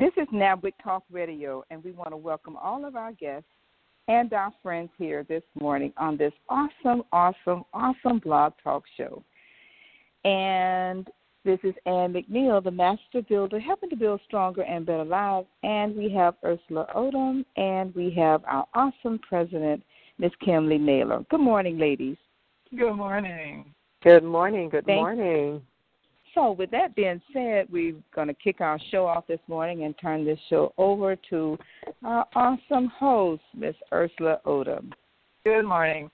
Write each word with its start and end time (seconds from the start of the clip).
This 0.00 0.12
is 0.16 0.26
NABWIC 0.32 0.72
Talk 0.82 1.04
Radio, 1.12 1.62
and 1.68 1.84
we 1.84 1.90
want 1.92 2.12
to 2.12 2.16
welcome 2.16 2.56
all 2.56 2.86
of 2.86 2.96
our 2.96 3.12
guests 3.12 3.50
and 4.08 4.32
our 4.32 4.50
friends 4.62 4.88
here 4.96 5.26
this 5.28 5.42
morning 5.60 5.92
on 5.98 6.16
this 6.16 6.32
awesome, 6.48 7.02
awesome, 7.12 7.64
awesome 7.74 8.18
blog 8.18 8.54
talk 8.64 8.84
show. 8.96 9.22
And 10.24 11.06
this 11.44 11.58
is 11.64 11.74
Ann 11.84 12.14
McNeill, 12.14 12.64
the 12.64 12.70
master 12.70 13.20
builder, 13.28 13.60
helping 13.60 13.90
to 13.90 13.96
build 13.96 14.22
stronger 14.24 14.62
and 14.62 14.86
better 14.86 15.04
lives. 15.04 15.48
And 15.64 15.94
we 15.94 16.08
have 16.14 16.34
Ersula 16.42 16.86
Odom, 16.96 17.44
and 17.58 17.94
we 17.94 18.10
have 18.12 18.42
our 18.46 18.66
awesome 18.72 19.18
president, 19.18 19.82
Miss 20.16 20.32
Kimberly 20.42 20.78
Nailer. 20.78 21.26
Good 21.30 21.40
morning, 21.40 21.76
ladies. 21.76 22.16
Good 22.74 22.94
morning. 22.94 23.74
Good 24.02 24.24
morning. 24.24 24.70
Good 24.70 24.86
Thank 24.86 24.96
morning. 24.96 25.60
So, 26.34 26.52
with 26.52 26.70
that 26.70 26.94
being 26.94 27.20
said, 27.32 27.66
we're 27.70 27.96
going 28.14 28.28
to 28.28 28.34
kick 28.34 28.60
our 28.60 28.78
show 28.90 29.06
off 29.06 29.26
this 29.26 29.40
morning 29.48 29.84
and 29.84 29.94
turn 30.00 30.24
this 30.24 30.38
show 30.48 30.72
over 30.78 31.16
to 31.30 31.58
our 32.04 32.26
awesome 32.36 32.88
host, 32.88 33.42
Miss 33.54 33.74
Ersula 33.92 34.40
Odom. 34.46 34.92
Good 35.44 35.64
morning. 35.64 36.10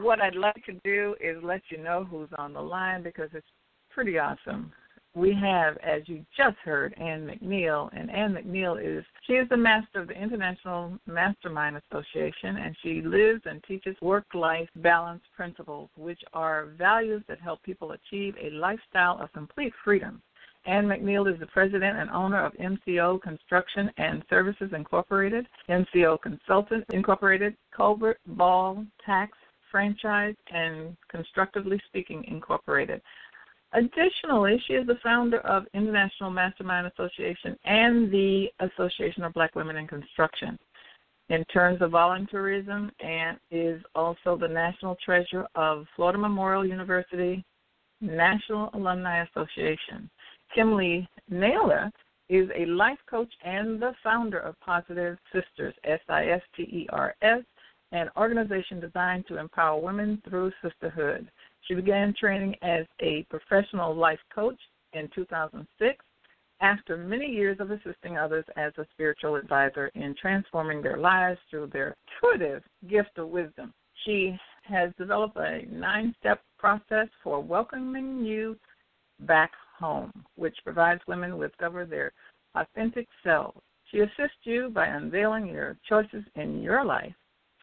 What 0.00 0.20
I'd 0.20 0.36
like 0.36 0.62
to 0.66 0.74
do 0.84 1.16
is 1.20 1.36
let 1.42 1.62
you 1.70 1.78
know 1.78 2.06
who's 2.08 2.28
on 2.38 2.52
the 2.52 2.60
line 2.60 3.02
because 3.02 3.30
it's 3.32 3.46
pretty 3.90 4.18
awesome. 4.18 4.72
We 5.16 5.32
have, 5.32 5.78
as 5.78 6.02
you 6.04 6.26
just 6.36 6.58
heard, 6.62 6.92
Ann 6.98 7.26
McNeill, 7.26 7.88
and 7.98 8.10
Ann 8.10 8.34
McNeill 8.34 8.78
is 8.78 9.02
she 9.26 9.32
is 9.32 9.48
the 9.48 9.56
master 9.56 9.98
of 9.98 10.08
the 10.08 10.14
International 10.14 10.92
Mastermind 11.06 11.80
Association, 11.90 12.58
and 12.58 12.76
she 12.82 13.00
lives 13.00 13.40
and 13.46 13.64
teaches 13.64 13.96
work-life 14.02 14.68
balance 14.76 15.22
principles, 15.34 15.88
which 15.96 16.20
are 16.34 16.66
values 16.76 17.22
that 17.28 17.40
help 17.40 17.62
people 17.62 17.92
achieve 17.92 18.34
a 18.38 18.50
lifestyle 18.50 19.18
of 19.18 19.32
complete 19.32 19.72
freedom. 19.82 20.20
Ann 20.66 20.84
McNeill 20.84 21.32
is 21.32 21.40
the 21.40 21.46
president 21.46 21.96
and 21.96 22.10
owner 22.10 22.44
of 22.44 22.52
MCO 22.52 23.22
Construction 23.22 23.90
and 23.96 24.22
Services 24.28 24.70
Incorporated, 24.74 25.46
MCO 25.70 26.20
Consultant 26.20 26.84
Incorporated, 26.92 27.56
Colbert 27.74 28.18
Ball 28.26 28.84
Tax 29.06 29.32
Franchise, 29.70 30.34
and 30.52 30.96
Constructively 31.10 31.80
Speaking 31.88 32.24
Incorporated. 32.28 33.00
Additionally, 33.72 34.62
she 34.66 34.74
is 34.74 34.86
the 34.86 34.98
founder 35.02 35.40
of 35.40 35.64
International 35.74 36.30
Mastermind 36.30 36.86
Association 36.86 37.56
and 37.64 38.10
the 38.10 38.46
Association 38.60 39.24
of 39.24 39.34
Black 39.34 39.54
Women 39.54 39.76
in 39.76 39.86
Construction. 39.86 40.58
In 41.28 41.44
terms 41.46 41.82
of 41.82 41.90
volunteerism, 41.90 42.90
Ann 43.00 43.38
is 43.50 43.82
also 43.94 44.36
the 44.36 44.46
national 44.46 44.96
treasurer 45.04 45.48
of 45.56 45.84
Florida 45.96 46.18
Memorial 46.18 46.64
University 46.64 47.44
National 48.00 48.70
Alumni 48.74 49.24
Association. 49.24 50.08
Kim 50.54 50.76
Lee 50.76 51.08
Naylor 51.28 51.90
is 52.28 52.48
a 52.56 52.66
life 52.66 52.98
coach 53.10 53.32
and 53.44 53.82
the 53.82 53.92
founder 54.02 54.38
of 54.38 54.58
Positive 54.60 55.18
Sisters, 55.32 55.74
S 55.84 56.00
I 56.08 56.28
S 56.28 56.42
T 56.56 56.62
E 56.62 56.86
R 56.90 57.14
S, 57.22 57.42
an 57.92 58.08
organization 58.16 58.80
designed 58.80 59.26
to 59.26 59.38
empower 59.38 59.80
women 59.80 60.22
through 60.28 60.52
sisterhood. 60.62 61.28
She 61.66 61.74
began 61.74 62.14
training 62.18 62.54
as 62.62 62.86
a 63.00 63.24
professional 63.28 63.94
life 63.94 64.20
coach 64.34 64.58
in 64.92 65.08
2006 65.14 66.04
after 66.60 66.96
many 66.96 67.26
years 67.26 67.58
of 67.60 67.70
assisting 67.70 68.16
others 68.16 68.44
as 68.56 68.72
a 68.78 68.86
spiritual 68.92 69.36
advisor 69.36 69.88
in 69.94 70.14
transforming 70.20 70.80
their 70.80 70.96
lives 70.96 71.38
through 71.50 71.68
their 71.72 71.94
intuitive 72.22 72.62
gift 72.88 73.18
of 73.18 73.28
wisdom. 73.28 73.74
She 74.04 74.36
has 74.62 74.90
developed 74.96 75.36
a 75.36 75.62
nine 75.70 76.14
step 76.20 76.40
process 76.58 77.08
for 77.22 77.40
welcoming 77.40 78.24
you 78.24 78.56
back 79.20 79.50
home, 79.78 80.12
which 80.36 80.56
provides 80.64 81.00
women 81.06 81.36
with 81.36 81.50
discover 81.52 81.84
their 81.84 82.12
authentic 82.54 83.06
selves. 83.22 83.60
She 83.90 84.00
assists 84.00 84.44
you 84.44 84.70
by 84.70 84.86
unveiling 84.86 85.46
your 85.46 85.76
choices 85.88 86.24
in 86.34 86.62
your 86.62 86.84
life 86.84 87.14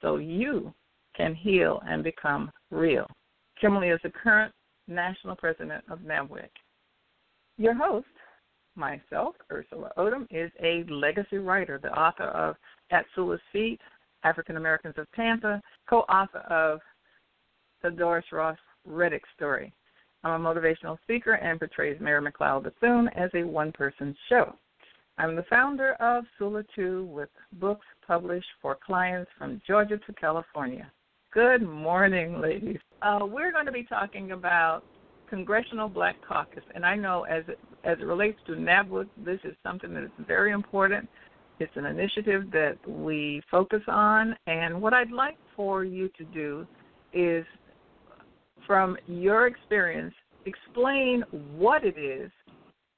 so 0.01 0.17
you 0.17 0.73
can 1.15 1.35
heal 1.35 1.81
and 1.87 2.03
become 2.03 2.51
real. 2.71 3.07
Kimberly 3.59 3.89
is 3.89 3.99
the 4.03 4.09
current 4.09 4.53
national 4.87 5.35
president 5.35 5.83
of 5.89 5.99
NABWIC. 5.99 6.49
Your 7.57 7.73
host, 7.73 8.07
myself, 8.75 9.35
Ersula 9.51 9.91
Odom, 9.97 10.27
is 10.31 10.51
a 10.61 10.83
legacy 10.91 11.37
writer, 11.37 11.79
the 11.81 11.91
author 11.91 12.25
of 12.25 12.55
At 12.91 13.05
Sula's 13.15 13.41
Feet, 13.51 13.79
African 14.23 14.57
Americans 14.57 14.95
of 14.97 15.07
Tampa, 15.15 15.61
co 15.89 15.99
author 16.01 16.39
of 16.39 16.79
the 17.83 17.91
Doris 17.91 18.25
Ross 18.31 18.57
Reddick 18.85 19.23
story. 19.35 19.73
I'm 20.23 20.45
a 20.45 20.53
motivational 20.53 20.97
speaker 21.01 21.33
and 21.33 21.59
portrays 21.59 21.99
Mary 21.99 22.21
McLeod 22.21 22.63
Bethune 22.63 23.09
as 23.09 23.29
a 23.33 23.43
one 23.43 23.71
person 23.71 24.15
show. 24.29 24.55
I'm 25.17 25.35
the 25.35 25.45
founder 25.49 25.93
of 25.95 26.23
Sula 26.37 26.63
Too 26.75 27.05
with 27.05 27.29
books 27.53 27.85
published 28.07 28.47
for 28.61 28.77
clients 28.83 29.29
from 29.37 29.61
Georgia 29.67 29.97
to 29.97 30.13
California. 30.13 30.89
Good 31.33 31.67
morning, 31.67 32.39
ladies. 32.39 32.77
Uh, 33.01 33.21
we're 33.23 33.51
going 33.51 33.65
to 33.65 33.71
be 33.71 33.85
talking 33.85 34.33
about 34.33 34.83
Congressional 35.31 35.89
Black 35.89 36.15
Caucus, 36.27 36.61
and 36.75 36.85
I 36.85 36.95
know 36.95 37.23
as 37.23 37.43
it, 37.47 37.57
as 37.83 37.97
it 37.99 38.05
relates 38.05 38.37
to 38.45 38.51
NABWIC, 38.51 39.07
this 39.25 39.39
is 39.43 39.55
something 39.63 39.95
that 39.95 40.03
is 40.03 40.11
very 40.27 40.51
important. 40.51 41.09
It's 41.59 41.71
an 41.75 41.87
initiative 41.87 42.51
that 42.51 42.77
we 42.87 43.41
focus 43.49 43.81
on, 43.87 44.35
and 44.45 44.79
what 44.79 44.93
I'd 44.93 45.09
like 45.09 45.37
for 45.55 45.83
you 45.83 46.07
to 46.19 46.23
do 46.25 46.67
is, 47.13 47.43
from 48.67 48.95
your 49.07 49.47
experience, 49.47 50.13
explain 50.45 51.23
what 51.57 51.83
it 51.83 51.97
is, 51.97 52.29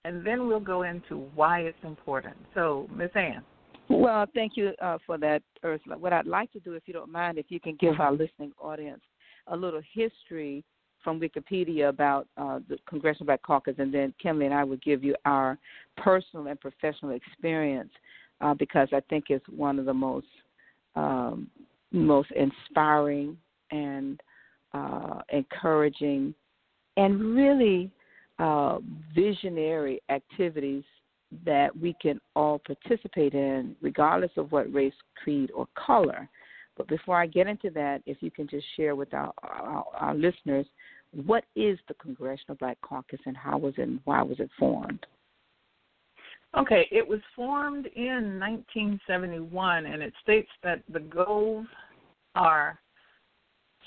and 0.04 0.28
then 0.28 0.46
we'll 0.46 0.60
go 0.60 0.82
into 0.82 1.20
why 1.36 1.62
it's 1.62 1.84
important. 1.84 2.36
So, 2.54 2.90
Ms. 2.94 3.12
Ann. 3.16 3.44
Well, 3.90 4.26
thank 4.34 4.54
you 4.56 4.74
uh, 4.82 4.98
for 5.06 5.18
that, 5.20 5.44
Ersula. 5.64 5.98
What 5.98 6.14
I'd 6.14 6.26
like 6.26 6.52
to 6.54 6.60
do, 6.60 6.74
if 6.74 6.84
you 6.86 6.94
don't 6.94 7.12
mind, 7.12 7.38
if 7.38 7.48
you 7.50 7.60
can 7.60 7.76
give 7.80 8.00
our 8.00 8.12
listening 8.12 8.52
audience 8.60 9.02
a 9.48 9.56
little 9.56 9.82
history 9.94 10.64
from 11.04 11.20
Wikipedia 11.20 11.90
about 11.90 12.28
uh, 12.36 12.60
the 12.68 12.78
Congressional 12.90 13.28
Black 13.28 13.44
Caucus, 13.44 13.76
and 13.78 13.94
then 13.94 14.14
Kimberly 14.22 14.48
and 14.48 14.56
I 14.56 14.64
would 14.64 14.82
give 14.82 15.04
you 15.04 15.16
our 15.26 15.58
personal 15.98 16.48
and 16.48 16.60
professional 16.60 17.12
experience 17.12 17.92
uh, 18.42 18.56
because 18.56 18.88
I 18.92 19.02
think 19.02 19.26
it's 19.30 19.46
one 19.48 19.78
of 19.78 19.86
the 19.86 19.94
most 19.94 20.28
um, 20.96 21.50
most 21.92 22.32
inspiring 22.32 23.38
and 23.72 24.20
uh, 24.74 25.22
encouraging 25.30 26.34
and 26.98 27.36
really 27.36 27.92
uh, 28.40 28.80
visionary 29.14 30.02
activities 30.10 30.84
that 31.46 31.76
we 31.76 31.96
can 32.02 32.20
all 32.36 32.60
participate 32.60 33.34
in, 33.34 33.76
regardless 33.82 34.32
of 34.38 34.52
what 34.52 34.72
race, 34.74 34.94
creed, 35.22 35.52
or 35.56 35.68
color. 35.76 36.30
But 36.78 36.88
before 36.88 37.20
I 37.20 37.28
get 37.28 37.48
into 37.48 37.70
that, 37.72 38.02
if 38.06 38.18
you 38.22 38.32
can 38.32 38.48
just 38.48 38.66
share 38.76 38.96
with 38.96 39.14
our, 39.14 39.34
our, 39.44 39.86
our 39.96 40.16
listeners 40.16 40.66
what 41.26 41.46
is 41.56 41.80
the 41.88 41.94
Congressional 41.96 42.58
Black 42.58 42.78
Caucus 42.82 43.20
and 43.26 43.38
how 43.38 43.58
was 43.58 43.74
it 43.78 43.84
and 43.84 44.00
why 44.04 44.22
was 44.22 44.40
it 44.40 44.50
formed? 44.60 45.06
Okay, 46.58 46.88
it 46.92 47.06
was 47.06 47.20
formed 47.36 47.88
in 47.96 48.40
1971, 48.40 49.86
and 49.86 50.02
it 50.02 50.14
states 50.24 50.50
that 50.64 50.82
the 50.92 51.02
goals 51.02 51.66
are 52.34 52.80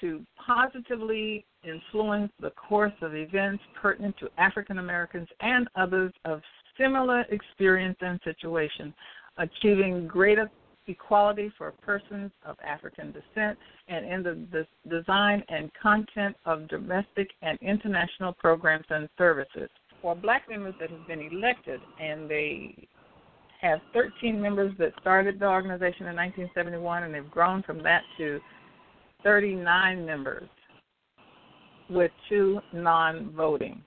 to 0.01 0.25
positively 0.47 1.45
influence 1.65 2.31
the 2.41 2.51
course 2.51 2.93
of 3.03 3.15
events 3.15 3.63
pertinent 3.81 4.17
to 4.19 4.29
African 4.39 4.79
Americans 4.79 5.29
and 5.41 5.67
others 5.77 6.13
of 6.25 6.41
similar 6.79 7.25
experience 7.31 7.97
and 8.01 8.21
situation, 8.25 8.95
achieving 9.39 10.07
greater 10.07 10.51
equality 10.89 11.53
for 11.59 11.73
persons 11.83 12.31
of 12.45 12.57
African 12.67 13.13
descent, 13.13 13.59
and 13.89 14.07
in 14.07 14.23
the, 14.23 14.67
design 14.89 15.43
and 15.49 15.71
content 15.81 16.35
of 16.47 16.69
domestic 16.69 17.29
and 17.43 17.59
international 17.61 18.33
programs 18.33 18.87
and 18.91 19.09
services. 19.19 19.69
For 20.01 20.15
black 20.15 20.49
members 20.49 20.75
that 20.81 20.91
have 20.91 21.07
been 21.07 21.21
elected, 21.21 21.81
and 22.01 22.31
they 22.31 22.89
have 23.61 23.81
13 23.93 24.41
members 24.41 24.73
that 24.79 24.93
started 25.01 25.41
the 25.41 25.47
organization 25.47 26.07
in 26.07 26.17
1971, 26.17 27.03
and 27.03 27.15
they've 27.15 27.31
grown 27.31 27.63
from 27.63 27.83
that 27.83 28.03
to 28.17 28.41
39 29.25 30.07
members 30.07 30.49
with 31.91 32.11
two 32.29 32.61
non 32.73 33.33
voting. 33.33 33.83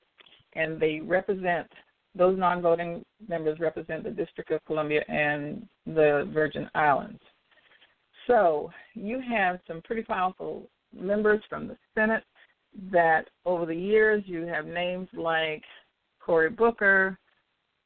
And 0.53 0.79
they 0.79 0.99
represent 0.99 1.67
those 2.15 2.37
non-voting 2.37 3.03
members 3.27 3.59
represent 3.59 4.03
the 4.03 4.09
District 4.09 4.51
of 4.51 4.63
Columbia 4.65 5.03
and 5.07 5.67
the 5.85 6.29
Virgin 6.33 6.69
Islands. 6.75 7.21
So 8.27 8.69
you 8.93 9.21
have 9.21 9.59
some 9.67 9.81
pretty 9.81 10.03
powerful 10.03 10.69
members 10.93 11.41
from 11.49 11.67
the 11.67 11.77
Senate 11.95 12.23
that 12.91 13.29
over 13.45 13.65
the 13.65 13.75
years 13.75 14.23
you 14.25 14.45
have 14.45 14.65
names 14.65 15.07
like 15.13 15.63
Cory 16.19 16.49
Booker, 16.49 17.17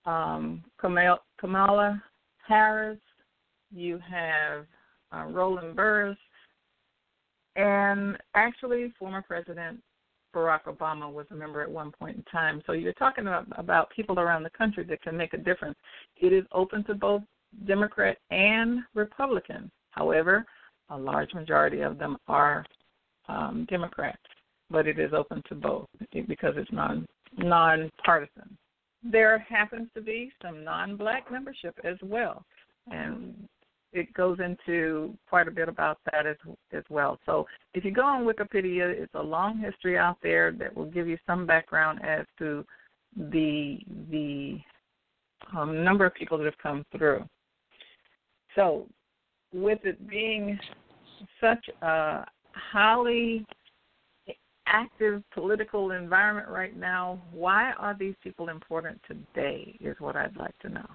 um, 0.06 0.64
Kamala 0.80 2.04
Harris, 2.48 3.00
you 3.72 4.00
have 4.10 4.66
uh, 5.12 5.26
Roland 5.32 5.76
Burris, 5.76 6.18
and 7.56 8.18
actually 8.36 8.94
former 9.00 9.22
President 9.22 9.80
Barack 10.36 10.64
Obama 10.66 11.12
was 11.12 11.26
a 11.32 11.36
member 11.36 11.62
at 11.62 11.72
one 11.72 11.92
point 11.92 12.18
in 12.18 12.24
time. 12.24 12.62
So 12.66 12.74
you're 12.74 12.94
talking 12.94 13.28
about, 13.28 13.46
about 13.58 13.90
people 13.96 14.20
around 14.20 14.44
the 14.44 14.50
country 14.52 14.84
that 14.86 15.02
can 15.02 15.16
make 15.16 15.34
a 15.34 15.38
difference. 15.38 15.78
It 16.18 16.34
is 16.34 16.44
open 16.52 16.84
to 16.86 16.94
both 16.94 17.22
Democrat 17.66 18.18
and 18.32 18.82
Republican. 18.94 19.72
However, 19.92 20.46
a 20.90 20.98
large 20.98 21.34
majority 21.34 21.82
of 21.82 21.98
them 21.98 22.18
are 22.28 22.66
um, 23.28 23.66
Democrats, 23.70 24.22
but 24.70 24.88
it 24.88 25.00
is 25.00 25.14
open 25.14 25.42
to 25.50 25.56
both 25.56 25.88
because 26.28 26.54
it's 26.58 26.72
non 26.72 27.06
nonpartisan. 27.38 28.58
There 29.04 29.40
happens 29.40 29.88
to 29.96 30.02
be 30.02 30.32
some 30.42 30.64
non-black 30.64 31.32
membership 31.32 31.76
as 31.84 31.98
well, 32.02 32.44
and 32.88 33.48
it 33.96 34.14
goes 34.14 34.40
into 34.40 35.18
quite 35.30 35.48
a 35.48 35.52
bit 35.52 35.70
about 35.70 36.00
that 36.12 36.26
as 36.26 36.36
as 36.74 36.84
well. 36.90 37.20
So 37.26 37.48
if 37.74 37.86
you 37.86 37.92
go 37.92 38.04
on 38.04 38.26
Wikipedia, 38.26 38.90
it's 38.90 39.14
a 39.16 39.22
long 39.22 39.58
history 39.58 39.98
out 39.98 40.18
there 40.22 40.52
that 40.54 40.76
will 40.76 40.86
give 40.86 41.08
you 41.08 41.18
some 41.26 41.46
background 41.46 42.00
as 42.04 42.26
to 42.40 42.66
the 43.32 43.80
the 44.12 44.60
um, 45.56 45.84
number 45.84 46.06
of 46.06 46.14
people 46.14 46.38
that 46.38 46.46
have 46.46 46.58
come 46.62 46.86
through. 46.96 47.28
So 48.56 48.88
with 49.54 49.80
it 49.84 50.08
being 50.10 50.60
such 51.40 51.70
a 51.82 52.26
highly 52.52 53.46
active 54.68 55.24
political 55.34 55.92
environment 55.92 56.48
right 56.50 56.76
now, 56.76 57.22
why 57.32 57.72
are 57.74 57.96
these 57.98 58.16
people 58.24 58.50
important 58.50 59.00
today? 59.08 59.78
Is 59.80 59.96
what 60.00 60.16
I'd 60.16 60.36
like 60.38 60.58
to 60.60 60.70
know. 60.70 60.88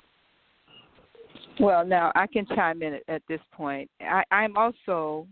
Well, 1.60 1.84
now 1.84 2.10
I 2.14 2.26
can 2.26 2.46
chime 2.46 2.82
in 2.82 2.94
at, 2.94 3.02
at 3.08 3.22
this 3.28 3.40
point. 3.52 3.90
I, 4.00 4.22
I'm 4.30 4.56
also 4.56 5.26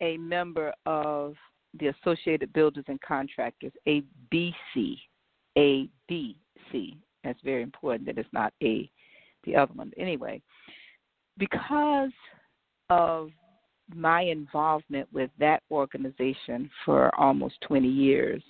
a 0.00 0.16
member 0.16 0.72
of 0.84 1.34
the 1.78 1.88
Associated 1.88 2.52
Builders 2.52 2.84
and 2.88 3.00
Contractors, 3.00 3.72
ABC. 3.86 4.96
ABC. 5.56 6.96
That's 7.22 7.40
very 7.44 7.62
important 7.62 8.06
that 8.06 8.18
it's 8.18 8.28
not 8.32 8.52
A, 8.62 8.90
the 9.44 9.54
other 9.54 9.72
one. 9.74 9.92
Anyway, 9.96 10.42
because 11.38 12.10
of 12.88 13.30
my 13.94 14.22
involvement 14.22 15.08
with 15.12 15.30
that 15.38 15.62
organization 15.70 16.68
for 16.84 17.14
almost 17.18 17.60
20 17.62 17.86
years, 17.86 18.42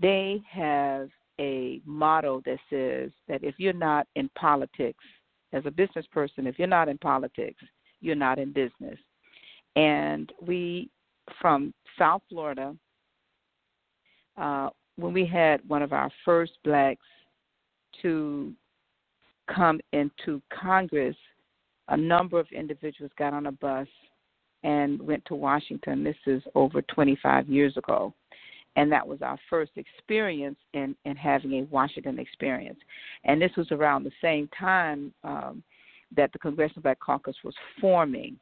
they 0.00 0.42
have 0.50 1.08
a 1.40 1.80
motto 1.86 2.42
that 2.44 2.58
says 2.68 3.10
that 3.28 3.42
if 3.42 3.54
you're 3.58 3.72
not 3.72 4.06
in 4.16 4.28
politics, 4.34 5.02
as 5.54 5.64
a 5.66 5.70
business 5.70 6.04
person, 6.12 6.46
if 6.46 6.58
you're 6.58 6.68
not 6.68 6.88
in 6.88 6.98
politics, 6.98 7.62
you're 8.00 8.16
not 8.16 8.38
in 8.38 8.52
business. 8.52 8.98
And 9.76 10.30
we, 10.42 10.90
from 11.40 11.72
South 11.98 12.22
Florida, 12.28 12.76
uh, 14.36 14.70
when 14.96 15.12
we 15.12 15.24
had 15.24 15.66
one 15.68 15.82
of 15.82 15.92
our 15.92 16.10
first 16.24 16.52
blacks 16.64 17.06
to 18.02 18.52
come 19.54 19.80
into 19.92 20.42
Congress, 20.52 21.16
a 21.88 21.96
number 21.96 22.38
of 22.40 22.46
individuals 22.52 23.12
got 23.16 23.32
on 23.32 23.46
a 23.46 23.52
bus 23.52 23.86
and 24.64 25.00
went 25.00 25.24
to 25.26 25.34
Washington. 25.34 26.02
This 26.02 26.16
is 26.26 26.42
over 26.54 26.82
25 26.82 27.48
years 27.48 27.76
ago. 27.76 28.14
And 28.76 28.90
that 28.90 29.06
was 29.06 29.22
our 29.22 29.38
first 29.48 29.72
experience 29.76 30.56
in, 30.72 30.96
in 31.04 31.16
having 31.16 31.52
a 31.54 31.62
Washington 31.64 32.18
experience. 32.18 32.78
And 33.24 33.40
this 33.40 33.52
was 33.56 33.70
around 33.70 34.04
the 34.04 34.12
same 34.20 34.48
time 34.58 35.12
um, 35.22 35.62
that 36.16 36.32
the 36.32 36.38
Congressional 36.38 36.82
Black 36.82 36.98
Caucus 37.00 37.36
was 37.44 37.54
forming. 37.80 38.36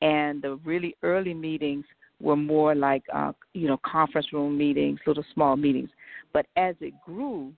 And 0.00 0.42
the 0.42 0.56
really 0.64 0.96
early 1.02 1.34
meetings 1.34 1.84
were 2.20 2.36
more 2.36 2.74
like, 2.74 3.02
uh, 3.12 3.32
you 3.52 3.68
know, 3.68 3.78
conference 3.84 4.32
room 4.32 4.56
meetings, 4.56 4.98
little 5.06 5.24
small 5.34 5.56
meetings. 5.56 5.90
But 6.32 6.46
as 6.56 6.74
it 6.80 6.94
grew, 7.04 7.52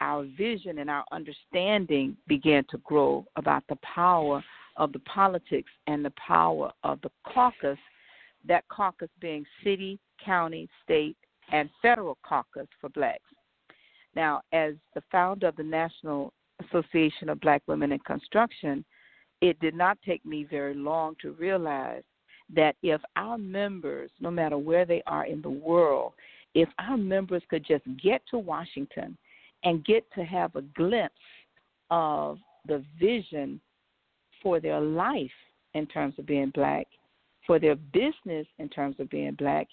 our 0.00 0.24
vision 0.36 0.78
and 0.78 0.90
our 0.90 1.04
understanding 1.12 2.16
began 2.26 2.64
to 2.70 2.78
grow 2.78 3.24
about 3.36 3.62
the 3.68 3.76
power 3.76 4.42
of 4.76 4.92
the 4.92 4.98
politics 5.00 5.70
and 5.86 6.04
the 6.04 6.12
power 6.12 6.72
of 6.82 7.00
the 7.02 7.10
caucus, 7.32 7.78
that 8.46 8.64
caucus 8.68 9.08
being 9.20 9.44
city, 9.62 9.98
county, 10.24 10.68
state, 10.82 11.16
and 11.52 11.68
federal 11.82 12.18
caucus 12.26 12.68
for 12.80 12.88
blacks. 12.90 13.22
Now, 14.16 14.42
as 14.52 14.74
the 14.94 15.02
founder 15.10 15.48
of 15.48 15.56
the 15.56 15.62
National 15.62 16.32
Association 16.66 17.28
of 17.28 17.40
Black 17.40 17.62
Women 17.66 17.92
in 17.92 17.98
Construction, 18.00 18.84
it 19.40 19.58
did 19.60 19.74
not 19.74 19.98
take 20.06 20.24
me 20.24 20.44
very 20.44 20.74
long 20.74 21.16
to 21.20 21.32
realize 21.32 22.02
that 22.54 22.76
if 22.82 23.00
our 23.16 23.38
members, 23.38 24.10
no 24.20 24.30
matter 24.30 24.58
where 24.58 24.84
they 24.84 25.02
are 25.06 25.26
in 25.26 25.42
the 25.42 25.50
world, 25.50 26.12
if 26.54 26.68
our 26.78 26.96
members 26.96 27.42
could 27.48 27.64
just 27.66 27.84
get 28.02 28.22
to 28.30 28.38
Washington 28.38 29.16
and 29.64 29.84
get 29.84 30.04
to 30.14 30.24
have 30.24 30.54
a 30.54 30.62
glimpse 30.62 31.14
of 31.90 32.38
the 32.66 32.84
vision 32.98 33.60
for 34.42 34.60
their 34.60 34.80
life 34.80 35.30
in 35.74 35.86
terms 35.86 36.14
of 36.18 36.26
being 36.26 36.50
black, 36.50 36.86
for 37.46 37.58
their 37.58 37.74
business 37.74 38.46
in 38.58 38.68
terms 38.68 38.96
of 38.98 39.10
being 39.10 39.34
black, 39.34 39.66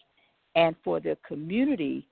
and 0.55 0.75
for 0.83 0.99
their 0.99 1.17
community, 1.27 2.07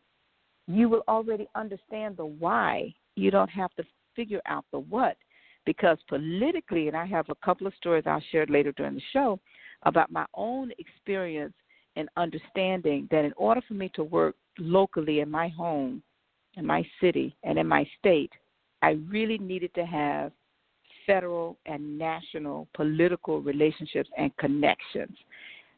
you 0.67 0.87
will 0.89 1.03
already 1.07 1.47
understand 1.55 2.17
the 2.17 2.25
why. 2.25 2.93
You 3.15 3.31
don't 3.31 3.49
have 3.49 3.73
to 3.75 3.83
figure 4.15 4.41
out 4.45 4.65
the 4.71 4.79
what. 4.79 5.17
Because 5.65 5.97
politically, 6.07 6.87
and 6.87 6.95
I 6.95 7.05
have 7.05 7.29
a 7.29 7.45
couple 7.45 7.67
of 7.67 7.73
stories 7.75 8.05
I'll 8.07 8.23
share 8.31 8.45
later 8.47 8.71
during 8.71 8.95
the 8.95 9.01
show 9.11 9.39
about 9.83 10.11
my 10.11 10.25
own 10.33 10.71
experience 10.79 11.53
and 11.95 12.07
understanding 12.17 13.07
that 13.11 13.25
in 13.25 13.33
order 13.35 13.61
for 13.67 13.73
me 13.73 13.91
to 13.95 14.03
work 14.03 14.35
locally 14.57 15.19
in 15.19 15.29
my 15.29 15.49
home, 15.49 16.01
in 16.55 16.65
my 16.65 16.85
city, 17.01 17.35
and 17.43 17.59
in 17.59 17.67
my 17.67 17.87
state, 17.99 18.31
I 18.81 18.91
really 19.09 19.37
needed 19.37 19.73
to 19.75 19.85
have 19.85 20.31
federal 21.05 21.57
and 21.65 21.97
national 21.97 22.67
political 22.73 23.41
relationships 23.41 24.09
and 24.17 24.35
connections. 24.37 25.17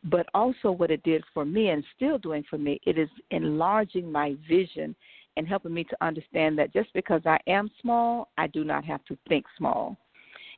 But 0.03 0.27
also, 0.33 0.71
what 0.71 0.89
it 0.89 1.03
did 1.03 1.23
for 1.33 1.45
me 1.45 1.69
and 1.69 1.83
still 1.95 2.17
doing 2.17 2.43
for 2.49 2.57
me, 2.57 2.79
it 2.85 2.97
is 2.97 3.09
enlarging 3.29 4.11
my 4.11 4.35
vision 4.49 4.95
and 5.37 5.47
helping 5.47 5.73
me 5.73 5.83
to 5.85 5.97
understand 6.01 6.57
that 6.57 6.73
just 6.73 6.91
because 6.93 7.21
I 7.25 7.39
am 7.47 7.69
small, 7.81 8.29
I 8.37 8.47
do 8.47 8.63
not 8.63 8.83
have 8.85 9.05
to 9.05 9.17
think 9.29 9.45
small. 9.57 9.97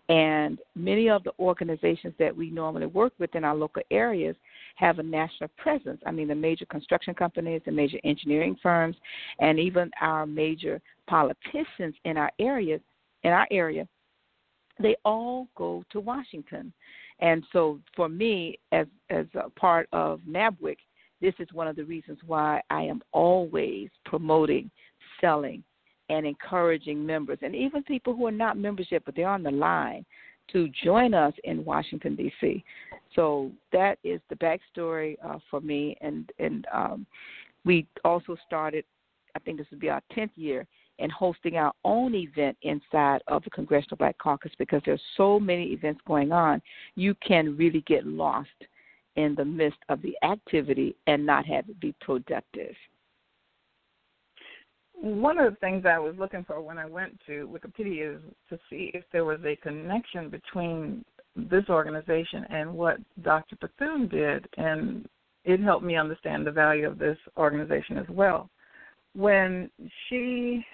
And 0.10 0.60
many 0.76 1.10
of 1.10 1.24
the 1.24 1.32
organizations 1.40 2.14
that 2.20 2.36
we 2.36 2.50
normally 2.50 2.88
work 2.88 3.14
with 3.20 3.36
in 3.36 3.44
our 3.44 3.56
local 3.56 3.84
areas 3.90 4.36
have 4.76 5.00
a 5.00 5.04
national 5.04 5.50
presence. 5.58 6.02
I 6.06 6.12
mean, 6.12 6.28
the 6.28 6.36
major 6.36 6.66
construction 6.66 7.14
companies, 7.14 7.62
the 7.66 7.72
major 7.72 8.00
engineering 8.04 8.58
firms, 8.62 8.98
and 9.40 9.60
even 9.60 9.92
our 10.02 10.26
major 10.26 10.82
politicians 11.08 11.96
in 12.04 12.18
our 12.18 12.32
areas, 12.40 12.82
in 13.24 13.32
our 13.32 13.48
area, 13.50 13.88
they 14.80 14.96
all 15.06 15.48
go 15.56 15.84
to 15.92 16.00
Washington. 16.00 16.74
And 17.24 17.46
so, 17.54 17.80
for 17.96 18.10
me, 18.10 18.60
as 18.74 18.86
as 19.10 19.26
a 19.34 19.50
part 19.50 19.88
of 19.94 20.20
NABWIC, 20.30 20.76
this 21.22 21.34
is 21.40 21.48
one 21.54 21.70
of 21.70 21.78
the 21.78 21.86
reasons 21.86 22.20
why 22.28 22.62
I 22.70 22.82
am 22.84 23.02
always 23.14 23.90
promoting, 24.06 24.70
selling, 25.22 25.64
and 26.10 26.28
encouraging 26.28 27.04
members, 27.04 27.40
and 27.42 27.56
even 27.56 27.82
people 27.82 28.14
who 28.14 28.28
are 28.28 28.32
not 28.32 28.58
members 28.58 28.88
yet, 28.92 29.04
but 29.06 29.16
they're 29.16 29.30
on 29.30 29.42
the 29.42 29.52
line, 29.52 30.06
to 30.52 30.68
join 30.84 31.14
us 31.14 31.34
in 31.46 31.64
Washington 31.64 32.18
D.C. 32.18 32.62
So 33.16 33.52
that 33.72 34.00
is 34.04 34.20
the 34.30 34.36
backstory 34.36 35.16
uh, 35.26 35.40
for 35.50 35.62
me, 35.62 35.96
and 36.02 36.30
and 36.40 36.68
um, 36.74 37.06
we 37.64 37.88
also 38.04 38.36
started. 38.46 38.84
I 39.34 39.40
think 39.40 39.58
this 39.58 39.68
would 39.72 39.80
be 39.80 39.90
our 39.90 40.02
tenth 40.14 40.34
year 40.36 40.68
in 41.00 41.10
hosting 41.10 41.58
our 41.58 41.74
own 41.84 42.14
event 42.16 42.58
inside 42.62 43.22
of 43.28 43.44
the 43.44 43.50
Congressional 43.50 43.98
Black 43.98 44.18
Caucus 44.18 44.52
because 44.58 44.82
there's 44.86 45.02
so 45.18 45.40
many 45.40 45.66
events 45.74 46.02
going 46.08 46.32
on. 46.32 46.62
You 46.96 47.16
can 47.26 47.58
really 47.58 47.82
get 47.88 48.06
lost 48.06 48.50
in 49.16 49.36
the 49.36 49.46
midst 49.46 49.80
of 49.90 50.02
the 50.02 50.16
activity 50.24 50.96
and 51.08 51.26
not 51.26 51.46
have 51.46 51.70
it 51.70 51.80
be 51.80 51.94
productive. 52.02 52.76
One 54.96 55.38
of 55.38 55.52
the 55.52 55.60
things 55.60 55.86
I 55.86 56.00
was 56.00 56.16
looking 56.18 56.46
for 56.46 56.62
when 56.62 56.78
I 56.78 56.86
went 56.86 57.20
to 57.26 57.50
Wikipedia 57.52 58.16
is 58.16 58.22
to 58.50 58.58
see 58.70 58.92
if 58.94 59.04
there 59.12 59.26
was 59.26 59.40
a 59.44 59.58
connection 59.58 60.30
between 60.30 61.04
this 61.36 61.66
organization 61.68 62.46
and 62.50 62.74
what 62.74 62.98
Dr. 63.22 63.58
Bethune 63.58 64.08
did, 64.08 64.48
and 64.58 65.08
it 65.44 65.60
helped 65.60 65.84
me 65.84 65.98
understand 65.98 66.48
the 66.48 66.52
value 66.52 66.88
of 66.88 67.00
this 67.00 67.18
organization 67.38 67.98
as 67.98 68.08
well. 68.08 68.50
When 69.14 69.70
she 70.08 70.66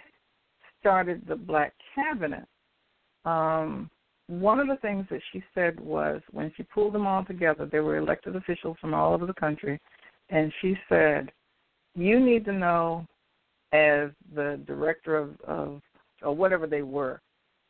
started 0.80 1.22
the 1.28 1.36
Black 1.36 1.74
Cabinet, 1.96 2.46
um, 3.26 3.90
one 4.28 4.60
of 4.60 4.68
the 4.68 4.78
things 4.78 5.06
that 5.10 5.22
she 5.32 5.44
said 5.56 5.80
was 5.80 6.22
when 6.32 6.52
she 6.56 6.64
pulled 6.64 6.94
them 6.94 7.08
all 7.08 7.26
together, 7.26 7.66
they 7.66 7.80
were 7.80 7.98
elected 7.98 8.36
officials 8.36 8.78
from 8.80 8.94
all 8.94 9.14
over 9.14 9.26
the 9.26 9.34
country, 9.34 9.80
and 10.30 10.54
she 10.62 10.78
said, 10.88 11.32
"You 11.96 12.20
need 12.20 12.46
to 12.46 12.54
know, 12.54 13.08
as 13.74 14.12
the 14.36 14.62
director 14.68 15.18
of, 15.18 15.42
of 15.42 15.82
or 16.22 16.36
whatever 16.36 16.68
they 16.68 16.84
were, 16.84 17.22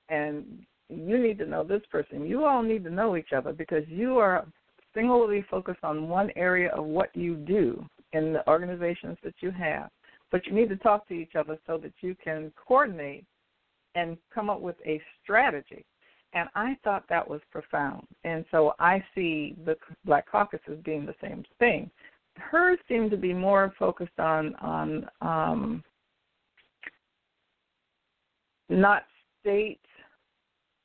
and 0.10 0.66
you 0.89 1.18
need 1.18 1.38
to 1.38 1.46
know 1.46 1.63
this 1.63 1.86
person. 1.92 2.25
You 2.25 2.46
all 2.46 2.63
need 2.63 2.84
to 2.84 2.89
know 2.89 3.16
each 3.16 3.32
other 3.32 3.54
because 3.54 3.84
you 3.88 4.18
are 4.18 4.46
singularly 4.94 5.46
focused 5.50 5.84
on 5.84 6.10
one 6.10 6.32
area 6.36 6.72
of 6.72 6.84
what 6.84 7.16
you 7.16 7.36
do 7.36 7.86
in 8.13 8.34
the 8.34 8.48
organizations 8.50 9.18
that 9.24 9.36
you 9.39 9.51
have. 9.51 9.89
But 10.32 10.46
you 10.46 10.54
need 10.54 10.70
to 10.70 10.76
talk 10.78 11.08
to 11.08 11.14
each 11.14 11.36
other 11.36 11.58
so 11.66 11.78
that 11.78 11.94
you 12.02 12.16
can 12.24 12.52
coordinate 12.56 13.26
and 13.96 14.18
come 14.34 14.50
up 14.50 14.62
with 14.62 14.76
a 14.86 15.02
strategy. 15.24 15.86
And 16.34 16.48
I 16.54 16.78
thought 16.84 17.06
that 17.10 17.28
was 17.28 17.42
profound. 17.52 18.06
And 18.24 18.46
so 18.52 18.74
I 18.80 19.04
see 19.16 19.56
the 19.66 19.76
Black 20.06 20.30
Caucus 20.30 20.60
as 20.72 20.78
being 20.84 21.06
the 21.06 21.16
same 21.22 21.44
thing. 21.58 21.90
Hers 22.36 22.78
seemed 22.88 23.12
to 23.12 23.18
be 23.18 23.34
more 23.34 23.74
focused 23.80 24.20
on 24.20 24.56
on 24.56 25.10
um, 25.22 25.84
not 28.70 29.04
states 29.42 29.84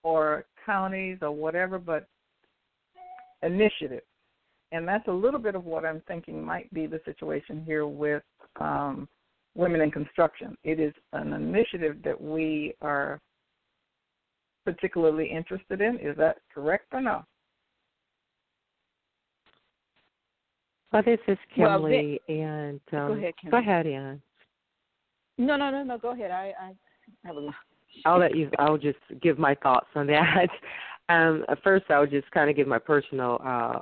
or 0.02 0.46
counties 0.64 1.18
or 1.20 1.30
whatever, 1.30 1.78
but 1.78 2.08
initiative. 3.42 4.02
And 4.72 4.88
that's 4.88 5.06
a 5.06 5.12
little 5.12 5.38
bit 5.38 5.54
of 5.54 5.64
what 5.66 5.84
I'm 5.84 6.02
thinking 6.08 6.42
might 6.42 6.72
be 6.72 6.86
the 6.86 7.00
situation 7.04 7.62
here 7.64 7.86
with 7.86 8.22
um, 8.58 9.08
women 9.54 9.80
in 9.80 9.90
construction. 9.90 10.56
It 10.64 10.80
is 10.80 10.92
an 11.12 11.32
initiative 11.32 11.96
that 12.04 12.20
we 12.20 12.74
are 12.82 13.20
particularly 14.64 15.30
interested 15.30 15.80
in. 15.80 15.98
Is 15.98 16.16
that 16.16 16.38
correct 16.52 16.86
or 16.92 17.00
no? 17.00 17.24
Well, 20.92 21.02
this 21.04 21.18
is 21.26 21.38
Kimberly, 21.54 22.20
well, 22.28 22.38
and 22.38 22.80
um, 22.92 23.08
go 23.08 23.12
ahead, 23.14 23.34
Kim. 23.40 23.50
Go 23.50 23.58
ahead, 23.58 23.86
Ann. 23.86 24.22
No, 25.38 25.56
no, 25.56 25.70
no, 25.70 25.82
no. 25.82 25.98
Go 25.98 26.12
ahead. 26.12 26.30
I, 26.30 26.52
I 26.60 26.72
have 27.24 27.36
a. 27.36 27.48
I'll 28.04 28.20
let 28.20 28.36
you. 28.36 28.48
I'll 28.58 28.78
just 28.78 28.98
give 29.20 29.38
my 29.38 29.54
thoughts 29.56 29.88
on 29.94 30.06
that. 30.08 30.48
Um, 31.10 31.44
first, 31.62 31.84
I'll 31.90 32.06
just 32.06 32.30
kind 32.30 32.48
of 32.48 32.56
give 32.56 32.66
my 32.66 32.78
personal 32.78 33.38
uh, 33.44 33.80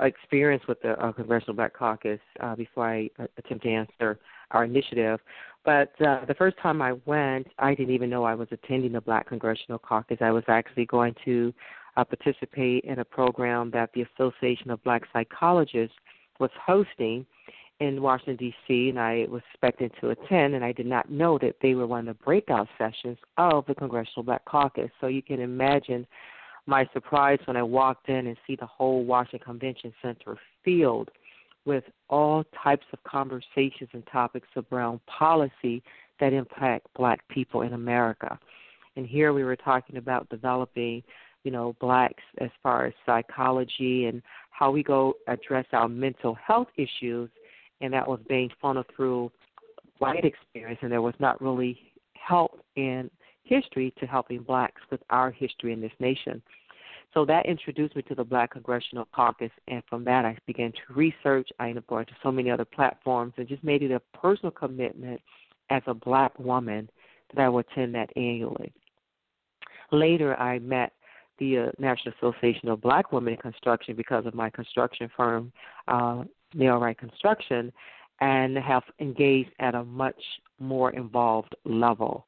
experience 0.00 0.64
with 0.66 0.82
the 0.82 1.00
uh, 1.00 1.12
Congressional 1.12 1.54
Black 1.54 1.72
Caucus 1.72 2.18
uh, 2.40 2.56
before 2.56 2.88
I 2.88 3.08
uh, 3.20 3.26
attempt 3.38 3.62
to 3.62 3.70
answer 3.70 4.18
our 4.50 4.64
initiative. 4.64 5.20
But 5.64 6.00
uh, 6.00 6.24
the 6.26 6.34
first 6.34 6.56
time 6.62 6.80
I 6.80 6.92
went, 7.06 7.48
I 7.58 7.74
didn't 7.74 7.92
even 7.92 8.08
know 8.08 8.24
I 8.24 8.34
was 8.34 8.48
attending 8.52 8.92
the 8.92 9.00
Black 9.00 9.28
Congressional 9.28 9.78
Caucus. 9.78 10.18
I 10.20 10.30
was 10.30 10.44
actually 10.46 10.86
going 10.86 11.14
to 11.24 11.52
uh, 11.96 12.04
participate 12.04 12.84
in 12.84 13.00
a 13.00 13.04
program 13.04 13.70
that 13.72 13.90
the 13.94 14.02
Association 14.14 14.70
of 14.70 14.82
Black 14.84 15.02
Psychologists 15.12 15.96
was 16.38 16.50
hosting 16.64 17.26
in 17.80 18.00
Washington 18.00 18.36
D.C. 18.36 18.88
and 18.88 18.98
I 18.98 19.26
was 19.28 19.42
expecting 19.52 19.90
to 20.00 20.10
attend, 20.10 20.54
and 20.54 20.64
I 20.64 20.72
did 20.72 20.86
not 20.86 21.10
know 21.10 21.38
that 21.38 21.56
they 21.60 21.74
were 21.74 21.86
one 21.86 22.08
of 22.08 22.16
the 22.16 22.24
breakout 22.24 22.68
sessions 22.78 23.18
of 23.36 23.66
the 23.66 23.74
Congressional 23.74 24.22
Black 24.22 24.44
Caucus. 24.44 24.90
So 25.00 25.08
you 25.08 25.22
can 25.22 25.40
imagine 25.40 26.06
my 26.66 26.88
surprise 26.92 27.38
when 27.44 27.56
I 27.56 27.62
walked 27.62 28.08
in 28.08 28.26
and 28.26 28.36
see 28.46 28.56
the 28.56 28.66
whole 28.66 29.04
Washington 29.04 29.44
Convention 29.44 29.92
Center 30.00 30.38
filled 30.64 31.10
with 31.66 31.84
all 32.08 32.44
types 32.62 32.86
of 32.92 33.02
conversations 33.02 33.90
and 33.92 34.06
topics 34.10 34.48
around 34.72 35.00
policy 35.06 35.82
that 36.20 36.32
impact 36.32 36.86
black 36.96 37.26
people 37.28 37.62
in 37.62 37.74
America. 37.74 38.38
And 38.96 39.06
here 39.06 39.34
we 39.34 39.44
were 39.44 39.56
talking 39.56 39.98
about 39.98 40.28
developing, 40.30 41.02
you 41.44 41.50
know, 41.50 41.76
blacks 41.80 42.22
as 42.38 42.48
far 42.62 42.86
as 42.86 42.94
psychology 43.04 44.06
and 44.06 44.22
how 44.50 44.70
we 44.70 44.82
go 44.82 45.14
address 45.26 45.66
our 45.72 45.88
mental 45.88 46.34
health 46.34 46.68
issues 46.76 47.28
and 47.82 47.92
that 47.92 48.08
was 48.08 48.20
being 48.28 48.48
funneled 48.62 48.86
through 48.94 49.30
white 49.98 50.24
experience 50.24 50.78
and 50.82 50.90
there 50.90 51.02
was 51.02 51.14
not 51.18 51.40
really 51.42 51.78
help 52.14 52.58
in 52.76 53.10
history 53.44 53.92
to 53.98 54.06
helping 54.06 54.42
blacks 54.42 54.80
with 54.90 55.00
our 55.10 55.30
history 55.30 55.72
in 55.72 55.80
this 55.80 55.92
nation. 56.00 56.42
So 57.16 57.24
that 57.24 57.46
introduced 57.46 57.96
me 57.96 58.02
to 58.02 58.14
the 58.14 58.24
Black 58.24 58.50
Congressional 58.50 59.08
Caucus, 59.14 59.50
and 59.68 59.82
from 59.88 60.04
that 60.04 60.26
I 60.26 60.36
began 60.46 60.70
to 60.72 60.94
research. 60.94 61.48
I 61.58 61.68
ended 61.68 61.78
up 61.78 61.86
going 61.86 62.04
to 62.04 62.12
so 62.22 62.30
many 62.30 62.50
other 62.50 62.66
platforms 62.66 63.32
and 63.38 63.48
just 63.48 63.64
made 63.64 63.82
it 63.82 63.90
a 63.90 64.00
personal 64.18 64.50
commitment 64.50 65.22
as 65.70 65.82
a 65.86 65.94
black 65.94 66.38
woman 66.38 66.90
that 67.34 67.40
I 67.42 67.48
would 67.48 67.64
attend 67.72 67.94
that 67.94 68.10
annually. 68.16 68.70
Later, 69.92 70.38
I 70.38 70.58
met 70.58 70.92
the 71.38 71.58
uh, 71.58 71.66
National 71.78 72.12
Association 72.18 72.68
of 72.68 72.82
Black 72.82 73.12
Women 73.12 73.32
in 73.32 73.40
Construction 73.40 73.96
because 73.96 74.26
of 74.26 74.34
my 74.34 74.50
construction 74.50 75.10
firm, 75.16 75.50
uh, 75.88 76.24
Nailrite 76.54 76.98
Construction, 76.98 77.72
and 78.20 78.58
have 78.58 78.82
engaged 79.00 79.52
at 79.58 79.74
a 79.74 79.84
much 79.84 80.20
more 80.60 80.90
involved 80.90 81.54
level. 81.64 82.26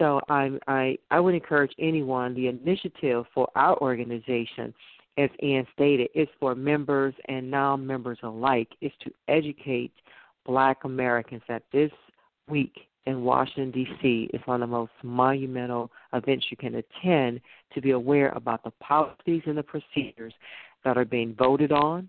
So 0.00 0.18
I'm, 0.30 0.58
I 0.66 0.96
I 1.10 1.20
would 1.20 1.34
encourage 1.34 1.72
anyone. 1.78 2.34
The 2.34 2.48
initiative 2.48 3.26
for 3.34 3.48
our 3.54 3.78
organization, 3.80 4.74
as 5.18 5.28
Ann 5.42 5.66
stated, 5.74 6.08
is 6.14 6.26
for 6.40 6.54
members 6.54 7.14
and 7.28 7.48
non-members 7.48 8.18
alike. 8.22 8.68
Is 8.80 8.92
to 9.04 9.12
educate 9.28 9.92
Black 10.46 10.84
Americans 10.84 11.42
that 11.48 11.62
this 11.70 11.92
week 12.48 12.72
in 13.04 13.22
Washington 13.24 13.70
D.C. 13.70 14.30
is 14.32 14.40
one 14.46 14.62
of 14.62 14.70
the 14.70 14.74
most 14.74 14.92
monumental 15.02 15.90
events 16.14 16.46
you 16.50 16.56
can 16.56 16.76
attend 16.76 17.40
to 17.74 17.82
be 17.82 17.90
aware 17.90 18.30
about 18.30 18.64
the 18.64 18.70
policies 18.80 19.42
and 19.44 19.56
the 19.56 19.62
procedures 19.62 20.32
that 20.82 20.96
are 20.96 21.04
being 21.04 21.34
voted 21.38 21.72
on. 21.72 22.08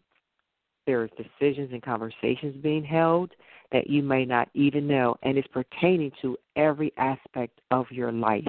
There's 0.88 1.12
decisions 1.12 1.71
and 1.74 1.81
conversations 1.81 2.55
being 2.63 2.86
held 2.86 3.31
that 3.71 3.89
you 3.89 4.03
may 4.03 4.25
not 4.25 4.49
even 4.53 4.87
know, 4.87 5.15
and 5.23 5.37
it's 5.37 5.47
pertaining 5.47 6.11
to 6.21 6.37
every 6.55 6.91
aspect 6.97 7.59
of 7.71 7.85
your 7.89 8.11
life. 8.11 8.45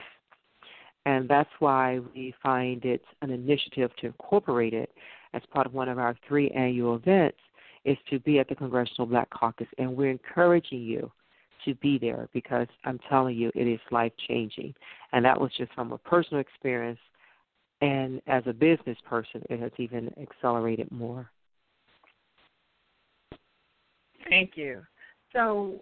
And 1.07 1.29
that's 1.29 1.51
why 1.59 2.01
we 2.15 2.35
find 2.43 2.85
it 2.85 3.03
an 3.23 3.31
initiative 3.31 3.91
to 4.01 4.07
incorporate 4.07 4.75
it 4.75 4.91
as 5.35 5.43
part 5.53 5.67
of 5.67 5.75
one 5.75 5.89
of 5.89 5.99
our 5.99 6.17
three 6.29 6.51
annual 6.51 6.97
events 6.97 7.39
is 7.85 7.97
to 8.11 8.21
be 8.21 8.39
at 8.39 8.49
the 8.49 8.55
Congressional 8.55 9.07
Black 9.07 9.29
Caucus, 9.31 9.67
and 9.79 9.97
we're 9.97 10.11
encouraging 10.11 10.83
you 10.83 11.11
to 11.65 11.75
be 11.77 11.99
there 11.99 12.29
because 12.33 12.67
I'm 12.85 12.99
telling 13.09 13.37
you, 13.37 13.51
it 13.55 13.67
is 13.67 13.81
life 13.91 14.13
changing. 14.29 14.75
And 15.13 15.25
that 15.25 15.41
was 15.41 15.51
just 15.57 15.73
from 15.73 15.93
a 15.93 15.99
personal 15.99 16.41
experience, 16.41 17.01
and 17.81 18.21
as 18.29 18.45
a 18.47 18.53
business 18.53 18.99
person, 19.09 19.43
it 19.51 19.61
has 19.61 19.73
even 19.79 20.13
accelerated 20.21 20.91
more. 20.93 21.29
Thank 24.29 24.53
you. 24.55 24.83
So, 25.33 25.81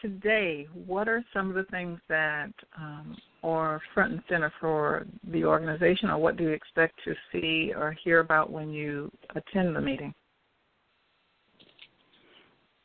today, 0.00 0.66
what 0.86 1.08
are 1.08 1.24
some 1.32 1.48
of 1.48 1.54
the 1.54 1.64
things 1.70 1.98
that 2.08 2.52
um, 2.76 3.16
are 3.42 3.80
front 3.94 4.12
and 4.12 4.22
center 4.28 4.52
for 4.60 5.06
the 5.32 5.44
organization, 5.44 6.10
or 6.10 6.18
what 6.18 6.36
do 6.36 6.44
you 6.44 6.50
expect 6.50 6.94
to 7.04 7.14
see 7.32 7.72
or 7.74 7.96
hear 8.04 8.20
about 8.20 8.50
when 8.50 8.70
you 8.70 9.10
attend 9.34 9.74
the 9.74 9.80
meeting? 9.80 10.14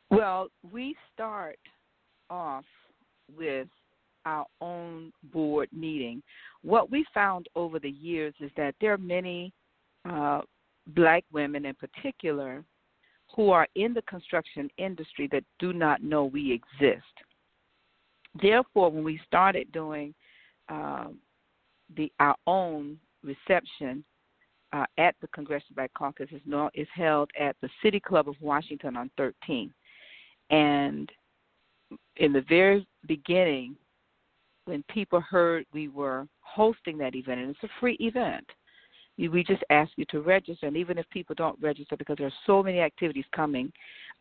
Well, 0.10 0.48
we 0.72 0.96
start 1.14 1.58
off 2.30 2.66
with 3.36 3.68
our 4.26 4.46
own 4.62 5.12
board 5.34 5.70
meeting. 5.72 6.22
What 6.62 6.92
we 6.92 7.06
found 7.14 7.48
over 7.56 7.80
the 7.80 7.90
years 7.90 8.34
is 8.40 8.52
that 8.58 8.76
there 8.82 8.94
are 8.94 8.98
many 8.98 9.52
uh, 10.10 10.42
black 10.88 11.24
women 11.32 11.66
in 11.66 11.76
particular 11.76 12.64
who 13.34 13.50
are 13.50 13.68
in 13.76 13.94
the 13.94 14.02
construction 14.04 14.70
industry 14.78 15.28
that 15.32 15.44
do 15.60 15.74
not 15.74 16.04
know 16.04 16.26
we 16.26 16.52
exist. 16.52 17.04
Therefore, 18.42 18.92
when 18.92 19.04
we 19.04 19.20
started 19.26 19.72
doing 19.72 20.14
um, 20.70 21.18
the 21.96 22.12
our 22.20 22.36
own 22.48 22.98
reception 23.24 24.04
uh, 24.74 24.86
at 24.98 25.16
the 25.22 25.28
Congressional 25.28 25.76
Black 25.76 25.92
Caucus 25.94 26.28
is, 26.32 26.42
is 26.74 26.88
held 26.94 27.30
at 27.40 27.56
the 27.62 27.70
City 27.82 28.00
Club 28.00 28.28
of 28.28 28.36
Washington 28.42 28.98
on 28.98 29.10
13, 29.18 29.74
and 30.50 31.12
in 32.18 32.34
the 32.34 32.44
very 32.50 32.86
beginning, 33.08 33.76
when 34.66 34.84
people 34.90 35.22
heard 35.22 35.66
we 35.74 35.88
were 35.88 36.28
hosting 36.42 36.98
that 36.98 37.16
event, 37.16 37.40
and 37.40 37.50
it's 37.52 37.64
a 37.64 37.80
free 37.80 37.98
event, 38.00 38.46
we 39.18 39.44
just 39.44 39.64
ask 39.70 39.92
you 39.96 40.06
to 40.10 40.22
register. 40.22 40.68
And 40.68 40.78
even 40.78 40.98
if 40.98 41.10
people 41.10 41.36
don't 41.36 41.60
register, 41.62 41.96
because 41.98 42.18
there 42.18 42.28
are 42.28 42.34
so 42.46 42.62
many 42.62 42.80
activities 42.80 43.26
coming, 43.36 43.72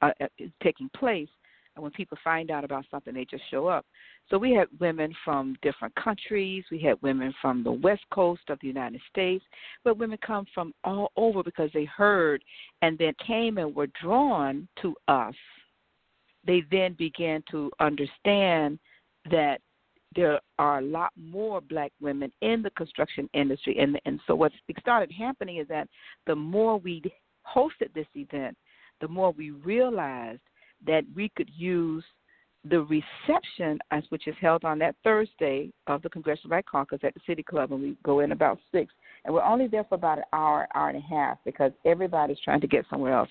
uh, 0.02 0.10
uh, 0.20 0.26
taking 0.62 0.88
place, 0.96 1.28
and 1.76 1.82
when 1.82 1.92
people 1.92 2.16
find 2.22 2.50
out 2.50 2.64
about 2.64 2.84
something, 2.90 3.14
they 3.14 3.24
just 3.24 3.42
show 3.50 3.66
up. 3.66 3.84
So 4.30 4.38
we 4.38 4.52
had 4.52 4.68
women 4.78 5.14
from 5.24 5.56
different 5.60 5.94
countries. 5.96 6.64
We 6.70 6.78
had 6.78 7.02
women 7.02 7.34
from 7.42 7.64
the 7.64 7.72
west 7.72 8.04
coast 8.12 8.42
of 8.48 8.58
the 8.60 8.68
United 8.68 9.00
States, 9.10 9.44
but 9.82 9.98
women 9.98 10.18
come 10.24 10.46
from 10.54 10.72
all 10.84 11.10
over 11.16 11.42
because 11.42 11.70
they 11.74 11.84
heard 11.84 12.42
and 12.82 12.96
then 12.96 13.12
came 13.26 13.58
and 13.58 13.74
were 13.74 13.88
drawn 14.00 14.68
to 14.82 14.94
us. 15.08 15.34
They 16.46 16.62
then 16.70 16.94
began 16.94 17.42
to 17.50 17.72
understand 17.80 18.78
that 19.30 19.60
there 20.16 20.40
are 20.59 20.78
a 20.78 20.83
lot 20.83 21.11
more 21.16 21.61
black 21.61 21.92
women 22.00 22.33
in 22.42 22.62
the 22.62 22.71
construction 22.71 23.28
industry 23.35 23.76
and 23.78 24.00
and 24.04 24.21
so 24.26 24.35
what 24.35 24.52
started 24.80 25.11
happening 25.12 25.59
is 25.59 25.68
that 25.68 25.88
the 26.26 26.35
more 26.35 26.78
we 26.78 27.02
hosted 27.47 27.92
this 27.94 28.06
event 28.14 28.56
the 29.00 29.09
more 29.09 29.33
we 29.33 29.50
realized 29.50 30.40
that 30.87 31.02
we 31.14 31.30
could 31.37 31.50
use 31.56 32.04
the 32.71 32.80
reception 32.80 33.78
which 34.09 34.26
is 34.26 34.35
held 34.40 34.64
on 34.64 34.78
that 34.78 34.94
Thursday 35.04 35.71
of 35.87 36.00
the 36.02 36.09
Congressional 36.09 36.49
Black 36.49 36.64
Caucus 36.66 37.00
at 37.02 37.12
the 37.14 37.21
City 37.26 37.42
Club 37.42 37.73
and 37.73 37.83
we 37.83 37.97
go 38.02 38.21
in 38.21 38.33
about 38.33 38.59
six 38.73 38.92
and 39.25 39.35
we're 39.35 39.42
only 39.42 39.66
there 39.66 39.85
for 39.85 39.97
about 39.97 40.18
an 40.18 40.25
hour, 40.33 40.66
hour 40.75 40.88
and 40.88 40.99
a 40.99 41.06
half 41.06 41.38
because 41.44 41.73
everybody's 41.85 42.40
trying 42.40 42.61
to 42.61 42.66
get 42.66 42.87
somewhere 42.88 43.12
else. 43.12 43.28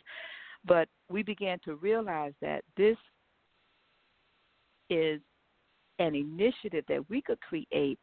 But 0.66 0.88
we 1.10 1.24
began 1.24 1.60
to 1.66 1.76
realize 1.76 2.34
that 2.42 2.64
this 2.78 2.98
is 4.90 5.20
an 6.00 6.16
initiative 6.16 6.86
that 6.88 7.10
we 7.10 7.22
could 7.22 7.40
create 7.42 8.00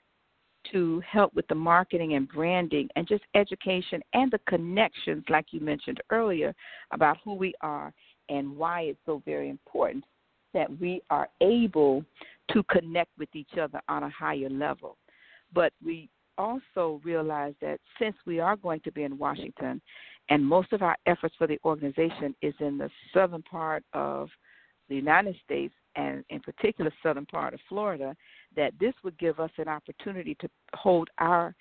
to 0.73 1.03
help 1.11 1.35
with 1.35 1.47
the 1.49 1.55
marketing 1.55 2.15
and 2.15 2.29
branding 2.29 2.89
and 2.97 3.09
just 3.09 3.25
education 3.35 4.03
and 4.13 4.31
the 4.31 4.41
connections, 4.47 5.25
like 5.29 5.47
you 5.53 5.61
mentioned 5.61 6.01
earlier, 6.11 6.55
about 6.93 7.17
who 7.25 7.35
we 7.35 7.55
are 7.63 7.93
and 8.29 8.57
why 8.57 8.83
it's 8.83 9.01
so 9.07 9.23
very 9.25 9.49
important 9.49 10.05
that 10.53 10.69
we 10.81 11.01
are 11.11 11.29
able 11.41 12.05
to 12.51 12.63
connect 12.65 13.11
with 13.19 13.29
each 13.35 13.57
other 13.61 13.81
on 13.89 14.03
a 14.03 14.11
higher 14.11 14.51
level. 14.51 14.97
But 15.53 15.73
we 15.85 16.09
also 16.39 17.01
realize 17.05 17.55
that 17.61 17.81
since 17.99 18.17
we 18.27 18.41
are 18.41 18.57
going 18.57 18.81
to 18.81 18.93
be 18.93 19.05
in 19.05 19.19
Washington, 19.19 19.81
and 20.29 20.45
most 20.45 20.73
of 20.73 20.83
our 20.83 20.97
efforts 21.07 21.35
for 21.39 21.47
the 21.47 21.59
organization 21.65 22.35
is 22.43 22.55
in 22.61 22.79
the 22.79 22.91
southern 23.13 23.43
part 23.43 23.85
of 23.93 24.29
the 24.89 24.97
United 24.97 25.37
States, 25.45 25.75
and 25.97 26.25
in 26.31 26.41
particular 26.41 26.93
southern 27.03 27.27
part 27.27 27.55
of 27.55 27.61
Florida, 27.69 28.15
that 28.57 28.73
this 28.81 28.95
would 29.03 29.19
give 29.19 29.41
us 29.41 29.51
an 29.59 29.69
opportunity 29.69 30.37
to 30.41 30.49
hold 30.75 31.09
our 31.19 31.55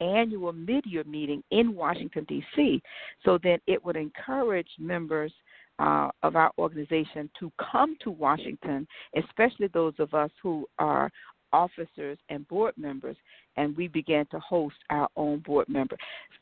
annual 0.00 0.52
mid-year 0.52 1.04
meeting 1.04 1.42
in 1.50 1.74
Washington 1.74 2.24
D.C. 2.28 2.82
So 3.24 3.38
then 3.42 3.58
it 3.66 3.84
would 3.84 3.96
encourage 3.96 4.68
members 4.78 5.32
uh, 5.78 6.10
of 6.22 6.36
our 6.36 6.52
organization 6.58 7.30
to 7.38 7.50
come 7.72 7.96
to 8.02 8.10
Washington, 8.10 8.86
especially 9.16 9.68
those 9.68 9.94
of 9.98 10.14
us 10.14 10.30
who 10.42 10.66
are 10.78 11.10
officers 11.52 12.18
and 12.28 12.46
board 12.48 12.74
members, 12.76 13.16
and 13.56 13.76
we 13.76 13.88
began 13.88 14.26
to 14.26 14.38
host 14.40 14.76
our 14.90 15.08
own 15.16 15.40
board 15.40 15.68
member, 15.68 15.96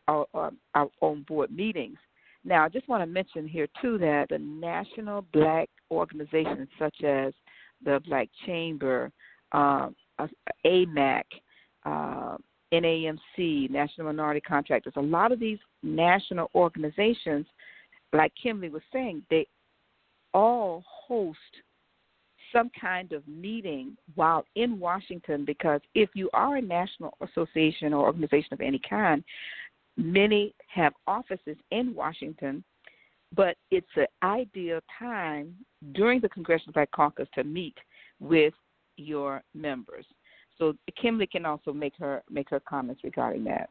our, 0.07 0.27
our, 0.35 0.53
our 0.75 0.89
own 1.03 1.25
board 1.27 1.51
meetings. 1.51 1.99
Now, 2.45 2.65
I 2.65 2.69
just 2.69 2.89
want 2.89 3.03
to 3.03 3.07
mention 3.07 3.49
here 3.49 3.69
too 3.81 3.99
that 3.99 4.27
the 4.31 4.39
national 4.39 5.25
black 5.33 5.69
organizations 5.91 6.69
such 6.79 7.03
as 7.03 7.33
the 7.85 8.01
Black 8.07 8.29
Chamber, 8.47 9.11
uh, 9.53 9.89
AMAC, 10.65 11.23
uh, 11.85 12.37
NAMC, 12.73 13.71
National 13.71 14.09
Minority 14.09 14.41
Contractors, 14.41 14.93
a 14.97 15.01
lot 15.01 15.33
of 15.33 15.41
these 15.41 15.59
national 15.83 16.51
organizations, 16.55 17.47
like 18.13 18.33
Kimberly 18.41 18.71
was 18.71 18.83
saying, 18.93 19.23
they 19.31 19.47
all 20.35 20.85
host 20.87 21.39
some 22.53 22.71
kind 22.81 23.13
of 23.13 23.27
meeting 23.27 23.97
while 24.15 24.45
in 24.55 24.79
Washington 24.79 25.45
because 25.45 25.81
if 25.95 26.11
you 26.15 26.31
are 26.33 26.57
a 26.57 26.63
national 26.63 27.15
association 27.21 27.93
or 27.93 28.07
organization 28.07 28.53
of 28.53 28.61
any 28.61 28.81
kind, 28.89 29.23
many 29.97 30.55
have 30.73 30.93
offices 31.07 31.57
in 31.71 31.95
Washington, 31.95 32.65
but 33.35 33.57
it's 33.71 33.87
an 33.97 34.07
ideal 34.23 34.81
time 34.99 35.55
during 35.93 36.21
the 36.21 36.29
Congressional 36.29 36.73
Black 36.73 36.91
Caucus 36.91 37.29
to 37.35 37.45
meet 37.45 37.77
with 38.21 38.55
your 38.97 39.43
members. 39.55 40.05
So 40.59 40.75
Kimberly 41.01 41.27
can 41.27 41.47
also 41.47 41.73
make 41.73 41.95
her 41.99 42.23
make 42.31 42.51
her 42.51 42.61
comments 42.61 43.03
regarding 43.05 43.45
that. 43.45 43.71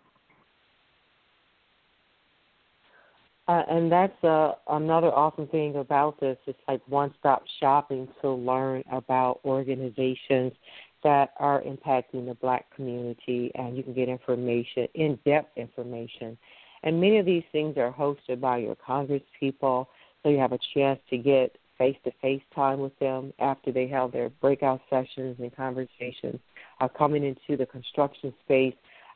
Uh, 3.50 3.64
and 3.70 3.90
that's 3.90 4.24
uh, 4.26 4.54
another 4.70 5.08
awesome 5.08 5.48
thing 5.48 5.78
about 5.78 6.20
this. 6.20 6.38
It's 6.48 6.60
like 6.68 6.82
one 6.88 7.14
stop 7.18 7.44
shopping 7.62 8.08
to 8.22 8.30
learn 8.30 8.84
about 8.92 9.40
organizations 9.46 10.52
that 11.04 11.32
are 11.40 11.62
impacting 11.62 12.26
the 12.26 12.36
black 12.42 12.66
community, 12.76 13.52
and 13.56 13.78
you 13.78 13.84
can 13.84 13.94
get 13.94 14.10
information, 14.10 14.88
in 14.96 15.18
depth 15.26 15.58
information. 15.58 16.38
And 16.88 17.02
many 17.02 17.18
of 17.18 17.26
these 17.26 17.44
things 17.52 17.76
are 17.76 17.92
hosted 17.92 18.40
by 18.40 18.60
your 18.60 18.76
Congress 18.76 19.22
people, 19.38 19.90
so 20.24 20.30
you 20.30 20.38
have 20.38 20.54
a 20.54 20.60
chance 20.74 21.02
to 21.10 21.18
get 21.18 21.58
face 21.78 21.98
to 22.06 22.12
face 22.22 22.42
time 22.56 22.80
with 22.80 22.98
them 23.00 23.34
after 23.40 23.74
they 23.74 23.90
have 23.90 24.14
their 24.14 24.30
breakout 24.30 24.80
sessions 24.90 25.36
and 25.38 25.54
conversations. 25.54 26.40
Uh, 26.80 26.88
coming 26.88 27.26
into 27.26 27.58
the 27.58 27.66
construction 27.66 28.34
space, 28.46 28.74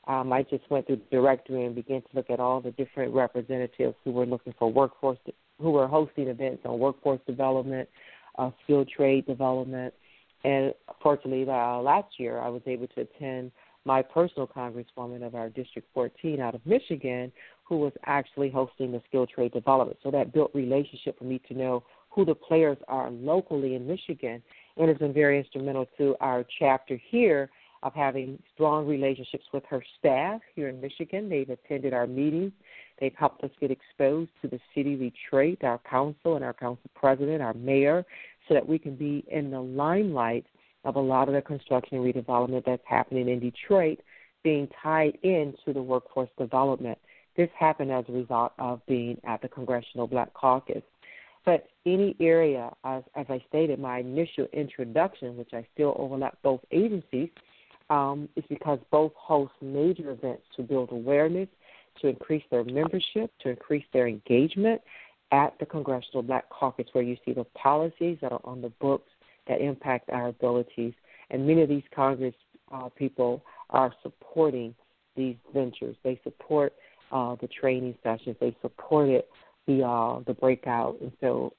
um, 0.10 0.34
I 0.34 0.44
just 0.44 0.70
went 0.70 0.86
through 0.86 0.98
the 0.98 1.16
directory 1.16 1.64
and 1.64 1.74
began 1.74 2.02
to 2.02 2.08
look 2.14 2.30
at 2.30 2.42
all 2.42 2.60
the 2.60 2.72
different 2.72 3.14
representatives 3.14 3.96
who 4.04 4.12
were 4.12 4.26
looking 4.26 4.54
for 4.60 4.70
workforce, 4.70 5.20
who 5.58 5.72
were 5.72 5.88
hosting 5.88 6.28
events 6.28 6.64
on 6.66 6.78
workforce 6.78 7.22
development, 7.26 7.88
uh, 8.38 8.52
skilled 8.66 8.90
trade 8.90 9.26
development. 9.26 9.94
And 10.44 10.74
fortunately, 11.02 11.50
uh, 11.50 11.78
last 11.78 12.20
year 12.20 12.38
I 12.38 12.50
was 12.50 12.64
able 12.66 12.88
to 12.88 13.02
attend 13.02 13.54
my 13.86 14.02
personal 14.02 14.48
congresswoman 14.48 15.26
of 15.26 15.36
our 15.36 15.50
District 15.50 15.88
14 15.94 16.40
out 16.40 16.56
of 16.56 16.66
Michigan, 16.66 17.32
who 17.72 17.78
was 17.78 17.94
actually 18.06 18.50
hosting 18.50 18.92
the 18.92 19.02
skill 19.08 19.26
trade 19.26 19.54
development. 19.54 19.98
So 20.04 20.12
that 20.12 20.34
built 20.34 20.52
relationship 20.54 21.18
for 21.18 21.24
me 21.24 21.40
to 21.48 21.54
know 21.54 21.86
who 22.10 22.26
the 22.26 22.36
players 22.36 22.78
are 22.90 23.10
locally 23.10 23.76
in 23.76 23.88
Michigan, 23.88 24.44
and 24.76 24.90
it's 24.90 25.00
been 25.00 25.14
very 25.14 25.40
instrumental 25.40 25.88
to 25.98 26.18
our 26.20 26.44
chapter 26.60 27.00
here 27.10 27.50
of 27.82 27.94
having 27.94 28.38
strong 28.54 28.86
relationships 28.86 29.46
with 29.54 29.64
her 29.70 29.82
staff 29.98 30.42
here 30.54 30.68
in 30.68 30.82
Michigan. 30.82 31.30
They've 31.30 31.50
attended 31.50 31.94
our 31.94 32.08
meetings. 32.08 32.52
They've 33.00 33.16
helped 33.18 33.42
us 33.46 33.52
get 33.62 33.72
exposed 33.72 34.32
to 34.42 34.50
the 34.50 34.60
city 34.76 34.96
of 34.96 35.00
Detroit, 35.00 35.60
our 35.64 35.80
council 35.90 36.36
and 36.36 36.44
our 36.44 36.54
council 36.54 36.90
president, 36.94 37.42
our 37.42 37.54
mayor, 37.54 38.04
so 38.50 38.54
that 38.54 38.68
we 38.68 38.80
can 38.80 38.98
be 38.98 39.24
in 39.32 39.50
the 39.50 39.62
limelight 39.62 40.46
of 40.84 40.98
a 40.98 41.00
lot 41.00 41.30
of 41.30 41.36
the 41.36 41.42
construction 41.42 41.98
and 41.98 42.06
redevelopment 42.06 42.66
that's 42.66 42.84
happening 42.86 43.30
in 43.30 43.40
Detroit 43.40 44.00
being 44.44 44.68
tied 44.84 45.18
into 45.24 45.72
the 45.74 45.82
workforce 45.82 46.30
development. 46.38 46.98
This 47.36 47.50
happened 47.58 47.92
as 47.92 48.06
a 48.10 48.12
result 48.12 48.54
of 48.60 48.86
being 48.88 49.20
at 49.24 49.42
the 49.42 49.48
Congressional 49.48 50.08
Black 50.08 50.34
Caucus. 50.34 50.84
But 51.46 51.68
any 51.86 52.16
area, 52.20 52.72
as, 52.84 53.04
as 53.16 53.26
I 53.30 53.44
stated, 53.50 53.80
my 53.80 54.00
initial 54.00 54.48
introduction, 54.54 55.38
which 55.38 55.54
I 55.54 55.66
still 55.74 55.96
overlap 55.98 56.38
both 56.44 56.62
agencies, 56.72 57.30
um, 57.90 58.30
is 58.36 58.44
because 58.48 58.80
both 58.92 59.12
host 59.16 59.54
major 59.62 60.12
events 60.12 60.44
to 60.56 60.62
build 60.62 60.92
awareness, 60.92 61.50
to 62.02 62.08
increase 62.08 62.44
their 62.52 62.64
membership, 62.64 63.32
to 63.40 63.50
increase 63.50 63.86
their 63.92 64.08
engagement 64.08 64.82
at 65.32 65.58
the 65.60 65.66
Congressional 65.66 66.22
Black 66.22 66.48
Caucus, 66.50 66.88
where 66.92 67.04
you 67.04 67.18
see 67.26 67.34
the 67.34 67.46
policies 67.56 68.18
that 68.22 68.32
are 68.32 68.42
on 68.44 68.62
the 68.62 68.70
books 68.70 69.10
that 69.48 69.62
impact 69.62 70.10
our 70.10 70.28
abilities. 70.28 70.94
And 71.30 71.48
many 71.48 71.62
of 71.62 71.70
these 71.70 71.84
Congress 71.94 72.36
uh, 72.72 72.90
people 72.90 73.44
are 73.70 73.94
supporting 74.04 74.76
these 75.16 75.36
ventures. 75.54 75.96
They 76.04 76.20
support 76.24 76.74
uh, 77.12 77.36
the 77.42 77.48
training 77.48 77.96
sessions. 78.04 78.36
They 78.40 78.56
supported 78.62 79.24
the 79.68 79.84
uh, 79.84 80.22
the 80.26 80.34
breakout, 80.34 80.98
and 81.02 81.12
so 81.22 81.54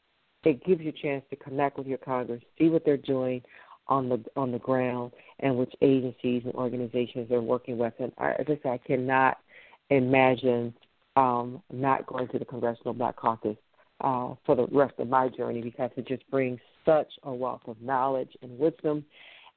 it 0.45 0.65
gives 0.65 0.81
you 0.83 0.91
a 0.91 0.93
chance 0.93 1.25
to 1.31 1.37
connect 1.37 1.79
with 1.79 1.87
your 1.87 1.99
Congress, 1.99 2.43
see 2.59 2.69
what 2.69 2.85
they're 2.85 2.97
doing, 2.97 3.43
on 3.89 4.09
the 4.09 4.25
on 4.37 4.53
the 4.53 4.59
ground 4.59 5.13
and 5.41 5.57
which 5.57 5.73
agencies 5.81 6.43
and 6.45 6.55
organizations 6.55 7.29
they're 7.29 7.43
working 7.43 7.79
with. 7.79 7.93
And 7.99 8.13
I, 8.19 8.33
as 8.33 8.47
I 8.49 8.59
say, 8.63 8.71
I 8.71 8.79
cannot 8.79 9.39
imagine 9.91 10.75
um, 11.17 11.63
not 11.73 12.07
going 12.07 12.29
to 12.29 12.39
the 12.39 12.45
Congressional 12.45 12.95
Black 12.95 13.17
Caucus 13.17 13.57
uh, 14.01 14.35
for 14.47 14.57
the 14.57 14.67
rest 14.73 14.95
of 14.99 15.09
my 15.09 15.29
journey 15.29 15.61
because 15.61 15.91
it 15.97 16.07
just 16.07 16.29
brings 16.31 16.61
such 16.85 17.13
a 17.25 17.33
wealth 17.33 17.63
of 17.67 17.81
knowledge 17.81 18.31
and 18.43 18.59
wisdom, 18.59 19.05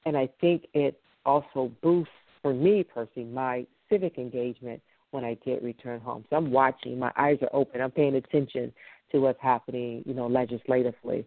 and 0.05 0.17
I 0.17 0.29
think 0.41 0.65
it 0.73 0.99
also 1.25 1.71
boosts 1.81 2.13
for 2.41 2.53
me 2.53 2.83
personally 2.83 3.29
my 3.29 3.65
civic 3.89 4.17
engagement 4.17 4.81
when 5.11 5.23
I 5.23 5.37
did 5.45 5.63
return 5.63 5.99
home. 5.99 6.25
So 6.29 6.35
I'm 6.35 6.51
watching, 6.51 6.99
my 6.99 7.11
eyes 7.17 7.37
are 7.41 7.49
open, 7.53 7.81
I'm 7.81 7.91
paying 7.91 8.15
attention 8.15 8.73
to 9.11 9.19
what's 9.19 9.41
happening, 9.41 10.03
you 10.05 10.13
know, 10.13 10.27
legislatively 10.27 11.25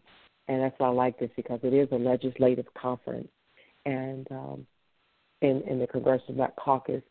and 0.49 0.63
that's 0.63 0.75
why 0.79 0.89
I 0.89 0.91
like 0.91 1.19
this 1.19 1.31
because 1.37 1.61
it 1.63 1.75
is 1.75 1.89
a 1.93 1.97
legislative 1.97 2.67
conference, 2.75 3.29
and 3.85 4.27
um, 4.31 4.67
in 5.43 5.63
in 5.69 5.79
the 5.79 5.87
Congressional 5.87 6.35
Black 6.35 6.57
Caucus, 6.57 7.03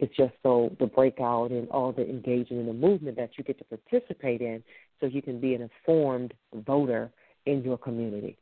it's 0.00 0.16
just 0.16 0.32
so 0.42 0.74
the 0.78 0.86
breakout 0.86 1.50
and 1.50 1.68
all 1.70 1.92
the 1.92 2.08
engagement 2.08 2.60
in 2.60 2.66
the 2.66 2.72
movement 2.72 3.16
that 3.16 3.30
you 3.36 3.44
get 3.44 3.58
to 3.58 3.64
participate 3.64 4.40
in, 4.40 4.62
so 5.00 5.06
you 5.06 5.22
can 5.22 5.40
be 5.40 5.54
an 5.54 5.62
informed 5.62 6.32
voter 6.54 7.10
in 7.46 7.62
your 7.62 7.76
community. 7.76 8.38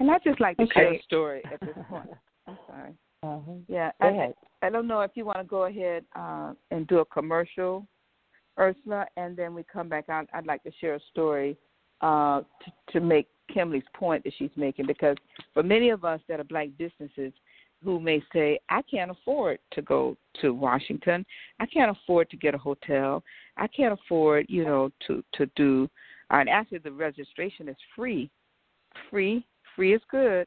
And 0.00 0.10
I 0.10 0.18
just 0.24 0.40
like 0.40 0.56
to 0.58 0.64
okay. 0.64 0.72
share 0.74 0.94
a 0.94 1.02
story 1.02 1.42
at 1.52 1.60
this 1.60 1.76
point. 1.88 2.10
I'm 2.46 2.58
sorry. 2.66 2.94
Uh-huh. 3.22 3.52
Yeah, 3.68 3.90
I, 4.00 4.32
I 4.62 4.70
don't 4.70 4.86
know 4.86 5.00
if 5.02 5.12
you 5.14 5.24
want 5.24 5.38
to 5.38 5.44
go 5.44 5.64
ahead 5.64 6.04
uh, 6.16 6.52
and 6.70 6.86
do 6.86 6.98
a 6.98 7.04
commercial, 7.04 7.86
Ersula, 8.58 9.06
and 9.16 9.36
then 9.36 9.54
we 9.54 9.62
come 9.62 9.88
back 9.88 10.06
on. 10.08 10.26
I'd 10.32 10.46
like 10.46 10.62
to 10.64 10.72
share 10.80 10.94
a 10.94 11.00
story 11.10 11.56
uh, 12.00 12.40
to, 12.40 12.92
to 12.92 13.00
make 13.00 13.28
Kimberly's 13.52 13.84
point 13.94 14.24
that 14.24 14.32
she's 14.38 14.50
making 14.56 14.86
because 14.86 15.16
for 15.54 15.62
many 15.62 15.90
of 15.90 16.04
us 16.04 16.20
that 16.28 16.40
are 16.40 16.44
black 16.44 16.68
businesses 16.76 17.32
who 17.84 18.00
may 18.00 18.20
say, 18.32 18.58
I 18.68 18.82
can't 18.82 19.10
afford 19.10 19.60
to 19.72 19.82
go 19.82 20.16
to 20.40 20.52
Washington, 20.52 21.24
I 21.60 21.66
can't 21.66 21.96
afford 21.96 22.28
to 22.30 22.36
get 22.36 22.54
a 22.54 22.58
hotel, 22.58 23.22
I 23.56 23.68
can't 23.68 23.92
afford, 23.92 24.46
you 24.48 24.64
know, 24.64 24.90
to 25.06 25.22
to 25.34 25.46
do. 25.54 25.88
And 26.30 26.48
actually, 26.48 26.78
the 26.78 26.92
registration 26.92 27.68
is 27.68 27.76
free, 27.94 28.30
free, 29.08 29.46
free 29.76 29.94
is 29.94 30.02
good 30.10 30.46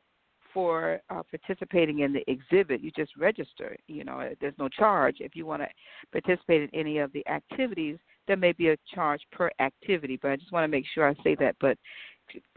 for 0.53 0.99
uh, 1.09 1.21
participating 1.29 1.99
in 1.99 2.13
the 2.13 2.23
exhibit. 2.29 2.81
You 2.81 2.91
just 2.95 3.15
register. 3.17 3.75
You 3.87 4.03
know, 4.03 4.29
there's 4.39 4.57
no 4.57 4.69
charge. 4.69 5.17
If 5.19 5.35
you 5.35 5.45
want 5.45 5.61
to 5.61 5.67
participate 6.11 6.63
in 6.63 6.79
any 6.79 6.99
of 6.99 7.11
the 7.13 7.27
activities, 7.27 7.97
there 8.27 8.37
may 8.37 8.51
be 8.51 8.69
a 8.69 8.77
charge 8.93 9.21
per 9.31 9.49
activity, 9.59 10.19
but 10.21 10.31
I 10.31 10.35
just 10.35 10.51
want 10.51 10.63
to 10.63 10.67
make 10.67 10.85
sure 10.93 11.07
I 11.07 11.15
say 11.23 11.35
that. 11.39 11.55
But 11.59 11.77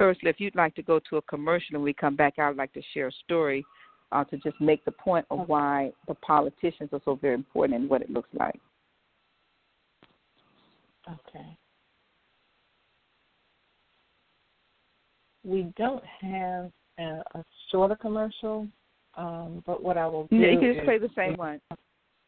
Ersula, 0.00 0.30
if 0.30 0.40
you'd 0.40 0.54
like 0.54 0.74
to 0.76 0.82
go 0.82 1.00
to 1.10 1.16
a 1.16 1.22
commercial 1.22 1.76
and 1.76 1.84
we 1.84 1.92
come 1.92 2.16
back, 2.16 2.38
I'd 2.38 2.56
like 2.56 2.72
to 2.74 2.82
share 2.92 3.08
a 3.08 3.12
story 3.24 3.64
uh, 4.12 4.24
to 4.24 4.36
just 4.38 4.60
make 4.60 4.84
the 4.84 4.92
point 4.92 5.26
of 5.30 5.48
why 5.48 5.90
the 6.06 6.14
politicians 6.14 6.90
are 6.92 7.00
so 7.04 7.16
very 7.16 7.34
important 7.34 7.80
and 7.80 7.90
what 7.90 8.02
it 8.02 8.10
looks 8.10 8.28
like. 8.32 8.60
Okay. 11.08 11.56
We 15.42 15.72
don't 15.76 16.04
have 16.22 16.70
a, 16.98 17.22
a 17.34 17.44
shorter 17.70 17.96
commercial, 17.96 18.66
um, 19.16 19.62
but 19.66 19.82
what 19.82 19.96
I 19.96 20.06
will 20.06 20.26
do 20.26 20.36
you 20.36 20.58
can 20.58 20.70
is, 20.70 20.76
just 20.76 20.84
play 20.84 20.98
the 20.98 21.10
same 21.16 21.34
one. 21.36 21.60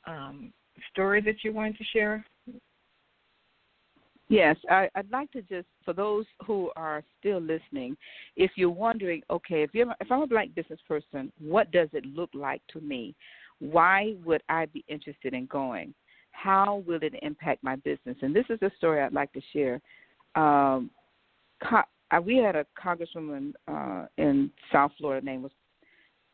um, 0.07 0.53
story 0.93 1.21
that 1.23 1.43
you 1.43 1.53
wanted 1.53 1.79
to 1.79 1.85
share. 1.93 2.25
Yes, 4.29 4.57
I, 4.71 4.89
I'd 4.95 5.11
like 5.11 5.31
to 5.33 5.43
just 5.43 5.67
for 5.85 5.93
those 5.93 6.25
who 6.47 6.71
are 6.77 7.03
still 7.21 7.41
listening, 7.41 7.97
if 8.37 8.53
you're 8.57 8.71
wondering, 8.71 9.23
okay, 9.31 9.63
if 9.63 9.71
you're 9.75 9.95
if 10.01 10.11
I'm 10.11 10.23
a 10.23 10.27
black 10.27 10.49
business 10.55 10.81
person, 10.89 11.31
what 11.39 11.71
does 11.71 11.89
it 11.93 12.07
look 12.07 12.31
like 12.33 12.63
to 12.73 12.81
me? 12.81 13.15
Why 13.59 14.15
would 14.25 14.43
I 14.49 14.67
be 14.67 14.85
interested 14.89 15.35
in 15.35 15.47
going? 15.47 15.95
How 16.33 16.83
will 16.87 17.01
it 17.03 17.15
impact 17.23 17.63
my 17.63 17.77
business? 17.77 18.17
And 18.23 18.35
this 18.35 18.47
is 18.49 18.59
a 18.63 18.71
story 18.77 19.03
I'd 19.03 19.13
like 19.13 19.33
to 19.35 19.41
share. 19.53 19.81
Um, 20.35 20.91
co- 21.63 21.83
uh, 22.11 22.21
we 22.21 22.37
had 22.39 22.57
a 22.57 22.67
congresswoman 22.83 23.53
uh, 23.69 24.07
in 24.17 24.51
South 24.73 24.93
Florida. 24.99 25.25
Name 25.25 25.43
was 25.43 25.53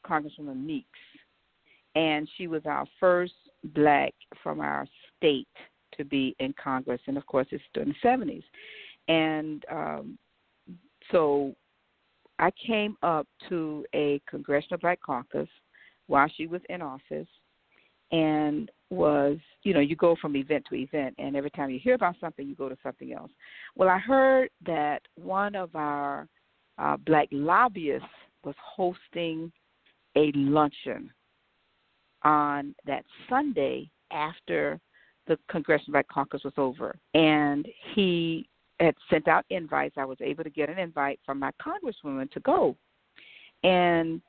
Congresswoman 0.06 0.64
Meeks, 0.64 0.88
and 1.96 2.28
she 2.38 2.46
was 2.46 2.62
our 2.66 2.86
first 2.98 3.34
black 3.74 4.14
from 4.42 4.60
our 4.60 4.86
state 5.16 5.48
to 5.96 6.04
be 6.04 6.34
in 6.38 6.54
Congress, 6.62 7.00
and 7.06 7.16
of 7.16 7.26
course, 7.26 7.46
it's 7.50 7.62
in 7.74 7.88
the 7.88 8.08
70s. 8.08 8.44
And 9.08 9.64
um, 9.70 10.18
so 11.10 11.54
I 12.38 12.50
came 12.66 12.96
up 13.02 13.26
to 13.48 13.84
a 13.94 14.20
Congressional 14.28 14.78
Black 14.78 15.00
Caucus 15.04 15.48
while 16.06 16.30
she 16.36 16.46
was 16.46 16.60
in 16.68 16.82
office 16.82 17.28
and 18.12 18.70
was, 18.90 19.38
you 19.62 19.72
know, 19.72 19.80
you 19.80 19.94
go 19.94 20.16
from 20.20 20.34
event 20.36 20.64
to 20.68 20.74
event, 20.74 21.14
and 21.18 21.36
every 21.36 21.50
time 21.50 21.70
you 21.70 21.78
hear 21.78 21.94
about 21.94 22.16
something, 22.20 22.48
you 22.48 22.56
go 22.56 22.68
to 22.68 22.76
something 22.82 23.12
else. 23.12 23.30
Well, 23.76 23.88
I 23.88 23.98
heard 23.98 24.50
that 24.66 25.02
one 25.14 25.54
of 25.54 25.74
our 25.76 26.26
uh, 26.78 26.96
black 26.96 27.28
lobbyists 27.30 28.08
was 28.44 28.56
hosting 28.64 29.52
a 30.16 30.32
luncheon 30.34 31.10
on 32.22 32.74
that 32.86 33.04
Sunday 33.28 33.90
after 34.10 34.80
the 35.26 35.38
Congressional 35.48 35.92
Black 35.92 36.08
Caucus 36.08 36.44
was 36.44 36.54
over. 36.56 36.96
And 37.14 37.66
he 37.94 38.48
had 38.80 38.94
sent 39.10 39.28
out 39.28 39.44
invites. 39.50 39.96
I 39.98 40.04
was 40.04 40.18
able 40.20 40.44
to 40.44 40.50
get 40.50 40.70
an 40.70 40.78
invite 40.78 41.20
from 41.24 41.38
my 41.38 41.50
congresswoman 41.62 42.30
to 42.32 42.40
go. 42.40 42.76
And 43.62 44.20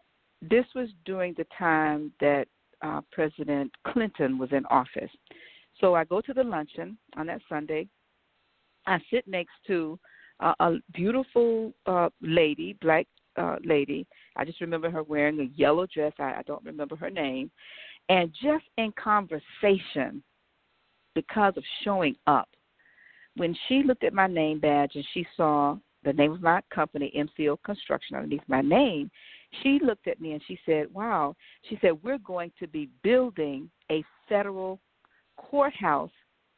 this 0.41 0.65
was 0.75 0.89
during 1.05 1.33
the 1.37 1.45
time 1.57 2.11
that 2.19 2.47
uh, 2.81 3.01
President 3.11 3.71
Clinton 3.87 4.37
was 4.37 4.49
in 4.51 4.65
office. 4.65 5.11
So 5.79 5.95
I 5.95 6.03
go 6.03 6.21
to 6.21 6.33
the 6.33 6.43
luncheon 6.43 6.97
on 7.15 7.27
that 7.27 7.41
Sunday. 7.47 7.87
I 8.87 8.99
sit 9.11 9.27
next 9.27 9.53
to 9.67 9.99
uh, 10.39 10.53
a 10.59 10.73
beautiful 10.93 11.73
uh, 11.85 12.09
lady, 12.21 12.75
black 12.81 13.07
uh, 13.37 13.57
lady. 13.63 14.05
I 14.35 14.43
just 14.43 14.61
remember 14.61 14.89
her 14.89 15.03
wearing 15.03 15.39
a 15.39 15.57
yellow 15.57 15.87
dress. 15.87 16.13
I, 16.19 16.33
I 16.33 16.41
don't 16.45 16.65
remember 16.65 16.95
her 16.95 17.09
name. 17.09 17.51
And 18.09 18.33
just 18.41 18.65
in 18.77 18.91
conversation, 19.01 20.23
because 21.15 21.53
of 21.57 21.63
showing 21.83 22.15
up, 22.27 22.49
when 23.37 23.55
she 23.67 23.83
looked 23.83 24.03
at 24.03 24.13
my 24.13 24.27
name 24.27 24.59
badge 24.59 24.91
and 24.95 25.05
she 25.13 25.25
saw 25.37 25.77
the 26.03 26.13
name 26.13 26.31
of 26.31 26.41
my 26.41 26.61
company, 26.73 27.11
MCO 27.15 27.57
Construction, 27.63 28.15
underneath 28.15 28.41
my 28.47 28.61
name, 28.61 29.09
she 29.61 29.79
looked 29.83 30.07
at 30.07 30.19
me 30.19 30.33
and 30.33 30.41
she 30.47 30.59
said, 30.65 30.87
Wow. 30.93 31.35
She 31.69 31.77
said, 31.81 31.91
We're 32.03 32.17
going 32.19 32.51
to 32.59 32.67
be 32.67 32.89
building 33.03 33.69
a 33.91 34.03
federal 34.27 34.79
courthouse 35.37 36.11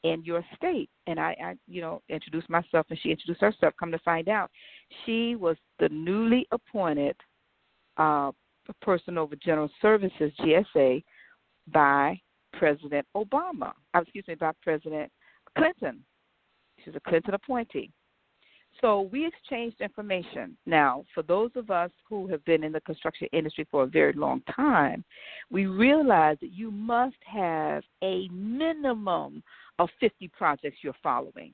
in 0.03 0.23
your 0.23 0.43
state. 0.55 0.89
And 1.07 1.19
I, 1.19 1.35
I 1.43 1.53
you 1.67 1.81
know, 1.81 2.01
introduced 2.09 2.49
myself 2.49 2.85
and 2.89 2.99
she 3.01 3.09
introduced 3.09 3.41
herself. 3.41 3.73
Come 3.79 3.91
to 3.91 3.99
find 3.99 4.29
out, 4.29 4.51
she 5.05 5.35
was 5.35 5.57
the 5.79 5.89
newly 5.89 6.47
appointed 6.51 7.15
uh, 7.97 8.31
person 8.81 9.17
over 9.17 9.35
General 9.35 9.69
Services, 9.81 10.31
GSA, 10.39 11.03
by 11.71 12.19
President 12.53 13.05
Obama. 13.15 13.73
Uh, 13.93 14.01
excuse 14.01 14.25
me, 14.27 14.35
by 14.35 14.51
President 14.61 15.11
Clinton. 15.57 16.03
She's 16.83 16.95
a 16.95 16.99
Clinton 17.09 17.33
appointee. 17.33 17.91
So 18.81 19.01
we 19.11 19.25
exchanged 19.25 19.81
information. 19.81 20.57
Now, 20.65 21.05
for 21.13 21.23
those 21.23 21.51
of 21.55 21.69
us 21.69 21.91
who 22.09 22.27
have 22.27 22.43
been 22.45 22.63
in 22.63 22.71
the 22.71 22.81
construction 22.81 23.27
industry 23.31 23.67
for 23.69 23.83
a 23.83 23.87
very 23.87 24.13
long 24.13 24.41
time, 24.55 25.03
we 25.51 25.67
realize 25.67 26.37
that 26.41 26.51
you 26.51 26.71
must 26.71 27.15
have 27.25 27.83
a 28.03 28.27
minimum 28.29 29.43
of 29.79 29.89
50 29.99 30.27
projects 30.29 30.77
you're 30.81 30.93
following. 31.03 31.53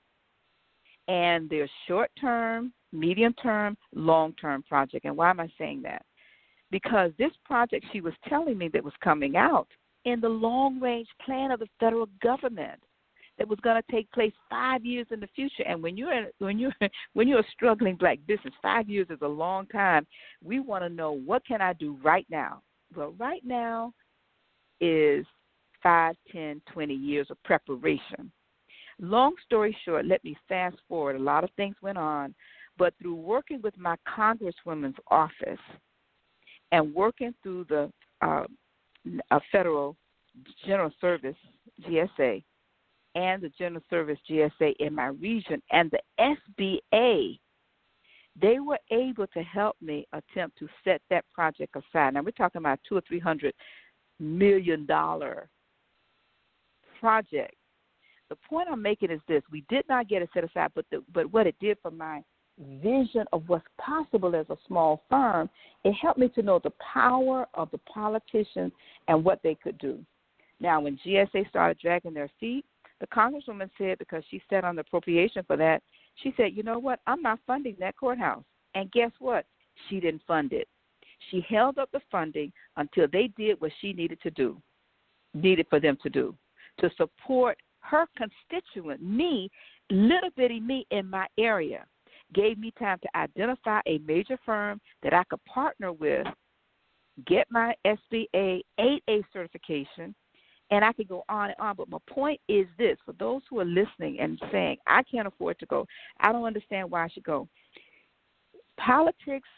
And 1.07 1.49
there's 1.49 1.69
short 1.87 2.09
term, 2.19 2.71
medium 2.93 3.33
term, 3.33 3.75
long 3.93 4.33
term 4.33 4.63
project. 4.63 5.05
And 5.05 5.17
why 5.17 5.29
am 5.29 5.39
I 5.39 5.49
saying 5.57 5.81
that? 5.83 6.05
Because 6.71 7.11
this 7.17 7.31
project 7.45 7.85
she 7.91 7.99
was 7.99 8.13
telling 8.27 8.57
me 8.57 8.69
that 8.69 8.83
was 8.83 8.93
coming 9.03 9.35
out 9.35 9.67
in 10.05 10.19
the 10.21 10.29
long 10.29 10.79
range 10.79 11.07
plan 11.25 11.51
of 11.51 11.59
the 11.59 11.67
federal 11.79 12.07
government 12.21 12.79
that 13.37 13.47
was 13.47 13.59
going 13.61 13.81
to 13.81 13.91
take 13.91 14.11
place 14.11 14.33
five 14.49 14.85
years 14.85 15.07
in 15.11 15.19
the 15.19 15.29
future. 15.35 15.63
And 15.65 15.81
when 15.81 15.97
you're 15.97 16.27
when 16.39 16.59
you're 16.59 16.75
when 17.13 17.27
you're 17.27 17.39
a 17.39 17.51
struggling 17.51 17.95
black 17.95 18.19
business, 18.27 18.53
five 18.61 18.89
years 18.89 19.07
is 19.09 19.19
a 19.21 19.27
long 19.27 19.65
time. 19.67 20.05
We 20.43 20.59
want 20.59 20.83
to 20.83 20.89
know 20.89 21.13
what 21.13 21.45
can 21.45 21.61
I 21.61 21.73
do 21.73 21.97
right 22.03 22.27
now. 22.29 22.61
Well, 22.95 23.15
right 23.17 23.41
now 23.43 23.93
is 24.81 25.25
five, 25.81 26.15
ten, 26.31 26.61
twenty 26.71 26.95
years 26.95 27.27
of 27.29 27.41
preparation. 27.43 28.31
Long 29.01 29.33
story 29.45 29.75
short, 29.85 30.05
let 30.05 30.21
me 30.25 30.35
fast 30.49 30.75
forward. 30.89 31.15
A 31.15 31.19
lot 31.19 31.45
of 31.45 31.49
things 31.55 31.75
went 31.81 31.97
on, 31.97 32.35
but 32.77 32.93
through 33.01 33.15
working 33.15 33.61
with 33.61 33.77
my 33.77 33.95
congresswoman's 34.05 34.97
office 35.09 35.59
and 36.73 36.93
working 36.93 37.33
through 37.41 37.65
the 37.69 37.89
uh, 38.21 38.43
uh, 39.31 39.39
Federal 39.51 39.95
General 40.65 40.91
Service 41.01 41.35
GSA 41.87 42.43
and 43.15 43.41
the 43.41 43.49
General 43.57 43.83
Service 43.89 44.19
GSA 44.29 44.75
in 44.79 44.93
my 44.93 45.07
region 45.07 45.61
and 45.71 45.91
the 45.91 46.81
SBA, 46.99 47.39
they 48.39 48.59
were 48.59 48.79
able 48.91 49.27
to 49.27 49.43
help 49.43 49.75
me 49.81 50.07
attempt 50.13 50.57
to 50.59 50.67
set 50.83 51.01
that 51.09 51.25
project 51.33 51.75
aside. 51.75 52.13
Now 52.13 52.21
we're 52.21 52.31
talking 52.31 52.59
about 52.59 52.79
two 52.87 52.95
or 52.95 53.01
three 53.07 53.19
hundred 53.19 53.53
million 54.19 54.85
dollar 54.85 55.49
project. 56.99 57.55
The 58.29 58.37
point 58.47 58.69
I'm 58.71 58.81
making 58.81 59.11
is 59.11 59.21
this: 59.27 59.41
we 59.51 59.65
did 59.69 59.83
not 59.89 60.07
get 60.07 60.21
it 60.21 60.29
set 60.33 60.43
aside, 60.43 60.71
but 60.75 60.85
the, 60.91 61.03
but 61.13 61.31
what 61.31 61.47
it 61.47 61.55
did 61.59 61.77
for 61.81 61.91
my 61.91 62.21
vision 62.59 63.25
of 63.33 63.47
what's 63.47 63.65
possible 63.77 64.35
as 64.35 64.45
a 64.49 64.57
small 64.67 65.03
firm, 65.09 65.49
it 65.83 65.93
helped 65.93 66.19
me 66.19 66.29
to 66.29 66.41
know 66.41 66.59
the 66.63 66.73
power 66.93 67.47
of 67.53 67.71
the 67.71 67.77
politicians 67.79 68.71
and 69.07 69.23
what 69.23 69.41
they 69.43 69.55
could 69.55 69.77
do. 69.77 69.99
Now, 70.59 70.81
when 70.81 70.99
GSA 71.05 71.47
started 71.49 71.79
dragging 71.81 72.13
their 72.13 72.29
feet, 72.39 72.65
the 72.99 73.07
congresswoman 73.07 73.69
said 73.77 73.97
because 73.97 74.23
she 74.29 74.41
sat 74.49 74.65
on 74.65 74.75
the 74.75 74.81
appropriation 74.81 75.43
for 75.47 75.55
that, 75.55 75.81
she 76.15 76.33
said, 76.35 76.53
"You 76.53 76.63
know 76.63 76.79
what? 76.79 76.99
I'm 77.07 77.21
not 77.21 77.39
funding 77.47 77.75
that 77.79 77.95
courthouse." 77.95 78.43
And 78.75 78.91
guess 78.91 79.11
what? 79.19 79.45
She 79.87 80.01
didn't 80.01 80.23
fund 80.23 80.51
it. 80.51 80.67
She 81.29 81.41
held 81.41 81.77
up 81.77 81.89
the 81.91 82.01
funding 82.11 82.51
until 82.75 83.07
they 83.07 83.27
did 83.27 83.59
what 83.61 83.71
she 83.79 83.93
needed 83.93 84.21
to 84.21 84.31
do, 84.31 84.61
needed 85.33 85.67
for 85.69 85.79
them 85.79 85.97
to 86.03 86.09
do, 86.09 86.35
to 86.79 86.89
support 86.97 87.57
her 87.81 88.05
constituent, 88.17 89.01
me, 89.01 89.49
little 89.89 90.29
bitty 90.35 90.59
me 90.59 90.85
in 90.91 91.09
my 91.09 91.27
area. 91.37 91.85
Gave 92.33 92.59
me 92.59 92.71
time 92.77 92.99
to 93.01 93.17
identify 93.17 93.79
a 93.87 93.99
major 93.99 94.37
firm 94.45 94.79
that 95.01 95.13
I 95.13 95.23
could 95.23 95.43
partner 95.45 95.91
with, 95.91 96.27
get 97.25 97.47
my 97.49 97.73
SBA 97.85 98.61
8A 98.79 99.23
certification, 99.33 100.13
and 100.71 100.85
I 100.85 100.93
could 100.93 101.07
go 101.07 101.23
on 101.27 101.49
and 101.49 101.59
on. 101.59 101.75
But 101.75 101.89
my 101.89 101.97
point 102.07 102.39
is 102.47 102.67
this 102.77 102.97
for 103.03 103.13
those 103.13 103.41
who 103.49 103.59
are 103.59 103.65
listening 103.65 104.19
and 104.19 104.39
saying, 104.51 104.77
I 104.85 105.01
can't 105.03 105.27
afford 105.27 105.57
to 105.59 105.65
go, 105.65 105.87
I 106.19 106.31
don't 106.31 106.45
understand 106.45 106.91
why 106.91 107.05
I 107.05 107.07
should 107.09 107.23
go. 107.23 107.47
Politics 108.77 109.49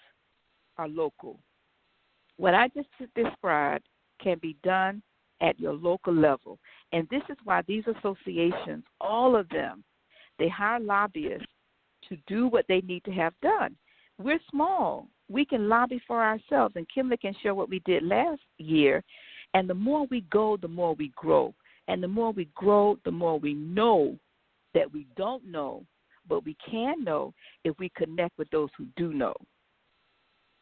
are 0.77 0.87
local. 0.87 1.39
What 2.37 2.55
I 2.55 2.69
just 2.69 2.87
described 3.15 3.85
can 4.21 4.37
be 4.41 4.55
done 4.63 5.01
at 5.41 5.59
your 5.59 5.73
local 5.73 6.13
level. 6.13 6.57
And 6.93 7.07
this 7.09 7.23
is 7.29 7.37
why 7.43 7.63
these 7.67 7.83
associations, 7.97 8.83
all 9.01 9.35
of 9.35 9.49
them, 9.49 9.83
they 10.39 10.47
hire 10.47 10.79
lobbyists 10.79 11.45
to 12.11 12.17
do 12.27 12.47
what 12.47 12.65
they 12.67 12.81
need 12.81 13.03
to 13.05 13.11
have 13.11 13.33
done. 13.41 13.75
We're 14.17 14.39
small. 14.51 15.07
We 15.29 15.45
can 15.45 15.69
lobby 15.69 16.01
for 16.05 16.21
ourselves. 16.21 16.75
And 16.75 16.85
Kimberly 16.93 17.17
can 17.17 17.33
show 17.41 17.53
what 17.53 17.69
we 17.69 17.79
did 17.85 18.03
last 18.03 18.41
year. 18.57 19.03
And 19.53 19.69
the 19.69 19.73
more 19.73 20.05
we 20.11 20.21
go, 20.29 20.57
the 20.57 20.67
more 20.67 20.93
we 20.93 21.11
grow. 21.15 21.53
And 21.87 22.03
the 22.03 22.07
more 22.07 22.31
we 22.31 22.49
grow, 22.53 22.97
the 23.05 23.11
more 23.11 23.39
we 23.39 23.53
know 23.53 24.17
that 24.73 24.91
we 24.91 25.07
don't 25.15 25.45
know, 25.45 25.83
but 26.27 26.45
we 26.45 26.55
can 26.69 27.03
know 27.03 27.33
if 27.63 27.77
we 27.79 27.89
connect 27.95 28.37
with 28.37 28.49
those 28.51 28.69
who 28.77 28.85
do 28.95 29.13
know. 29.13 29.33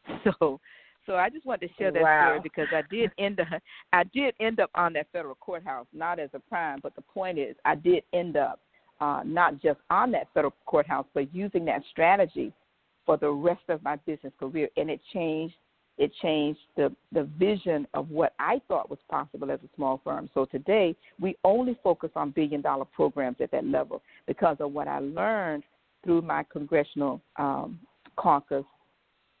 So 0.24 0.60
so 1.06 1.16
I 1.16 1.28
just 1.28 1.46
wanted 1.46 1.68
to 1.68 1.74
share 1.74 1.90
that 1.92 2.02
wow. 2.02 2.26
story 2.26 2.40
because 2.42 2.68
I 2.72 2.82
did 2.90 3.10
end 3.18 3.40
up 3.40 3.48
I 3.92 4.04
did 4.14 4.34
end 4.40 4.60
up 4.60 4.70
on 4.74 4.92
that 4.94 5.06
federal 5.12 5.34
courthouse, 5.36 5.86
not 5.92 6.18
as 6.18 6.30
a 6.34 6.38
prime, 6.38 6.78
but 6.82 6.94
the 6.94 7.02
point 7.02 7.38
is 7.38 7.56
I 7.64 7.74
did 7.74 8.02
end 8.12 8.36
up 8.36 8.60
uh, 9.00 9.22
not 9.24 9.60
just 9.60 9.80
on 9.90 10.10
that 10.12 10.28
federal 10.34 10.54
courthouse, 10.66 11.06
but 11.14 11.34
using 11.34 11.64
that 11.66 11.82
strategy 11.90 12.52
for 13.06 13.16
the 13.16 13.30
rest 13.30 13.62
of 13.68 13.82
my 13.82 13.96
business 14.06 14.32
career, 14.38 14.68
and 14.76 14.90
it 14.90 15.00
changed 15.12 15.54
it 15.98 16.10
changed 16.22 16.60
the 16.76 16.94
the 17.12 17.24
vision 17.38 17.86
of 17.92 18.10
what 18.10 18.32
I 18.38 18.60
thought 18.68 18.88
was 18.88 18.98
possible 19.10 19.50
as 19.50 19.60
a 19.60 19.68
small 19.76 20.00
firm. 20.02 20.30
So 20.32 20.46
today 20.46 20.96
we 21.20 21.36
only 21.44 21.78
focus 21.82 22.10
on 22.16 22.30
billion 22.30 22.62
dollar 22.62 22.86
programs 22.86 23.36
at 23.40 23.50
that 23.50 23.66
level 23.66 24.02
because 24.26 24.56
of 24.60 24.72
what 24.72 24.88
I 24.88 25.00
learned 25.00 25.64
through 26.02 26.22
my 26.22 26.42
congressional 26.50 27.20
um, 27.36 27.78
caucus 28.16 28.64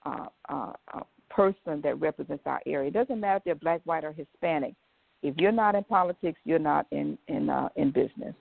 uh, 0.04 0.26
uh, 0.48 0.72
uh 0.92 1.00
person 1.30 1.80
that 1.82 1.98
represents 2.00 2.42
our 2.44 2.60
area. 2.66 2.88
It 2.88 2.94
doesn't 2.94 3.20
matter 3.20 3.36
if 3.36 3.44
they're 3.44 3.54
black, 3.54 3.80
white, 3.84 4.04
or 4.04 4.12
Hispanic. 4.12 4.74
If 5.22 5.36
you're 5.38 5.52
not 5.52 5.74
in 5.74 5.84
politics, 5.84 6.40
you're 6.44 6.58
not 6.58 6.86
in 6.90 7.16
in 7.28 7.48
uh, 7.48 7.68
in 7.76 7.90
business. 7.90 8.34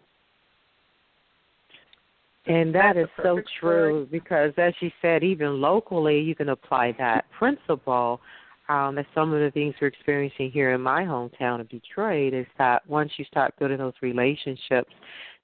And 2.45 2.73
that 2.73 2.97
is 2.97 3.07
so 3.21 3.41
true 3.59 4.07
because, 4.11 4.53
as 4.57 4.73
you 4.79 4.91
said, 5.01 5.23
even 5.23 5.61
locally, 5.61 6.19
you 6.19 6.35
can 6.35 6.49
apply 6.49 6.95
that 6.97 7.25
principle. 7.37 8.21
Um, 8.69 8.95
that's 8.95 9.07
some 9.13 9.33
of 9.33 9.41
the 9.41 9.51
things 9.51 9.75
we're 9.81 9.87
experiencing 9.87 10.51
here 10.51 10.73
in 10.73 10.81
my 10.81 11.03
hometown 11.03 11.59
of 11.59 11.69
Detroit. 11.69 12.33
Is 12.33 12.47
that 12.57 12.87
once 12.87 13.11
you 13.17 13.25
start 13.25 13.53
building 13.59 13.77
those 13.77 13.93
relationships, 14.01 14.93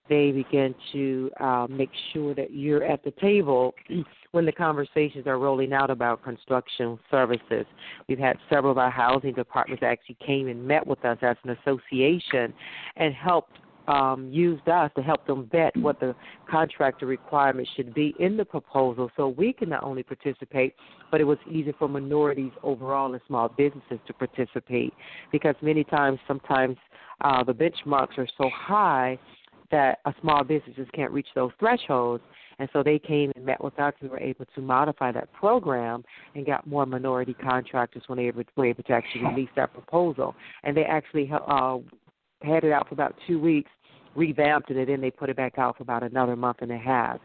they 0.08 0.32
begin 0.32 0.76
to 0.94 1.32
uh, 1.40 1.68
make 1.70 1.90
sure 2.14 2.36
that 2.36 2.52
you're 2.52 2.84
at 2.84 3.04
the 3.04 3.12
table 3.12 3.74
when 4.32 4.46
the 4.46 4.52
conversations 4.52 5.26
are 5.28 5.40
rolling 5.40 5.74
out 5.74 5.90
about 5.90 6.24
construction 6.24 7.00
services. 7.10 7.66
We've 8.08 8.20
had 8.20 8.38
several 8.50 8.72
of 8.72 8.78
our 8.78 8.92
housing 8.92 9.34
departments 9.34 9.84
actually 9.84 10.18
came 10.26 10.48
and 10.48 10.66
met 10.66 10.86
with 10.86 11.04
us 11.06 11.18
as 11.22 11.38
an 11.44 11.58
association 11.62 12.54
and 12.98 13.14
helped 13.14 13.58
um, 13.88 14.30
used 14.32 14.68
us 14.68 14.92
to 14.96 15.02
help 15.02 15.26
them 15.28 15.50
vet 15.52 15.76
what 15.78 16.00
the 16.00 16.16
contractor 16.50 17.06
requirements 17.06 17.70
should 17.76 17.94
be 17.94 18.16
in 18.20 18.38
the 18.38 18.46
proposal 18.46 19.10
so 19.16 19.30
we 19.30 19.54
can 19.54 19.70
not 19.70 19.84
only 19.84 20.04
participate, 20.04 20.74
but 21.12 21.22
it 21.22 21.26
was 21.26 21.38
easy 21.50 21.74
for 21.78 21.88
minorities 21.88 22.52
overall 22.64 23.14
and 23.14 23.22
small 23.28 23.50
businesses 23.50 24.00
to 24.08 24.14
participate 24.14 24.94
because 25.32 25.56
many 25.62 25.84
times, 25.84 26.20
sometimes 26.28 26.78
uh, 27.22 27.44
the 27.44 27.54
benchmarks 27.54 28.18
are 28.18 28.28
so 28.38 28.50
high 28.54 29.18
that 29.72 30.00
a 30.06 30.14
small 30.22 30.44
businesses 30.44 30.88
can't 30.94 31.12
reach 31.12 31.28
those 31.36 31.52
thresholds. 31.60 32.24
And 32.58 32.70
so 32.72 32.84
they 32.84 33.00
came 33.00 33.34
and 33.36 33.46
met 33.46 33.62
with 33.62 33.78
us 33.80 33.94
and 34.00 34.10
were 34.10 34.20
able 34.20 34.46
to 34.56 34.62
modify 34.62 35.12
that 35.12 35.32
program 35.34 36.06
and 36.36 36.46
got 36.46 36.66
more 36.66 36.86
minority 36.86 37.34
contractors 37.34 38.04
when 38.08 38.18
they 38.18 38.32
were 38.56 38.66
able 38.66 38.84
to 38.84 38.94
actually 38.94 39.26
release 39.26 39.50
that 39.58 39.74
proposal. 39.74 40.34
And 40.64 40.78
they 40.78 40.86
actually 40.86 41.30
uh, 41.34 41.80
had 42.42 42.64
it 42.64 42.72
out 42.72 42.88
for 42.88 42.94
about 42.94 43.16
two 43.28 43.40
weeks, 43.40 43.70
revamped 44.16 44.72
it, 44.72 44.78
and 44.78 44.88
then 44.88 45.02
they 45.02 45.12
put 45.12 45.30
it 45.30 45.36
back 45.36 45.58
out 45.58 45.78
for 45.78 45.84
about 45.84 46.04
another 46.04 46.36
month 46.36 46.58
and 46.62 46.72
a 46.72 46.78
half. 46.78 47.20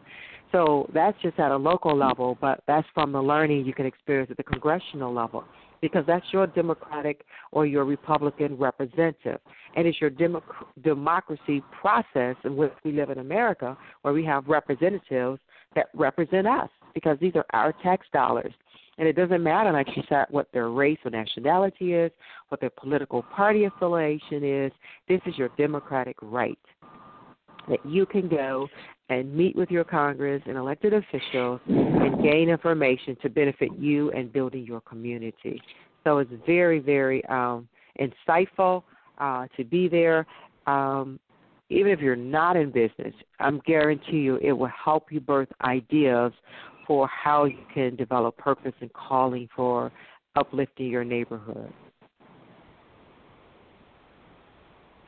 So 0.52 0.90
that's 0.92 1.16
just 1.22 1.38
at 1.38 1.52
a 1.52 1.56
local 1.56 1.96
level, 1.96 2.36
but 2.40 2.62
that's 2.66 2.86
from 2.92 3.12
the 3.12 3.22
learning 3.22 3.64
you 3.64 3.74
can 3.74 3.86
experience 3.86 4.30
at 4.30 4.36
the 4.36 4.42
congressional 4.42 5.12
level 5.12 5.44
because 5.80 6.04
that's 6.06 6.26
your 6.32 6.46
Democratic 6.46 7.24
or 7.52 7.66
your 7.66 7.84
Republican 7.84 8.56
representative. 8.56 9.40
And 9.76 9.86
it's 9.86 10.00
your 10.00 10.10
democ- 10.10 10.42
democracy 10.82 11.62
process 11.80 12.36
in 12.44 12.56
which 12.56 12.72
we 12.84 12.92
live 12.92 13.10
in 13.10 13.18
America 13.18 13.78
where 14.02 14.12
we 14.12 14.24
have 14.24 14.46
representatives 14.46 15.38
that 15.74 15.86
represent 15.94 16.46
us 16.46 16.68
because 16.94 17.16
these 17.20 17.32
are 17.36 17.46
our 17.52 17.72
tax 17.82 18.06
dollars. 18.12 18.52
And 18.98 19.08
it 19.08 19.14
doesn't 19.14 19.42
matter, 19.42 19.72
like 19.72 19.88
you 19.96 20.02
said, 20.08 20.26
what 20.30 20.48
their 20.52 20.68
race 20.68 20.98
or 21.04 21.10
nationality 21.10 21.94
is, 21.94 22.10
what 22.48 22.60
their 22.60 22.70
political 22.70 23.22
party 23.22 23.64
affiliation 23.64 24.44
is. 24.44 24.72
This 25.08 25.20
is 25.26 25.38
your 25.38 25.48
democratic 25.56 26.16
right 26.20 26.58
that 27.68 27.84
you 27.86 28.04
can 28.04 28.28
go 28.28 28.68
and 29.08 29.34
meet 29.34 29.56
with 29.56 29.70
your 29.70 29.84
Congress 29.84 30.42
and 30.46 30.56
elected 30.56 30.92
officials 30.92 31.60
and 31.66 32.22
gain 32.22 32.48
information 32.48 33.16
to 33.22 33.28
benefit 33.28 33.70
you 33.78 34.10
and 34.12 34.32
building 34.32 34.64
your 34.64 34.80
community. 34.80 35.60
So 36.04 36.18
it's 36.18 36.30
very, 36.46 36.78
very 36.78 37.24
um, 37.26 37.68
insightful 38.00 38.82
uh, 39.18 39.46
to 39.56 39.64
be 39.64 39.88
there. 39.88 40.26
Um, 40.66 41.18
even 41.70 41.92
if 41.92 42.00
you're 42.00 42.16
not 42.16 42.56
in 42.56 42.70
business, 42.70 43.14
I'm 43.38 43.60
guarantee 43.64 44.18
you 44.18 44.36
it 44.42 44.52
will 44.52 44.70
help 44.84 45.12
you 45.12 45.20
birth 45.20 45.48
ideas 45.62 46.32
for 46.90 47.06
how 47.06 47.44
you 47.44 47.62
can 47.72 47.94
develop 47.94 48.36
purpose 48.36 48.72
and 48.80 48.92
calling 48.92 49.48
for 49.54 49.92
uplifting 50.34 50.88
your 50.88 51.04
neighborhood. 51.04 51.72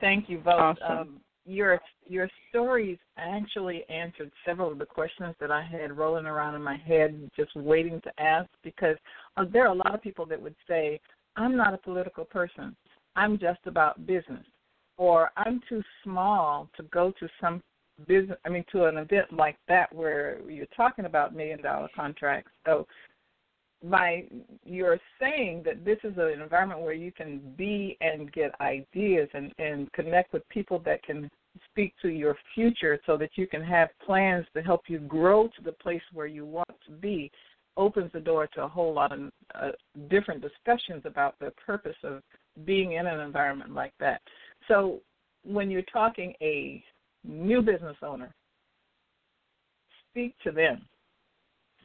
Thank 0.00 0.28
you 0.28 0.38
both. 0.38 0.76
Awesome. 0.80 0.98
Um, 0.98 1.20
your 1.44 1.80
your 2.06 2.28
stories 2.50 2.98
actually 3.16 3.82
answered 3.88 4.30
several 4.46 4.70
of 4.70 4.78
the 4.78 4.86
questions 4.86 5.34
that 5.40 5.50
I 5.50 5.60
had 5.60 5.98
rolling 5.98 6.26
around 6.26 6.54
in 6.54 6.62
my 6.62 6.76
head, 6.76 7.28
just 7.36 7.50
waiting 7.56 8.00
to 8.02 8.22
ask. 8.22 8.48
Because 8.62 8.94
uh, 9.36 9.44
there 9.52 9.66
are 9.66 9.72
a 9.72 9.74
lot 9.74 9.92
of 9.92 10.00
people 10.00 10.24
that 10.26 10.40
would 10.40 10.54
say, 10.68 11.00
"I'm 11.34 11.56
not 11.56 11.74
a 11.74 11.78
political 11.78 12.24
person. 12.24 12.76
I'm 13.16 13.40
just 13.40 13.58
about 13.66 14.06
business," 14.06 14.46
or 14.98 15.32
"I'm 15.36 15.60
too 15.68 15.82
small 16.04 16.68
to 16.76 16.84
go 16.84 17.12
to 17.18 17.28
some 17.40 17.60
business. 18.06 18.38
I 18.44 18.48
mean, 18.48 18.64
to 18.72 18.84
an 18.84 18.98
event 18.98 19.32
like 19.32 19.56
that 19.68 19.92
where 19.94 20.38
you're 20.48 20.66
talking 20.76 21.04
about 21.04 21.34
million 21.34 21.62
dollar 21.62 21.88
contracts." 21.94 22.50
So 22.66 22.86
by 23.84 24.24
you're 24.64 24.98
saying 25.20 25.62
that 25.64 25.84
this 25.84 25.98
is 26.04 26.16
an 26.16 26.40
environment 26.40 26.80
where 26.80 26.92
you 26.92 27.12
can 27.12 27.40
be 27.56 27.96
and 28.00 28.32
get 28.32 28.52
ideas 28.60 29.28
and, 29.34 29.52
and 29.58 29.90
connect 29.92 30.32
with 30.32 30.48
people 30.48 30.78
that 30.84 31.02
can 31.02 31.28
speak 31.70 31.94
to 32.00 32.08
your 32.08 32.36
future 32.54 32.98
so 33.06 33.16
that 33.16 33.30
you 33.34 33.46
can 33.46 33.62
have 33.62 33.88
plans 34.04 34.46
to 34.54 34.62
help 34.62 34.82
you 34.86 34.98
grow 35.00 35.48
to 35.48 35.62
the 35.64 35.72
place 35.72 36.02
where 36.12 36.26
you 36.26 36.44
want 36.44 36.68
to 36.86 36.92
be 36.92 37.30
opens 37.76 38.10
the 38.12 38.20
door 38.20 38.46
to 38.46 38.62
a 38.62 38.68
whole 38.68 38.92
lot 38.92 39.12
of 39.12 39.30
uh, 39.54 39.70
different 40.08 40.42
discussions 40.42 41.02
about 41.04 41.34
the 41.38 41.52
purpose 41.64 41.96
of 42.04 42.22
being 42.64 42.92
in 42.92 43.06
an 43.06 43.20
environment 43.20 43.74
like 43.74 43.92
that. 43.98 44.20
So 44.68 45.00
when 45.44 45.70
you're 45.70 45.82
talking 45.82 46.34
a 46.40 46.82
new 47.24 47.62
business 47.62 47.96
owner, 48.02 48.34
speak 50.10 50.34
to 50.44 50.50
them 50.50 50.82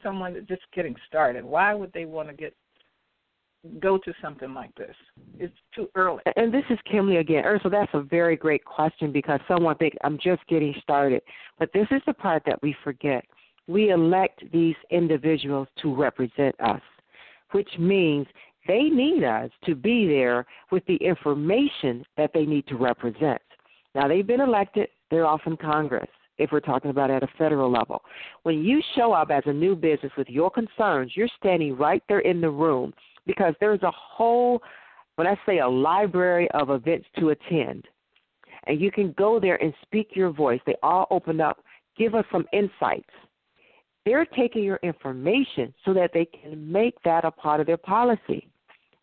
someone 0.03 0.33
that's 0.33 0.47
just 0.47 0.63
getting 0.73 0.95
started? 1.07 1.43
Why 1.43 1.73
would 1.73 1.91
they 1.93 2.05
want 2.05 2.29
to 2.29 2.33
get 2.33 2.55
go 3.79 3.97
to 3.97 4.13
something 4.21 4.53
like 4.53 4.73
this? 4.75 4.95
It's 5.39 5.55
too 5.75 5.89
early. 5.95 6.21
And 6.35 6.53
this 6.53 6.63
is 6.69 6.77
Kimle 6.91 7.19
again. 7.19 7.45
Ersula, 7.45 7.71
that's 7.71 7.93
a 7.93 8.01
very 8.01 8.35
great 8.35 8.63
question 8.63 9.11
because 9.11 9.39
someone 9.47 9.75
think 9.77 9.95
I'm 10.03 10.17
just 10.17 10.45
getting 10.47 10.73
started. 10.81 11.21
But 11.59 11.69
this 11.73 11.87
is 11.91 12.01
the 12.05 12.13
part 12.13 12.43
that 12.45 12.61
we 12.61 12.75
forget. 12.83 13.25
We 13.67 13.89
elect 13.89 14.43
these 14.53 14.75
individuals 14.91 15.67
to 15.81 15.93
represent 15.93 16.55
us, 16.61 16.81
which 17.51 17.69
means 17.77 18.27
they 18.67 18.83
need 18.83 19.23
us 19.23 19.49
to 19.65 19.75
be 19.75 20.07
there 20.07 20.45
with 20.71 20.85
the 20.85 20.95
information 20.97 22.05
that 22.15 22.31
they 22.33 22.45
need 22.45 22.67
to 22.67 22.77
represent. 22.77 23.41
Now, 23.97 24.07
they've 24.07 24.27
been 24.27 24.41
elected, 24.41 24.89
they're 25.09 25.25
off 25.25 25.41
in 25.47 25.57
Congress 25.57 26.07
if 26.37 26.51
we're 26.51 26.59
talking 26.59 26.91
about 26.91 27.09
at 27.09 27.23
a 27.23 27.27
federal 27.35 27.71
level. 27.71 28.03
When 28.43 28.63
you 28.63 28.79
show 28.95 29.11
up 29.11 29.31
as 29.31 29.41
a 29.47 29.51
new 29.51 29.75
business 29.75 30.11
with 30.15 30.29
your 30.29 30.51
concerns, 30.51 31.13
you're 31.15 31.27
standing 31.39 31.75
right 31.75 32.03
there 32.07 32.19
in 32.19 32.39
the 32.39 32.49
room 32.51 32.93
because 33.25 33.55
there's 33.59 33.81
a 33.81 33.89
whole, 33.89 34.61
when 35.15 35.25
I 35.25 35.35
say 35.47 35.59
a 35.59 35.67
library 35.67 36.47
of 36.51 36.69
events 36.69 37.07
to 37.17 37.29
attend, 37.29 37.85
and 38.67 38.79
you 38.79 38.91
can 38.91 39.15
go 39.17 39.39
there 39.39 39.59
and 39.63 39.73
speak 39.81 40.09
your 40.13 40.29
voice. 40.29 40.61
They 40.67 40.75
all 40.83 41.07
open 41.09 41.41
up, 41.41 41.63
give 41.97 42.13
us 42.13 42.25
some 42.31 42.45
insights. 42.53 43.09
They're 44.05 44.25
taking 44.25 44.63
your 44.63 44.79
information 44.83 45.73
so 45.83 45.95
that 45.95 46.11
they 46.13 46.25
can 46.25 46.71
make 46.71 47.01
that 47.03 47.25
a 47.25 47.31
part 47.31 47.61
of 47.61 47.65
their 47.65 47.77
policy. 47.77 48.47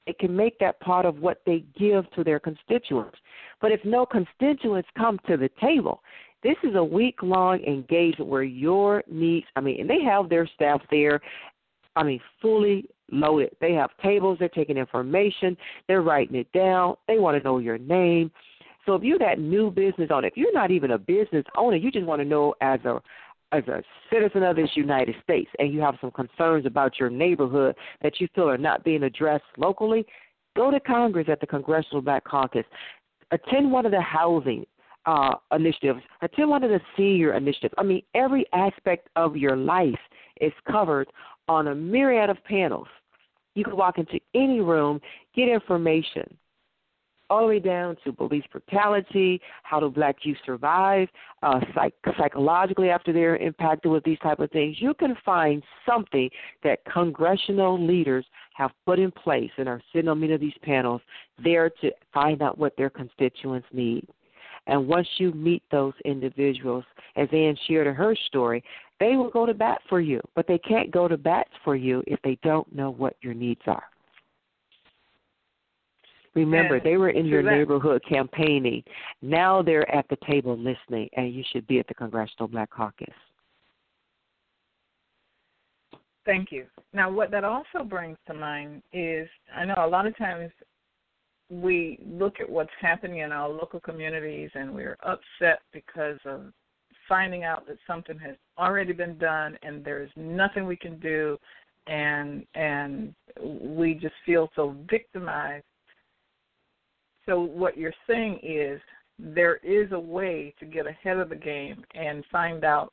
It 0.06 0.18
can 0.18 0.34
make 0.36 0.58
that 0.58 0.80
part 0.80 1.06
of 1.06 1.18
what 1.18 1.40
they 1.46 1.64
give 1.78 2.10
to 2.12 2.24
their 2.24 2.38
constituents. 2.38 3.16
But 3.60 3.72
if 3.72 3.80
no 3.84 4.04
constituents 4.04 4.88
come 4.96 5.18
to 5.26 5.36
the 5.36 5.50
table, 5.60 6.02
this 6.42 6.56
is 6.62 6.74
a 6.74 6.84
week 6.84 7.22
long 7.22 7.62
engagement 7.64 8.30
where 8.30 8.42
your 8.42 9.02
needs, 9.10 9.46
I 9.56 9.60
mean, 9.60 9.80
and 9.80 9.88
they 9.88 10.02
have 10.02 10.28
their 10.28 10.46
staff 10.54 10.82
there, 10.90 11.20
I 11.96 12.02
mean, 12.02 12.20
fully 12.42 12.86
loaded. 13.10 13.56
They 13.60 13.72
have 13.72 13.90
tables, 14.02 14.38
they're 14.38 14.48
taking 14.50 14.76
information, 14.76 15.56
they're 15.88 16.02
writing 16.02 16.36
it 16.36 16.52
down, 16.52 16.96
they 17.08 17.18
want 17.18 17.38
to 17.38 17.42
know 17.42 17.58
your 17.58 17.78
name. 17.78 18.30
So 18.84 18.94
if 18.94 19.02
you're 19.02 19.18
that 19.20 19.38
new 19.38 19.70
business 19.70 20.10
owner, 20.12 20.26
if 20.26 20.36
you're 20.36 20.52
not 20.52 20.70
even 20.70 20.90
a 20.90 20.98
business 20.98 21.44
owner, 21.56 21.76
you 21.76 21.90
just 21.90 22.04
want 22.04 22.20
to 22.20 22.28
know 22.28 22.54
as 22.60 22.80
a 22.84 23.00
as 23.54 23.66
a 23.68 23.82
citizen 24.12 24.42
of 24.42 24.56
this 24.56 24.70
United 24.74 25.14
States 25.22 25.50
and 25.58 25.72
you 25.72 25.80
have 25.80 25.94
some 26.00 26.10
concerns 26.10 26.66
about 26.66 26.98
your 26.98 27.08
neighborhood 27.08 27.76
that 28.02 28.20
you 28.20 28.28
feel 28.34 28.48
are 28.48 28.58
not 28.58 28.84
being 28.84 29.04
addressed 29.04 29.44
locally, 29.56 30.04
go 30.56 30.70
to 30.70 30.80
Congress 30.80 31.28
at 31.30 31.40
the 31.40 31.46
Congressional 31.46 32.02
Black 32.02 32.24
Caucus. 32.24 32.64
Attend 33.30 33.70
one 33.70 33.86
of 33.86 33.92
the 33.92 34.00
housing 34.00 34.64
uh, 35.06 35.34
initiatives, 35.52 36.00
attend 36.22 36.50
one 36.50 36.64
of 36.64 36.70
the 36.70 36.80
senior 36.96 37.34
initiatives. 37.34 37.74
I 37.78 37.82
mean, 37.82 38.02
every 38.14 38.44
aspect 38.52 39.08
of 39.16 39.36
your 39.36 39.56
life 39.56 39.94
is 40.40 40.52
covered 40.70 41.08
on 41.48 41.68
a 41.68 41.74
myriad 41.74 42.30
of 42.30 42.42
panels. 42.44 42.88
You 43.54 43.64
can 43.64 43.76
walk 43.76 43.98
into 43.98 44.18
any 44.34 44.60
room, 44.60 45.00
get 45.34 45.48
information 45.48 46.36
all 47.30 47.42
the 47.42 47.46
way 47.46 47.58
down 47.58 47.96
to 48.04 48.12
police 48.12 48.44
brutality, 48.50 49.40
how 49.62 49.80
do 49.80 49.90
black 49.90 50.16
youth 50.22 50.37
survive 50.44 51.08
uh, 51.42 51.60
psych- 51.74 51.94
psychologically 52.18 52.90
after 52.90 53.12
they're 53.12 53.37
impacted 53.37 53.90
with 53.90 54.04
these 54.04 54.18
type 54.20 54.40
of 54.40 54.50
things. 54.50 54.76
You 54.78 54.94
can 54.94 55.16
find 55.24 55.62
something 55.87 56.28
that 56.62 56.84
congressional 56.92 57.84
leaders 57.84 58.24
have 58.54 58.70
put 58.87 58.98
in 58.98 59.10
place 59.10 59.50
and 59.56 59.68
are 59.68 59.80
sitting 59.92 60.08
on 60.08 60.20
many 60.20 60.32
of 60.32 60.40
these 60.40 60.52
panels 60.62 61.00
there 61.42 61.70
to 61.80 61.90
find 62.12 62.42
out 62.42 62.58
what 62.58 62.76
their 62.76 62.90
constituents 62.90 63.66
need. 63.72 64.06
And 64.66 64.87
once 64.87 65.08
you 65.18 65.32
meet 65.32 65.62
those 65.70 65.92
individuals, 66.04 66.84
as 67.16 67.28
Ann 67.32 67.56
shared 67.66 67.87
her 67.87 68.16
story, 68.26 68.64
they 69.00 69.16
will 69.16 69.30
go 69.30 69.44
to 69.44 69.54
bat 69.54 69.80
for 69.88 70.00
you, 70.00 70.20
but 70.34 70.46
they 70.46 70.58
can't 70.58 70.90
go 70.90 71.08
to 71.08 71.18
bat 71.18 71.48
for 71.64 71.76
you 71.76 72.02
if 72.06 72.20
they 72.22 72.38
don't 72.42 72.72
know 72.74 72.90
what 72.90 73.16
your 73.20 73.34
needs 73.34 73.60
are. 73.66 73.84
Remember, 76.35 76.81
they 76.81 76.97
were 76.97 77.11
in 77.11 77.27
your 77.27 77.42
that- 77.42 77.51
neighborhood 77.51 78.03
campaigning. 78.09 78.83
Now 79.23 79.62
they're 79.62 79.90
at 79.94 80.07
the 80.09 80.16
table 80.29 80.57
listening, 80.57 81.09
and 81.16 81.33
you 81.33 81.44
should 81.53 81.66
be 81.66 81.79
at 81.79 81.87
the 81.87 81.94
Congressional 81.94 82.49
Black 82.49 82.70
Caucus. 82.70 83.14
Thank 86.25 86.51
you. 86.51 86.66
Now, 86.92 87.11
what 87.11 87.31
that 87.33 87.44
also 87.44 87.85
brings 87.85 88.16
to 88.27 88.35
mind 88.35 88.83
is 88.92 89.29
I 89.55 89.64
know 89.64 89.75
a 89.77 89.87
lot 89.87 90.07
of 90.07 90.16
times 90.16 90.51
we 91.51 91.99
look 92.05 92.40
at 92.40 92.49
what's 92.49 92.70
happening 92.81 93.18
in 93.18 93.31
our 93.31 93.49
local 93.49 93.79
communities 93.81 94.51
and 94.55 94.75
we're 94.75 94.97
upset 95.03 95.61
because 95.73 96.18
of 96.25 96.53
finding 97.09 97.44
out 97.44 97.66
that 97.66 97.77
something 97.87 98.18
has 98.18 98.37
already 98.59 98.92
been 98.92 99.18
done 99.18 99.59
and 99.62 99.85
there's 99.85 100.11
nothing 100.16 100.66
we 100.66 100.77
can 100.77 100.99
do 101.01 101.38
and 101.87 102.47
and 102.55 103.14
we 103.42 103.92
just 103.92 104.14
feel 104.25 104.49
so 104.57 104.75
victimized 104.90 105.64
so 107.26 107.40
what 107.40 107.76
you're 107.76 107.94
saying 108.08 108.40
is 108.42 108.80
there 109.18 109.56
is 109.56 109.92
a 109.92 109.98
way 109.98 110.54
to 110.58 110.66
get 110.66 110.87
ahead 110.87 111.18
of 111.18 111.28
the 111.28 111.37
game 111.37 111.84
and 111.94 112.24
find 112.30 112.64
out 112.64 112.92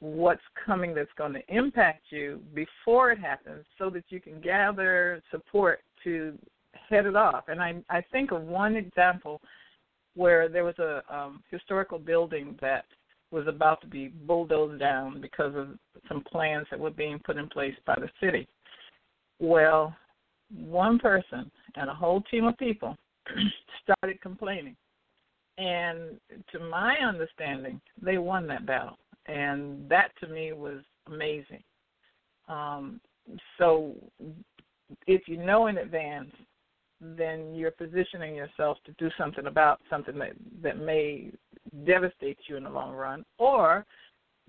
what's 0.00 0.42
coming 0.64 0.94
that's 0.94 1.10
going 1.18 1.32
to 1.32 1.42
impact 1.48 2.04
you 2.10 2.40
before 2.54 3.10
it 3.10 3.18
happens 3.18 3.64
so 3.78 3.90
that 3.90 4.04
you 4.10 4.20
can 4.20 4.40
gather 4.40 5.20
support 5.30 5.80
to 6.04 6.38
head 6.88 7.06
it 7.06 7.16
off. 7.16 7.44
And 7.48 7.60
I 7.60 7.82
I 7.90 8.02
think 8.12 8.30
of 8.30 8.42
one 8.42 8.76
example 8.76 9.40
where 10.14 10.48
there 10.48 10.64
was 10.64 10.78
a 10.78 11.02
um, 11.14 11.42
historical 11.50 11.98
building 11.98 12.56
that 12.60 12.84
was 13.30 13.46
about 13.46 13.80
to 13.80 13.86
be 13.86 14.08
bulldozed 14.08 14.80
down 14.80 15.20
because 15.20 15.54
of 15.54 15.68
some 16.08 16.22
plans 16.30 16.66
that 16.70 16.80
were 16.80 16.90
being 16.90 17.20
put 17.24 17.36
in 17.36 17.48
place 17.48 17.74
by 17.86 17.94
the 17.96 18.08
city. 18.20 18.48
Well, 19.38 19.94
one 20.50 20.98
person 20.98 21.50
and 21.76 21.90
a 21.90 21.94
whole 21.94 22.22
team 22.22 22.46
of 22.46 22.56
people 22.56 22.96
started 23.82 24.20
complaining. 24.20 24.76
And 25.58 26.20
to 26.52 26.60
my 26.60 26.96
understanding, 26.96 27.80
they 28.00 28.18
won 28.18 28.46
that 28.46 28.66
battle. 28.66 28.96
And 29.26 29.88
that 29.88 30.12
to 30.20 30.28
me 30.28 30.52
was 30.52 30.78
amazing. 31.06 31.62
Um, 32.48 33.00
so 33.58 33.94
if 35.06 35.26
you 35.26 35.36
know 35.36 35.66
in 35.66 35.78
advance, 35.78 36.30
then 37.00 37.54
you're 37.54 37.70
positioning 37.70 38.34
yourself 38.34 38.78
to 38.84 38.92
do 38.92 39.10
something 39.18 39.46
about 39.46 39.80
something 39.90 40.18
that, 40.18 40.32
that 40.62 40.78
may 40.78 41.30
devastate 41.84 42.38
you 42.46 42.56
in 42.56 42.64
the 42.64 42.70
long 42.70 42.94
run, 42.94 43.24
or 43.38 43.84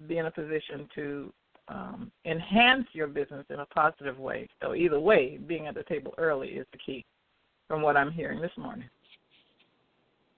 be 0.08 0.18
in 0.18 0.26
a 0.26 0.32
position 0.32 0.88
to 0.96 1.34
um, 1.68 2.12
enhance 2.26 2.88
your 2.94 3.08
business 3.08 3.46
in 3.50 3.60
a 3.60 3.66
positive 3.68 4.18
way. 4.18 4.48
So 4.62 4.74
either 4.74 5.00
way, 5.00 5.38
being 5.46 5.68
at 5.68 5.76
the 5.76 5.84
table 5.84 6.14
early 6.18 6.50
is 6.50 6.66
the 6.72 6.80
key, 6.80 7.06
from 7.70 7.82
what 7.82 7.96
I'm 7.96 8.12
hearing 8.12 8.42
this 8.42 8.52
morning. 8.58 8.90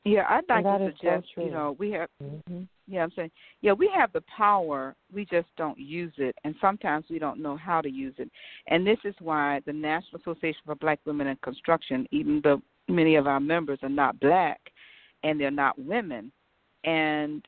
Yeah, 0.03 0.25
I'd 0.29 0.43
like 0.49 0.65
to 0.65 0.85
is 0.85 0.93
so 1.01 1.21
suggest, 1.21 1.27
you 1.37 1.49
know, 1.51 1.75
we 1.79 1.91
have 1.91 2.09
Mm-hmm. 2.23 2.63
Yeah, 2.87 3.03
I'm 3.03 3.11
saying, 3.15 3.31
yeah, 3.61 3.71
we 3.71 3.89
have 3.95 4.11
the 4.11 4.23
power, 4.35 4.95
we 5.13 5.25
just 5.25 5.47
don't 5.55 5.79
use 5.79 6.11
it, 6.17 6.35
and 6.43 6.53
sometimes 6.59 7.05
we 7.09 7.19
don't 7.19 7.41
know 7.41 7.55
how 7.55 7.79
to 7.79 7.89
use 7.89 8.13
it. 8.17 8.29
And 8.67 8.85
this 8.85 8.97
is 9.05 9.15
why 9.19 9.61
the 9.65 9.71
National 9.71 10.19
Association 10.19 10.59
for 10.65 10.75
Black 10.75 10.99
Women 11.05 11.27
in 11.27 11.37
Construction, 11.37 12.05
even 12.11 12.41
though 12.43 12.61
many 12.89 13.15
of 13.15 13.27
our 13.27 13.39
members 13.39 13.79
are 13.81 13.89
not 13.89 14.19
black 14.19 14.59
and 15.23 15.39
they're 15.39 15.51
not 15.51 15.79
women, 15.79 16.31
and 16.83 17.47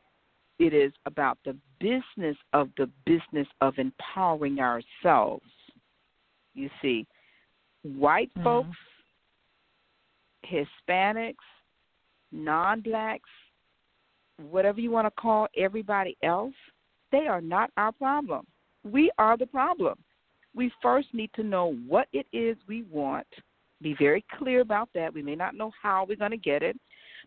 it 0.59 0.73
is 0.73 0.93
about 1.05 1.37
the 1.43 1.57
business 1.79 2.37
of 2.53 2.69
the 2.77 2.89
business 3.05 3.47
of 3.59 3.73
empowering 3.77 4.59
ourselves. 4.59 5.49
You 6.53 6.69
see, 6.81 7.05
white 7.81 8.33
Mhm. 8.35 8.43
folks, 8.43 8.77
Hispanics, 10.45 11.35
non 12.31 12.81
blacks, 12.81 13.29
whatever 14.49 14.79
you 14.79 14.91
want 14.91 15.07
to 15.07 15.21
call 15.21 15.47
everybody 15.57 16.17
else, 16.23 16.53
they 17.11 17.27
are 17.27 17.41
not 17.41 17.71
our 17.77 17.91
problem. 17.91 18.45
We 18.83 19.11
are 19.17 19.37
the 19.37 19.45
problem. 19.45 19.97
We 20.55 20.71
first 20.81 21.07
need 21.13 21.31
to 21.35 21.43
know 21.43 21.75
what 21.87 22.07
it 22.13 22.27
is 22.31 22.57
we 22.67 22.83
want, 22.83 23.27
be 23.81 23.95
very 23.99 24.23
clear 24.37 24.61
about 24.61 24.89
that. 24.95 25.13
We 25.13 25.21
may 25.21 25.35
not 25.35 25.55
know 25.55 25.71
how 25.81 26.05
we're 26.07 26.15
going 26.15 26.31
to 26.31 26.37
get 26.37 26.63
it, 26.63 26.77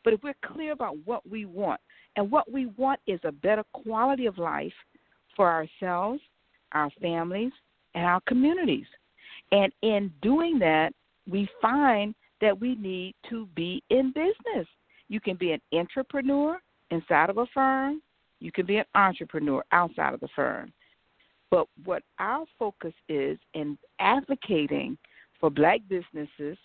but 0.04 0.12
if 0.12 0.22
we're 0.22 0.34
clear 0.44 0.72
about 0.72 0.96
what 1.04 1.28
we 1.28 1.44
want, 1.44 1.80
and 2.16 2.30
what 2.30 2.50
we 2.50 2.66
want 2.76 2.98
is 3.06 3.20
a 3.24 3.32
better 3.32 3.62
quality 3.72 4.26
of 4.26 4.38
life 4.38 4.72
for 5.36 5.50
ourselves, 5.50 6.20
our 6.72 6.90
families, 7.00 7.52
and 7.94 8.04
our 8.04 8.20
communities. 8.26 8.86
And 9.52 9.70
in 9.82 10.10
doing 10.22 10.58
that, 10.60 10.92
we 11.30 11.48
find 11.60 12.14
that 12.40 12.58
we 12.58 12.74
need 12.76 13.14
to 13.30 13.46
be 13.54 13.82
in 13.90 14.12
business. 14.12 14.66
You 15.08 15.20
can 15.20 15.36
be 15.36 15.52
an 15.52 15.60
entrepreneur 15.72 16.58
inside 16.90 17.30
of 17.30 17.38
a 17.38 17.46
firm, 17.54 18.02
you 18.40 18.52
can 18.52 18.66
be 18.66 18.76
an 18.76 18.84
entrepreneur 18.94 19.64
outside 19.72 20.14
of 20.14 20.20
the 20.20 20.28
firm. 20.34 20.72
But 21.50 21.66
what 21.84 22.02
our 22.18 22.44
focus 22.58 22.92
is 23.08 23.38
in 23.54 23.78
advocating 23.98 24.98
for 25.40 25.50
black 25.50 25.80
businesses, 25.88 26.58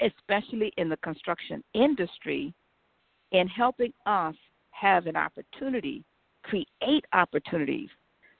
especially 0.00 0.72
in 0.76 0.88
the 0.88 0.96
construction 0.98 1.62
industry, 1.74 2.54
and 3.32 3.48
helping 3.48 3.92
us 4.06 4.34
have 4.70 5.06
an 5.06 5.16
opportunity, 5.16 6.04
create 6.42 7.04
opportunities 7.12 7.88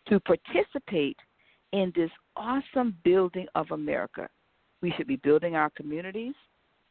to 0.08 0.20
participate 0.20 1.16
in 1.72 1.92
this 1.94 2.10
awesome 2.36 2.96
building 3.04 3.46
of 3.54 3.70
America. 3.70 4.28
We 4.86 4.94
should 4.96 5.08
be 5.08 5.16
building 5.16 5.56
our 5.56 5.68
communities 5.70 6.34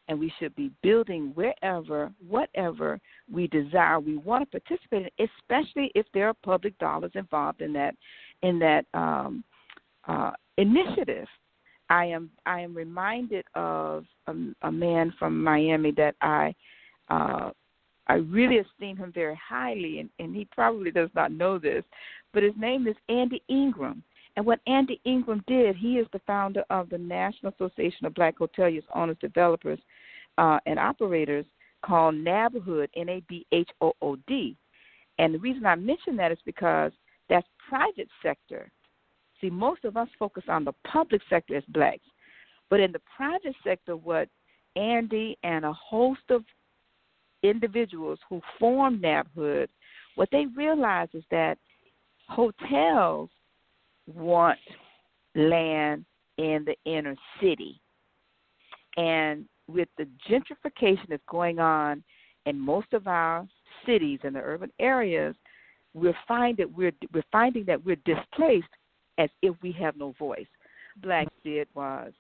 and 0.10 0.20
we 0.20 0.30
should 0.38 0.54
be 0.54 0.70
building 0.84 1.32
wherever, 1.34 2.12
whatever 2.28 3.00
we 3.32 3.48
desire. 3.48 4.02
We 4.02 4.18
want 4.18 4.52
to 4.52 4.60
participate 4.60 5.14
in, 5.18 5.30
especially 5.30 5.94
if 5.96 6.06
there 6.14 6.28
are 6.28 6.34
public 6.44 6.78
dollars 6.78 7.12
involved 7.16 7.62
in 7.62 7.72
that 7.72 7.96
in 8.42 8.60
that 8.60 8.84
um, 8.94 9.46
uh, 10.10 10.32
initiative. 10.58 11.26
I 11.90 12.08
am 12.08 12.32
I 12.46 12.60
am 12.60 12.76
reminded 12.76 13.46
of 13.56 14.04
a, 14.28 14.36
a 14.64 14.72
man 14.74 15.14
from 15.18 15.42
Miami 15.42 15.92
that 15.92 16.16
I 16.20 16.54
uh, 17.10 17.52
I 18.08 18.16
really 18.16 18.58
esteem 18.58 18.98
him 18.98 19.14
very 19.16 19.40
highly, 19.42 20.02
and, 20.02 20.10
and 20.20 20.36
he 20.36 20.50
probably 20.52 20.92
does 20.92 21.12
not 21.16 21.32
know 21.32 21.58
this, 21.58 21.86
but 22.34 22.44
his 22.44 22.56
name 22.58 22.88
is 22.88 22.98
Andy 23.08 23.42
Ingram. 23.48 24.04
And 24.36 24.46
what 24.46 24.60
Andy 24.68 25.00
Ingram 25.06 25.44
did, 25.48 25.76
he 25.76 25.98
is 25.98 26.08
the 26.12 26.22
founder 26.28 26.64
of 26.70 26.90
the 26.90 26.98
National 26.98 27.54
Association 27.54 28.06
of 28.06 28.14
Black 28.14 28.38
Hoteliers, 28.38 28.84
Owners, 28.94 29.18
Developers, 29.22 29.80
uh, 30.38 30.60
and 30.66 30.78
Operators, 30.78 31.46
called 31.86 32.16
NABHOOD, 32.16 32.88
N 32.96 33.10
A 33.10 33.24
B 33.30 33.46
H 33.52 33.70
O 33.82 33.94
O 34.02 34.18
D. 34.28 34.58
And 35.20 35.34
the 35.34 35.40
reason 35.40 35.66
I 35.66 35.76
mention 35.76 36.16
that 36.18 36.32
is 36.32 36.38
because 36.46 36.92
that's 37.30 37.48
private 37.70 38.10
sector. 38.22 38.70
See, 39.40 39.50
most 39.50 39.86
of 39.86 39.96
us 39.96 40.10
focus 40.18 40.44
on 40.48 40.66
the 40.66 40.74
public 40.86 41.22
sector 41.30 41.56
as 41.56 41.64
blacks, 41.70 42.06
but 42.70 42.80
in 42.80 42.92
the 42.92 43.02
private 43.16 43.56
sector, 43.64 43.96
what 43.96 44.28
Andy 44.76 45.38
and 45.44 45.64
a 45.64 45.74
host 45.74 46.22
of 46.30 46.44
individuals 47.44 48.20
who 48.30 48.42
formed 48.60 49.02
NABHOOD, 49.02 49.68
what 50.16 50.30
they 50.32 50.46
realize 50.56 51.10
is 51.14 51.24
that 51.32 51.58
hotels 52.28 53.30
want 54.08 54.60
land 55.36 56.06
in 56.38 56.66
the 56.66 56.76
inner 56.90 57.16
city. 57.42 57.80
And 58.98 59.46
with 59.68 59.90
the 59.98 60.08
gentrification 60.30 61.08
that's 61.10 61.24
going 61.30 61.60
on 61.60 62.04
in 62.46 62.60
most 62.60 62.94
of 62.94 63.08
our 63.08 63.48
cities 63.86 64.20
and 64.24 64.36
the 64.36 64.40
urban 64.40 64.72
areas, 64.80 65.36
we're 65.94 66.16
finding 66.28 66.74
we're 66.76 66.92
we're 67.14 67.24
finding 67.32 67.66
that 67.66 67.84
we're 67.84 67.98
displaced 68.06 68.68
as 69.18 69.30
if 69.42 69.56
we 69.62 69.72
have 69.72 69.98
no 69.98 70.14
voice. 70.20 70.48
Blacks 71.02 71.32
mm-hmm. 71.46 71.50
did 71.50 71.68
was 71.74 72.12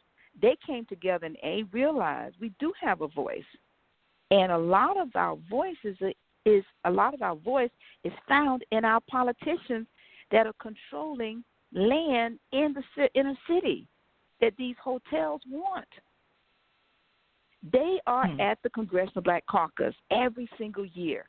they 0.41 0.57
came 0.65 0.85
together 0.85 1.25
and 1.27 1.37
they 1.41 1.63
realized 1.71 2.35
we 2.39 2.51
do 2.59 2.73
have 2.81 3.01
a 3.01 3.07
voice, 3.07 3.43
and 4.31 4.51
a 4.51 4.57
lot 4.57 4.97
of 4.97 5.09
our 5.15 5.37
voices 5.49 5.97
is 6.45 6.63
a 6.85 6.91
lot 6.91 7.13
of 7.13 7.21
our 7.21 7.35
voice 7.35 7.71
is 8.03 8.13
found 8.27 8.63
in 8.71 8.85
our 8.85 9.01
politicians 9.09 9.87
that 10.31 10.47
are 10.47 10.53
controlling 10.61 11.43
land 11.75 12.39
in 12.53 12.73
the 12.73 13.09
inner 13.13 13.37
city 13.47 13.87
that 14.41 14.53
these 14.57 14.75
hotels 14.83 15.41
want. 15.49 15.87
They 17.71 17.99
are 18.07 18.27
hmm. 18.27 18.39
at 18.39 18.57
the 18.63 18.69
Congressional 18.69 19.21
Black 19.21 19.45
Caucus 19.47 19.93
every 20.11 20.49
single 20.57 20.85
year, 20.85 21.27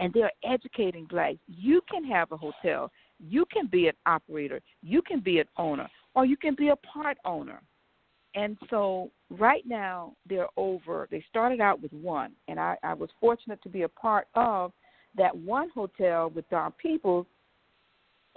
and 0.00 0.12
they're 0.12 0.32
educating 0.44 1.04
blacks. 1.06 1.38
You 1.46 1.80
can 1.90 2.04
have 2.04 2.32
a 2.32 2.36
hotel, 2.36 2.90
you 3.18 3.44
can 3.52 3.66
be 3.66 3.88
an 3.88 3.94
operator, 4.06 4.60
you 4.82 5.02
can 5.02 5.20
be 5.20 5.40
an 5.40 5.46
owner, 5.56 5.88
or 6.14 6.24
you 6.24 6.36
can 6.36 6.54
be 6.54 6.68
a 6.68 6.76
part 6.76 7.18
owner. 7.24 7.60
And 8.34 8.56
so 8.70 9.10
right 9.30 9.64
now 9.66 10.12
they're 10.28 10.48
over. 10.56 11.08
They 11.10 11.24
started 11.28 11.60
out 11.60 11.80
with 11.80 11.92
one, 11.92 12.32
and 12.46 12.60
I, 12.60 12.76
I 12.82 12.94
was 12.94 13.08
fortunate 13.18 13.60
to 13.62 13.68
be 13.68 13.82
a 13.82 13.88
part 13.88 14.28
of 14.34 14.72
that 15.16 15.34
one 15.34 15.70
hotel 15.70 16.30
with 16.30 16.48
Don 16.50 16.72
Peebles 16.72 17.26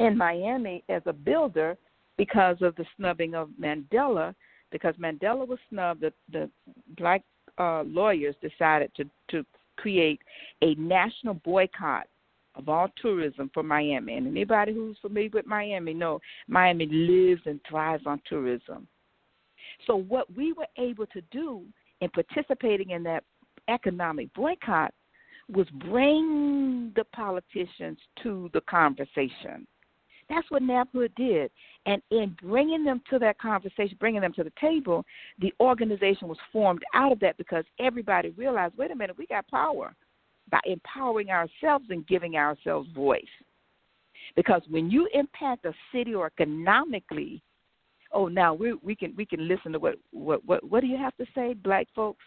in 0.07 0.17
Miami 0.17 0.83
as 0.89 1.01
a 1.05 1.13
builder 1.13 1.77
because 2.17 2.57
of 2.61 2.75
the 2.75 2.85
snubbing 2.97 3.35
of 3.35 3.49
Mandela. 3.59 4.33
Because 4.71 4.95
Mandela 4.95 5.45
was 5.47 5.59
snubbed, 5.69 6.01
the, 6.01 6.13
the 6.31 6.49
black 6.97 7.23
uh, 7.57 7.83
lawyers 7.83 8.35
decided 8.41 8.91
to 8.95 9.05
to 9.29 9.45
create 9.77 10.19
a 10.61 10.75
national 10.75 11.33
boycott 11.33 12.07
of 12.55 12.69
all 12.69 12.89
tourism 13.01 13.49
for 13.53 13.63
Miami. 13.63 14.15
And 14.15 14.27
anybody 14.27 14.73
who's 14.73 14.97
familiar 15.01 15.29
with 15.33 15.45
Miami 15.45 15.93
know 15.93 16.19
Miami 16.47 16.85
lives 16.87 17.41
and 17.45 17.59
thrives 17.67 18.03
on 18.05 18.21
tourism. 18.27 18.87
So 19.87 19.95
what 19.95 20.33
we 20.35 20.53
were 20.53 20.67
able 20.77 21.07
to 21.07 21.21
do 21.31 21.63
in 22.01 22.09
participating 22.09 22.91
in 22.91 23.03
that 23.03 23.23
economic 23.67 24.33
boycott 24.33 24.93
was 25.49 25.67
bring 25.89 26.91
the 26.95 27.03
politicians 27.15 27.97
to 28.23 28.49
the 28.53 28.61
conversation. 28.61 29.65
That's 30.31 30.49
what 30.49 30.63
NABHOOD 30.63 31.13
did. 31.15 31.51
And 31.85 32.01
in 32.09 32.35
bringing 32.41 32.85
them 32.85 33.01
to 33.09 33.19
that 33.19 33.37
conversation, 33.37 33.97
bringing 33.99 34.21
them 34.21 34.31
to 34.33 34.45
the 34.45 34.51
table, 34.61 35.03
the 35.39 35.53
organization 35.59 36.29
was 36.29 36.37
formed 36.53 36.83
out 36.93 37.11
of 37.11 37.19
that 37.19 37.37
because 37.37 37.65
everybody 37.79 38.29
realized 38.29 38.77
wait 38.77 38.91
a 38.91 38.95
minute, 38.95 39.17
we 39.17 39.27
got 39.27 39.45
power 39.49 39.93
by 40.49 40.59
empowering 40.65 41.31
ourselves 41.31 41.85
and 41.89 42.07
giving 42.07 42.37
ourselves 42.37 42.87
voice. 42.95 43.23
Because 44.37 44.61
when 44.69 44.89
you 44.89 45.09
impact 45.13 45.65
a 45.65 45.73
city 45.93 46.15
or 46.15 46.27
economically, 46.27 47.43
oh, 48.13 48.29
now 48.29 48.53
we 48.53 48.73
we 48.75 48.95
can 48.95 49.13
we 49.17 49.25
can 49.25 49.49
listen 49.49 49.73
to 49.73 49.79
what 49.79 49.95
what 50.11 50.45
what 50.45 50.63
what 50.63 50.79
do 50.79 50.87
you 50.87 50.97
have 50.97 51.15
to 51.17 51.25
say, 51.35 51.53
black 51.53 51.87
folks? 51.93 52.23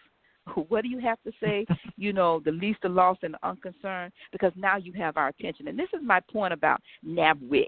What 0.67 0.83
do 0.83 0.89
you 0.89 0.99
have 0.99 1.17
to 1.23 1.31
say? 1.41 1.65
you 1.97 2.13
know, 2.13 2.39
the 2.45 2.51
least, 2.51 2.83
the 2.83 2.89
lost, 2.89 3.23
and 3.23 3.33
the 3.33 3.47
unconcerned, 3.47 4.13
because 4.31 4.51
now 4.55 4.77
you 4.77 4.93
have 4.93 5.17
our 5.17 5.29
attention. 5.29 5.67
And 5.67 5.79
this 5.79 5.89
is 5.91 6.01
my 6.03 6.19
point 6.31 6.53
about 6.53 6.79
NABWIC. 7.03 7.65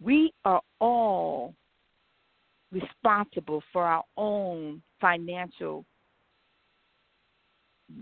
We 0.00 0.32
are 0.44 0.60
all 0.80 1.54
responsible 2.70 3.62
for 3.72 3.84
our 3.84 4.04
own 4.16 4.82
financial 5.00 5.84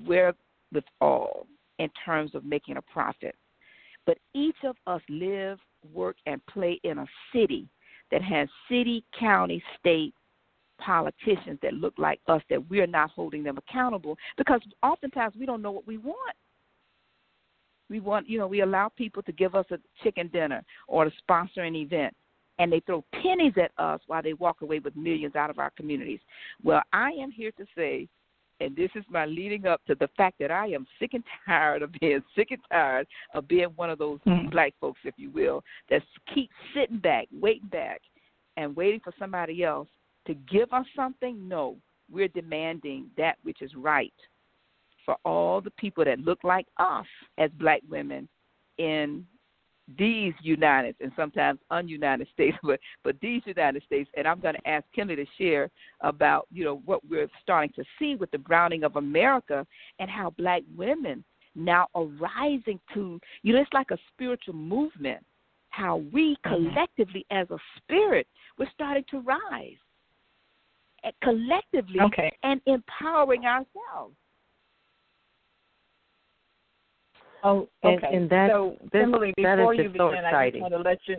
wherewithal 0.05 1.47
in 1.79 1.91
terms 2.05 2.35
of 2.35 2.45
making 2.45 2.77
a 2.77 2.83
profit. 2.83 3.35
But 4.07 4.19
each 4.35 4.57
of 4.65 4.77
us 4.87 5.01
live, 5.09 5.59
work, 5.93 6.17
and 6.27 6.45
play 6.47 6.81
in 6.85 6.99
a 6.99 7.07
city 7.35 7.69
that 8.11 8.23
has 8.23 8.49
city, 8.69 9.05
county, 9.19 9.63
state 9.79 10.15
politicians 10.79 11.59
that 11.63 11.75
look 11.75 11.95
like 11.99 12.21
us 12.29 12.43
that 12.51 12.69
we're 12.69 12.87
not 12.87 13.11
holding 13.11 13.43
them 13.43 13.59
accountable 13.59 14.17
because 14.37 14.61
oftentimes 14.83 15.35
we 15.39 15.47
don't 15.47 15.63
know 15.63 15.71
what 15.71 15.87
we 15.87 15.99
want. 15.99 16.37
We 17.89 18.01
want, 18.01 18.29
you 18.29 18.39
know, 18.39 18.47
we 18.47 18.63
allow 18.63 18.89
people 18.89 19.23
to 19.23 19.33
give 19.33 19.55
us 19.55 19.67
a 19.71 19.79
chicken 20.03 20.29
dinner 20.33 20.63
or 20.89 21.05
to 21.05 21.11
sponsor 21.19 21.63
an 21.63 21.77
event, 21.77 22.15
and 22.59 22.73
they 22.73 22.81
throw 22.81 23.05
pennies 23.23 23.55
at 23.63 23.71
us 23.79 24.01
while 24.07 24.23
they 24.23 24.33
walk 24.35 24.63
away 24.63 24.79
with 24.79 24.97
millions 24.97 25.37
out 25.37 25.51
of 25.51 25.59
our 25.59 25.71
communities. 25.71 26.21
Well, 26.63 26.83
I 26.93 27.11
am 27.11 27.31
here 27.31 27.53
to 27.53 27.67
say, 27.77 28.09
and 28.61 28.75
this 28.75 28.91
is 28.95 29.05
my 29.11 29.27
leading 29.27 29.67
up 29.67 29.83
to 29.87 29.95
the 29.95 30.09
fact 30.17 30.37
that 30.41 30.51
I 30.51 30.69
am 30.69 30.87
sick 30.99 31.13
and 31.15 31.23
tired 31.45 31.83
of 31.83 31.93
being 32.01 32.23
sick 32.37 32.49
and 32.51 32.61
tired 32.71 33.07
of 33.35 33.47
being 33.47 33.69
one 33.77 33.91
of 33.91 33.99
those 33.99 34.19
mm-hmm. 34.27 34.49
black 34.49 34.73
folks, 34.81 35.01
if 35.05 35.15
you 35.19 35.31
will, 35.31 35.63
that 35.91 36.03
keep 36.35 36.51
sitting 36.75 36.99
back, 36.99 37.29
waiting 37.33 37.69
back, 37.69 38.01
and 38.57 38.75
waiting 38.75 39.01
for 39.01 39.13
somebody 39.19 39.63
else 39.63 39.89
to 40.27 40.35
give 40.35 40.73
us 40.73 40.87
something. 40.97 41.47
No, 41.47 41.77
we're 42.11 42.29
demanding 42.29 43.11
that 43.19 43.37
which 43.43 43.61
is 43.61 43.71
right 43.77 44.15
for 45.07 45.17
all 45.25 45.63
the 45.63 45.71
people 45.73 46.05
that 46.05 46.19
look 46.19 46.41
like 46.45 46.67
us 46.77 47.07
as 47.39 47.51
black 47.59 47.81
women 47.89 48.29
in 48.77 49.25
these 49.97 50.35
United 50.43 50.97
and 51.01 51.13
sometimes 51.17 51.61
ununited 51.71 52.27
states, 52.33 52.59
but 52.63 52.81
but 53.05 53.17
these 53.23 53.41
United 53.47 53.83
States. 53.85 54.11
And 54.17 54.27
I'm 54.27 54.41
going 54.41 54.57
to 54.57 54.69
ask 54.69 54.85
Kimberly 54.95 55.25
to 55.25 55.31
share 55.39 55.71
about 56.01 56.47
you 56.53 56.65
know 56.65 56.83
what 56.85 57.09
we're 57.09 57.31
starting 57.43 57.73
to 57.77 57.85
see 57.99 58.17
with 58.17 58.31
the 58.33 58.39
browning 58.39 58.85
of 58.85 58.97
America 58.97 59.67
and 59.99 60.11
how 60.11 60.35
black 60.37 60.63
women 60.77 61.25
now 61.55 61.87
are 61.95 62.05
rising 62.05 62.79
to 62.93 63.19
you 63.43 63.55
know 63.55 63.61
it's 63.61 63.73
like 63.73 63.93
a 63.93 63.99
spiritual 64.13 64.55
movement. 64.55 65.25
How 65.71 66.03
we 66.13 66.37
mm-hmm. 66.45 66.55
collectively 66.55 67.25
as 67.31 67.49
a 67.51 67.59
spirit 67.79 68.27
we're 68.59 68.71
starting 68.75 69.05
to 69.11 69.21
rise 69.21 69.77
collectively 71.23 72.01
okay. 72.01 72.33
and 72.43 72.61
empowering 72.67 73.45
ourselves. 73.45 74.15
Oh, 77.45 77.69
okay. 77.85 78.07
And, 78.07 78.15
and 78.15 78.31
that, 78.31 78.51
so, 78.51 78.77
this, 78.93 79.03
Emily, 79.03 79.33
before 79.37 79.75
you 79.75 79.89
begin, 79.89 79.99
so 79.99 80.37
I 80.37 80.51
just 80.51 80.61
want 80.61 80.75
to 80.75 80.81
let 80.81 80.99
you. 81.07 81.17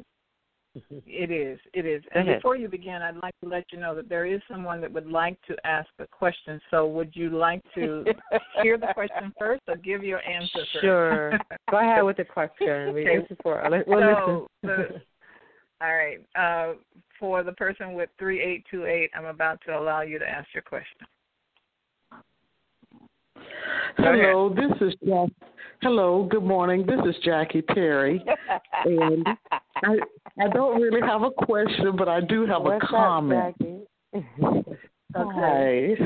Mm-hmm. 0.78 0.98
It 1.08 1.32
is. 1.32 1.60
It 1.74 1.86
is. 1.86 2.04
And 2.14 2.28
before 2.28 2.56
you 2.56 2.68
begin, 2.68 3.02
I'd 3.02 3.16
like 3.16 3.34
to 3.44 3.50
let 3.50 3.64
you 3.72 3.80
know 3.80 3.96
that 3.96 4.10
there 4.10 4.26
is 4.26 4.42
someone 4.52 4.80
that 4.82 4.92
would 4.92 5.08
like 5.08 5.38
to 5.48 5.56
ask 5.66 5.88
a 6.00 6.06
question. 6.08 6.62
So, 6.70 6.86
would 6.88 7.12
you 7.16 7.30
like 7.30 7.62
to 7.76 8.06
hear 8.62 8.78
the 8.78 8.88
question 8.94 9.34
first, 9.40 9.64
or 9.68 9.76
give 9.78 10.04
your 10.04 10.22
answer 10.28 10.60
first? 10.74 10.82
Sure. 10.82 11.32
Go 11.72 11.80
ahead 11.80 12.04
with 12.04 12.18
the 12.18 12.26
question. 12.26 12.94
We 12.94 13.10
okay. 13.10 13.36
For, 13.42 13.84
we'll 13.88 14.00
so, 14.00 14.48
the, 14.62 15.02
all 15.82 15.96
right. 15.96 16.20
Uh, 16.36 16.74
for 17.20 17.44
the 17.44 17.54
person 17.54 17.94
with 17.94 18.10
3828, 18.20 19.12
I'm 19.16 19.26
about 19.26 19.60
to 19.66 19.78
allow 19.78 20.02
you 20.02 20.20
to 20.20 20.28
ask 20.28 20.48
your 20.54 20.64
question. 20.64 21.08
Hello, 23.98 24.54
this 24.54 24.72
is 24.82 24.96
Jack. 25.06 25.30
Hello, 25.82 26.28
good 26.30 26.44
morning. 26.44 26.86
This 26.86 27.00
is 27.08 27.16
Jackie 27.24 27.62
Perry, 27.62 28.24
and 28.86 29.28
I 29.84 29.96
I 30.40 30.48
don't 30.50 30.82
really 30.82 31.02
have 31.02 31.24
a 31.24 31.32
question, 31.32 31.96
but 31.98 32.08
I 32.08 32.22
do 32.22 32.46
have 32.46 32.64
What's 32.64 32.84
a 32.84 32.88
comment. 32.88 33.56
Up, 34.14 34.66
Okay. 35.16 35.98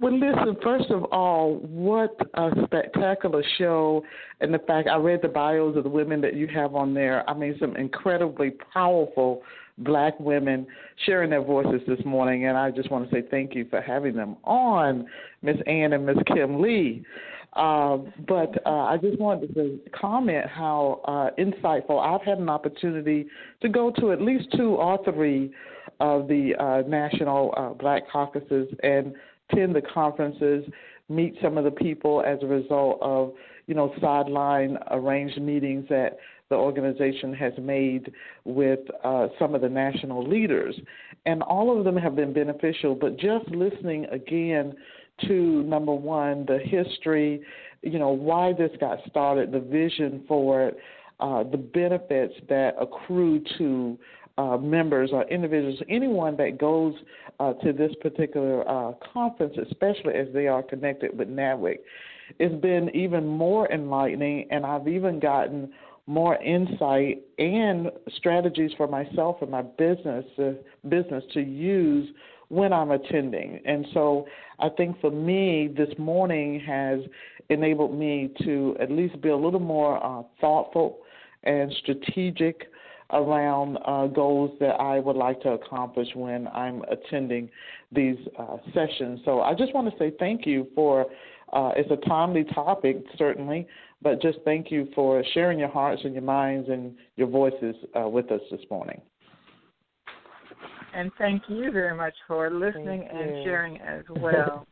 Well, 0.00 0.18
listen, 0.18 0.56
first 0.62 0.90
of 0.90 1.04
all, 1.04 1.56
what 1.62 2.14
a 2.34 2.50
spectacular 2.64 3.42
show. 3.56 4.02
And 4.40 4.52
the 4.52 4.58
fact 4.58 4.88
I 4.88 4.96
read 4.96 5.20
the 5.22 5.28
bios 5.28 5.76
of 5.76 5.84
the 5.84 5.90
women 5.90 6.20
that 6.20 6.34
you 6.34 6.46
have 6.48 6.74
on 6.74 6.92
there. 6.92 7.28
I 7.28 7.34
mean, 7.34 7.56
some 7.58 7.76
incredibly 7.76 8.50
powerful 8.72 9.42
black 9.78 10.18
women 10.18 10.66
sharing 11.04 11.30
their 11.30 11.42
voices 11.42 11.80
this 11.86 12.04
morning. 12.04 12.46
And 12.46 12.56
I 12.56 12.70
just 12.70 12.90
want 12.90 13.08
to 13.08 13.14
say 13.14 13.22
thank 13.30 13.54
you 13.54 13.66
for 13.68 13.80
having 13.80 14.14
them 14.14 14.36
on, 14.44 15.06
Miss 15.42 15.56
Ann 15.66 15.92
and 15.92 16.06
Miss 16.06 16.16
Kimle. 16.28 17.04
Uh, 17.52 17.98
but 18.28 18.66
uh, 18.66 18.84
I 18.84 18.98
just 18.98 19.18
wanted 19.18 19.54
to 19.54 19.80
comment 19.98 20.46
how 20.46 21.00
uh, 21.06 21.30
insightful 21.40 21.98
I've 21.98 22.24
had 22.26 22.38
an 22.38 22.50
opportunity 22.50 23.26
to 23.62 23.68
go 23.68 23.90
to 23.98 24.12
at 24.12 24.20
least 24.20 24.48
two 24.54 24.74
or 24.74 25.02
three 25.04 25.50
of 25.98 26.28
the 26.28 26.54
uh, 26.58 26.86
national 26.86 27.54
uh, 27.56 27.70
black 27.70 28.02
caucuses 28.10 28.68
and 28.82 29.14
attend 29.50 29.74
the 29.74 29.80
conferences, 29.80 30.64
meet 31.08 31.34
some 31.42 31.56
of 31.56 31.64
the 31.64 31.70
people 31.70 32.22
as 32.26 32.38
a 32.42 32.46
result 32.46 32.98
of 33.00 33.32
you 33.66 33.74
know 33.74 33.92
sideline 34.00 34.76
arranged 34.90 35.40
meetings 35.40 35.86
that 35.88 36.18
the 36.48 36.56
organization 36.56 37.34
has 37.34 37.52
made 37.58 38.12
with 38.44 38.80
uh, 39.02 39.28
some 39.38 39.54
of 39.54 39.60
the 39.60 39.68
national 39.68 40.26
leaders, 40.26 40.74
and 41.24 41.42
all 41.42 41.76
of 41.76 41.84
them 41.84 41.96
have 41.96 42.14
been 42.14 42.32
beneficial. 42.32 42.94
But 42.94 43.18
just 43.18 43.48
listening 43.48 44.06
again 44.06 44.74
to 45.26 45.62
number 45.64 45.94
one, 45.94 46.44
the 46.46 46.58
history, 46.58 47.42
you 47.82 47.98
know, 47.98 48.10
why 48.10 48.52
this 48.52 48.70
got 48.78 48.98
started, 49.08 49.50
the 49.50 49.60
vision 49.60 50.24
for 50.28 50.68
it, 50.68 50.78
uh, 51.20 51.42
the 51.44 51.56
benefits 51.56 52.34
that 52.48 52.74
accrue 52.80 53.42
to 53.58 53.98
uh, 54.38 54.56
members 54.58 55.10
or 55.12 55.24
individuals, 55.28 55.80
anyone 55.88 56.36
that 56.36 56.58
goes 56.58 56.94
uh, 57.40 57.54
to 57.54 57.72
this 57.72 57.92
particular 58.02 58.68
uh, 58.68 58.92
conference, 59.12 59.56
especially 59.66 60.14
as 60.14 60.28
they 60.34 60.46
are 60.46 60.62
connected 60.62 61.16
with 61.16 61.28
NABWIC. 61.28 61.78
It's 62.38 62.60
been 62.60 62.94
even 62.94 63.26
more 63.26 63.70
enlightening, 63.72 64.48
and 64.50 64.66
I've 64.66 64.88
even 64.88 65.20
gotten 65.20 65.72
more 66.06 66.36
insight 66.42 67.22
and 67.38 67.90
strategies 68.16 68.70
for 68.76 68.86
myself 68.86 69.38
and 69.42 69.50
my 69.50 69.62
business 69.62 70.24
uh, 70.38 70.52
business 70.88 71.24
to 71.34 71.40
use 71.40 72.08
when 72.48 72.72
I'm 72.72 72.92
attending. 72.92 73.60
And 73.64 73.86
so 73.92 74.26
I 74.60 74.68
think 74.68 75.00
for 75.00 75.10
me, 75.10 75.68
this 75.76 75.88
morning 75.98 76.60
has 76.60 77.00
enabled 77.50 77.98
me 77.98 78.30
to 78.44 78.76
at 78.80 78.90
least 78.90 79.20
be 79.20 79.30
a 79.30 79.36
little 79.36 79.60
more 79.60 80.04
uh, 80.04 80.22
thoughtful 80.40 80.98
and 81.42 81.72
strategic 81.82 82.68
around 83.10 83.78
uh, 83.84 84.06
goals 84.06 84.56
that 84.58 84.80
I 84.80 84.98
would 84.98 85.16
like 85.16 85.40
to 85.42 85.50
accomplish 85.50 86.08
when 86.14 86.48
I'm 86.48 86.82
attending 86.90 87.48
these 87.92 88.16
uh, 88.38 88.56
sessions. 88.74 89.20
So 89.24 89.42
I 89.42 89.54
just 89.54 89.74
want 89.74 89.90
to 89.90 89.98
say 89.98 90.12
thank 90.18 90.46
you 90.46 90.68
for. 90.74 91.06
Uh, 91.52 91.72
it's 91.76 91.90
a 91.90 92.08
timely 92.08 92.44
topic, 92.44 93.04
certainly, 93.16 93.66
but 94.02 94.20
just 94.20 94.38
thank 94.44 94.70
you 94.70 94.88
for 94.94 95.22
sharing 95.32 95.58
your 95.58 95.68
hearts 95.68 96.02
and 96.04 96.12
your 96.12 96.22
minds 96.22 96.68
and 96.68 96.94
your 97.16 97.28
voices 97.28 97.74
uh, 97.98 98.08
with 98.08 98.30
us 98.30 98.40
this 98.50 98.60
morning. 98.70 99.00
And 100.94 101.10
thank 101.18 101.42
you 101.48 101.70
very 101.70 101.96
much 101.96 102.14
for 102.26 102.50
listening 102.50 103.06
and 103.10 103.44
sharing 103.44 103.76
as 103.78 104.02
well. 104.20 104.66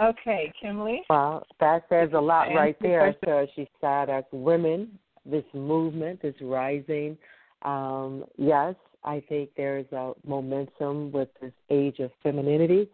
okay, 0.00 0.52
Kimle. 0.62 0.98
Well, 1.10 1.46
that 1.60 1.82
says 1.88 2.10
a 2.14 2.20
lot 2.20 2.48
right 2.54 2.76
there. 2.80 3.14
So 3.24 3.46
she 3.54 3.68
said, 3.80 4.08
as 4.08 4.24
women 4.32 4.98
this 5.24 5.44
movement, 5.54 6.20
is 6.22 6.34
rising. 6.40 7.16
Um, 7.62 8.24
yes, 8.36 8.74
I 9.04 9.22
think 9.28 9.50
there's 9.56 9.90
a 9.92 10.12
momentum 10.26 11.12
with 11.12 11.28
this 11.40 11.52
age 11.70 11.98
of 12.00 12.10
femininity 12.22 12.88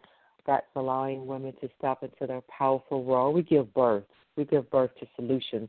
that's 0.49 0.67
allowing 0.75 1.27
women 1.27 1.53
to 1.61 1.69
step 1.79 2.03
into 2.03 2.27
their 2.27 2.41
powerful 2.49 3.05
role. 3.05 3.33
We 3.33 3.43
give 3.43 3.73
birth. 3.75 4.05
We 4.37 4.45
give 4.47 4.69
birth 4.71 4.91
to 4.99 5.07
solutions. 5.15 5.69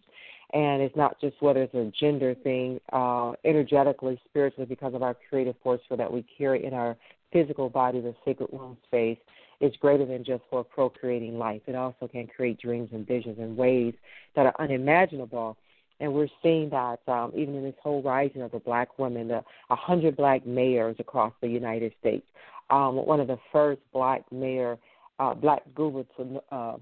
And 0.53 0.81
it's 0.81 0.95
not 0.95 1.19
just 1.21 1.35
whether 1.41 1.61
it's 1.61 1.75
a 1.75 1.91
gender 1.99 2.33
thing, 2.33 2.79
uh, 2.91 3.33
energetically, 3.45 4.19
spiritually, 4.27 4.65
because 4.65 4.95
of 4.95 5.03
our 5.03 5.15
creative 5.29 5.55
force 5.61 5.81
that 5.91 6.11
we 6.11 6.25
carry 6.37 6.65
in 6.65 6.73
our 6.73 6.95
physical 7.31 7.69
body, 7.69 7.99
the 7.99 8.15
sacred 8.25 8.49
womb 8.51 8.77
space, 8.87 9.19
is 9.59 9.75
greater 9.81 10.05
than 10.05 10.23
just 10.23 10.41
for 10.49 10.63
procreating 10.63 11.37
life. 11.37 11.61
It 11.67 11.75
also 11.75 12.07
can 12.07 12.25
create 12.25 12.59
dreams 12.59 12.89
and 12.93 13.05
visions 13.05 13.37
in 13.37 13.55
ways 13.55 13.93
that 14.35 14.45
are 14.45 14.55
unimaginable 14.59 15.57
and 15.99 16.13
we're 16.13 16.27
seeing 16.41 16.69
that 16.69 16.99
um, 17.07 17.31
even 17.35 17.55
in 17.55 17.63
this 17.63 17.75
whole 17.81 18.01
rising 18.01 18.41
of 18.41 18.51
the 18.51 18.59
black 18.59 18.97
women, 18.97 19.27
the 19.27 19.43
100 19.67 20.15
black 20.15 20.45
mayors 20.45 20.95
across 20.99 21.33
the 21.41 21.47
United 21.47 21.93
States. 21.99 22.25
Um, 22.69 22.95
one 22.95 23.19
of 23.19 23.27
the 23.27 23.39
first 23.51 23.81
black 23.91 24.23
mayor, 24.31 24.77
uh, 25.19 25.33
black 25.33 25.63
gubernatorial, 25.75 26.43
uh, 26.51 26.77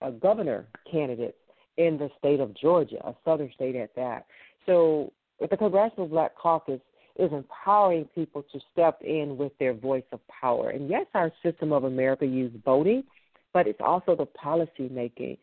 uh, 0.00 0.10
governor 0.10 0.66
candidates 0.90 1.36
in 1.76 1.98
the 1.98 2.10
state 2.18 2.40
of 2.40 2.54
Georgia, 2.54 2.96
a 3.04 3.14
southern 3.24 3.50
state 3.54 3.76
at 3.76 3.94
that. 3.96 4.26
So 4.66 5.12
the 5.40 5.56
Congressional 5.56 6.06
Black 6.06 6.36
Caucus 6.36 6.80
is 7.18 7.30
empowering 7.32 8.06
people 8.14 8.44
to 8.52 8.60
step 8.72 9.00
in 9.02 9.36
with 9.36 9.52
their 9.58 9.74
voice 9.74 10.04
of 10.12 10.20
power. 10.28 10.70
And 10.70 10.88
yes, 10.88 11.06
our 11.14 11.32
system 11.42 11.72
of 11.72 11.84
America 11.84 12.24
uses 12.24 12.58
voting, 12.64 13.04
but 13.52 13.66
it's 13.66 13.80
also 13.80 14.16
the 14.16 14.26
policy 14.26 14.88
making. 14.90 15.36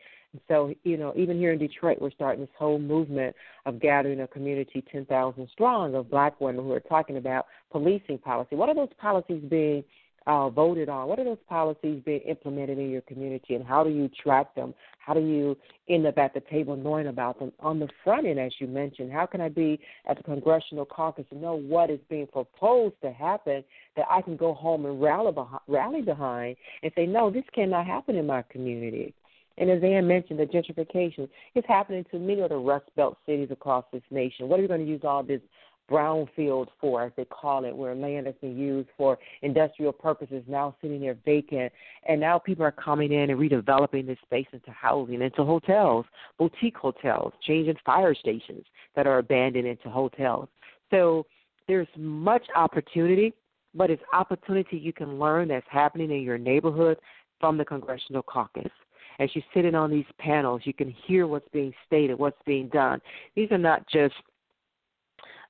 So, 0.48 0.74
you 0.84 0.98
know, 0.98 1.14
even 1.16 1.38
here 1.38 1.52
in 1.52 1.60
Detroit, 1.60 1.98
we're 2.00 2.12
starting 2.12 2.42
this 2.42 2.54
whole 2.58 2.78
movement 2.78 3.36
of 3.66 3.80
gathering 3.80 4.22
a 4.22 4.28
community 4.28 4.84
10,000 4.92 5.50
strong 5.52 5.96
of 5.96 6.10
black 6.10 6.40
women 6.40 6.64
who 6.64 6.72
are 6.72 6.80
talking 6.80 7.18
about 7.18 7.48
policing 7.72 8.20
policy. 8.20 8.56
What 8.56 8.70
are 8.70 8.76
those 8.76 8.94
policies 9.00 9.44
being 9.50 9.84
uh, 10.28 10.50
voted 10.50 10.90
on? 10.90 11.08
What 11.08 11.18
are 11.20 11.24
those 11.24 11.40
policies 11.48 12.04
being 12.06 12.20
implemented 12.22 12.78
in 12.78 12.92
your 12.92 13.02
community, 13.02 13.56
and 13.56 13.66
how 13.66 13.84
do 13.84 13.90
you 13.90 14.10
track 14.22 14.54
them? 14.54 14.76
How 15.00 15.16
do 15.16 15.22
you 15.22 15.58
end 15.88 16.06
up 16.06 16.20
at 16.20 16.36
the 16.36 16.42
table 16.42 16.76
knowing 16.76 17.08
about 17.08 17.40
them? 17.40 17.52
On 17.62 17.80
the 17.80 17.88
front 18.04 18.28
end, 18.28 18.40
as 18.40 18.52
you 18.60 18.68
mentioned, 18.68 19.12
how 19.12 19.26
can 19.26 19.42
I 19.42 19.50
be 19.50 19.80
at 20.08 20.18
the 20.18 20.24
congressional 20.24 20.86
caucus 20.86 21.26
and 21.32 21.42
know 21.42 21.56
what 21.56 21.90
is 21.90 22.00
being 22.10 22.28
proposed 22.28 22.94
to 23.02 23.12
happen 23.12 23.64
that 23.96 24.06
I 24.08 24.22
can 24.22 24.38
go 24.38 24.54
home 24.54 24.86
and 24.86 25.02
rally 25.02 25.32
behind, 25.32 25.62
rally 25.68 26.02
behind 26.04 26.58
and 26.84 26.92
say, 26.96 27.08
no, 27.08 27.32
this 27.32 27.46
cannot 27.56 27.88
happen 27.88 28.16
in 28.16 28.28
my 28.28 28.44
community. 28.44 29.16
And 29.60 29.70
as 29.70 29.84
Ann 29.84 30.08
mentioned, 30.08 30.40
the 30.40 30.46
gentrification 30.46 31.30
is 31.54 31.64
happening 31.68 32.06
to 32.12 32.20
many 32.20 32.42
of 32.42 32.50
the 32.50 32.58
Rust 32.58 32.86
Belt 32.96 33.18
cities 33.26 33.50
across 33.52 33.86
this 33.92 34.02
nation. 34.10 34.48
What 34.48 34.60
are 34.60 34.64
we 34.64 34.68
going 34.68 34.86
to 34.86 34.90
use 34.90 35.02
all 35.04 35.22
this 35.22 35.42
brownfield 35.90 36.68
for, 36.80 37.04
as 37.04 37.12
they 37.18 37.26
call 37.26 37.66
it, 37.66 37.76
where 37.76 37.96
land 37.96 38.28
has 38.28 38.36
been 38.42 38.58
used 38.58 38.90
for 38.98 39.18
industrial 39.42 39.92
purposes 39.92 40.44
now 40.48 40.76
sitting 40.82 41.02
there 41.02 41.18
vacant. 41.26 41.74
And 42.08 42.22
now 42.22 42.38
people 42.38 42.64
are 42.64 42.72
coming 42.72 43.12
in 43.12 43.30
and 43.30 43.40
redeveloping 43.40 44.06
this 44.06 44.20
space 44.24 44.48
into 44.54 44.72
housing, 44.72 45.22
into 45.22 45.44
hotels, 45.44 46.06
boutique 46.38 46.78
hotels, 46.78 47.34
changing 47.42 47.76
fire 47.86 48.14
stations 48.14 48.66
that 48.96 49.08
are 49.08 49.18
abandoned 49.18 49.68
into 49.68 49.90
hotels. 49.90 50.48
So 50.92 51.26
there's 51.68 51.88
much 51.98 52.44
opportunity, 52.56 53.34
but 53.74 53.90
it's 53.90 54.04
opportunity 54.14 54.78
you 54.78 54.94
can 54.94 55.20
learn 55.20 55.48
that's 55.48 55.66
happening 55.70 56.12
in 56.12 56.22
your 56.22 56.38
neighborhood 56.38 56.98
from 57.40 57.58
the 57.58 57.66
Congressional 57.66 58.24
Caucus 58.24 58.72
as 59.20 59.30
you 59.36 59.42
sit 59.54 59.66
in 59.66 59.76
on 59.76 59.92
these 59.92 60.06
panels, 60.18 60.62
you 60.64 60.74
can 60.74 60.94
hear 61.06 61.28
what's 61.28 61.48
being 61.52 61.74
stated, 61.86 62.18
what's 62.18 62.42
being 62.46 62.70
done. 62.70 63.02
These 63.36 63.52
are 63.52 63.58
not 63.58 63.88
just 63.88 64.16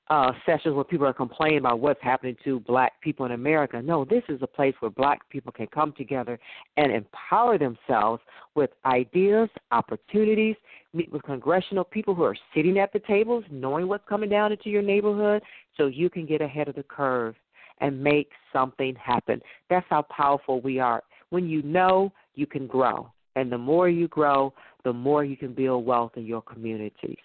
uh, 0.09 0.31
sessions 0.43 0.73
where 0.73 0.83
people 0.83 1.05
are 1.05 1.13
complaining 1.13 1.59
about 1.59 1.79
what's 1.79 2.01
happening 2.01 2.35
to 2.43 2.59
black 2.61 2.99
people 3.01 3.27
in 3.27 3.33
America. 3.33 3.79
No, 3.81 4.05
this 4.05 4.23
is 4.27 4.41
a 4.41 4.47
place 4.47 4.73
where 4.79 4.89
black 4.89 5.27
people 5.29 5.51
can 5.51 5.67
come 5.67 5.93
together 5.95 6.39
and 6.77 6.91
empower 6.91 7.59
themselves 7.59 8.21
with 8.55 8.71
ideas, 8.85 9.49
opportunities, 9.71 10.55
meet 10.93 11.11
with 11.11 11.21
congressional 11.23 11.83
people 11.83 12.15
who 12.15 12.23
are 12.23 12.35
sitting 12.55 12.79
at 12.79 12.91
the 12.91 12.99
tables, 12.99 13.43
knowing 13.51 13.87
what's 13.87 14.07
coming 14.09 14.29
down 14.29 14.51
into 14.51 14.69
your 14.69 14.81
neighborhood, 14.81 15.43
so 15.77 15.85
you 15.85 16.09
can 16.09 16.25
get 16.25 16.41
ahead 16.41 16.67
of 16.67 16.75
the 16.75 16.83
curve 16.83 17.35
and 17.79 18.03
make 18.03 18.31
something 18.51 18.95
happen. 18.95 19.39
That's 19.69 19.85
how 19.89 20.01
powerful 20.03 20.59
we 20.59 20.79
are. 20.79 21.03
When 21.29 21.47
you 21.47 21.61
know, 21.61 22.11
you 22.33 22.47
can 22.47 22.65
grow. 22.65 23.11
And 23.35 23.51
the 23.51 23.57
more 23.57 23.89
you 23.89 24.07
grow, 24.07 24.53
the 24.83 24.93
more 24.93 25.23
you 25.23 25.37
can 25.37 25.53
build 25.53 25.85
wealth 25.85 26.13
in 26.15 26.25
your 26.25 26.41
communities. 26.41 27.17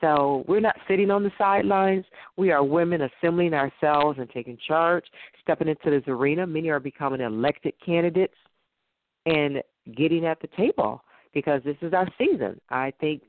So 0.00 0.44
we're 0.48 0.60
not 0.60 0.76
sitting 0.88 1.10
on 1.10 1.22
the 1.22 1.30
sidelines. 1.38 2.04
We 2.36 2.50
are 2.50 2.64
women 2.64 3.02
assembling 3.02 3.54
ourselves 3.54 4.18
and 4.18 4.28
taking 4.30 4.58
charge, 4.66 5.04
stepping 5.40 5.68
into 5.68 5.90
this 5.90 6.02
arena. 6.08 6.46
Many 6.46 6.70
are 6.70 6.80
becoming 6.80 7.20
elected 7.20 7.74
candidates 7.84 8.34
and 9.26 9.62
getting 9.96 10.26
at 10.26 10.40
the 10.40 10.48
table 10.56 11.04
because 11.32 11.62
this 11.64 11.76
is 11.82 11.92
our 11.92 12.08
season. 12.18 12.60
I 12.68 12.92
think 13.00 13.22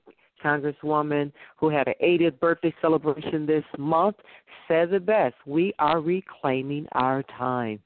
Congresswoman 0.43 1.31
who 1.57 1.69
had 1.69 1.87
an 1.87 1.93
80th 2.03 2.39
birthday 2.39 2.73
celebration 2.81 3.45
this 3.45 3.63
month 3.77 4.17
says 4.67 4.89
it 4.91 5.05
best. 5.05 5.35
We 5.45 5.73
are 5.79 6.01
reclaiming 6.01 6.87
our 6.93 7.23
time. 7.37 7.79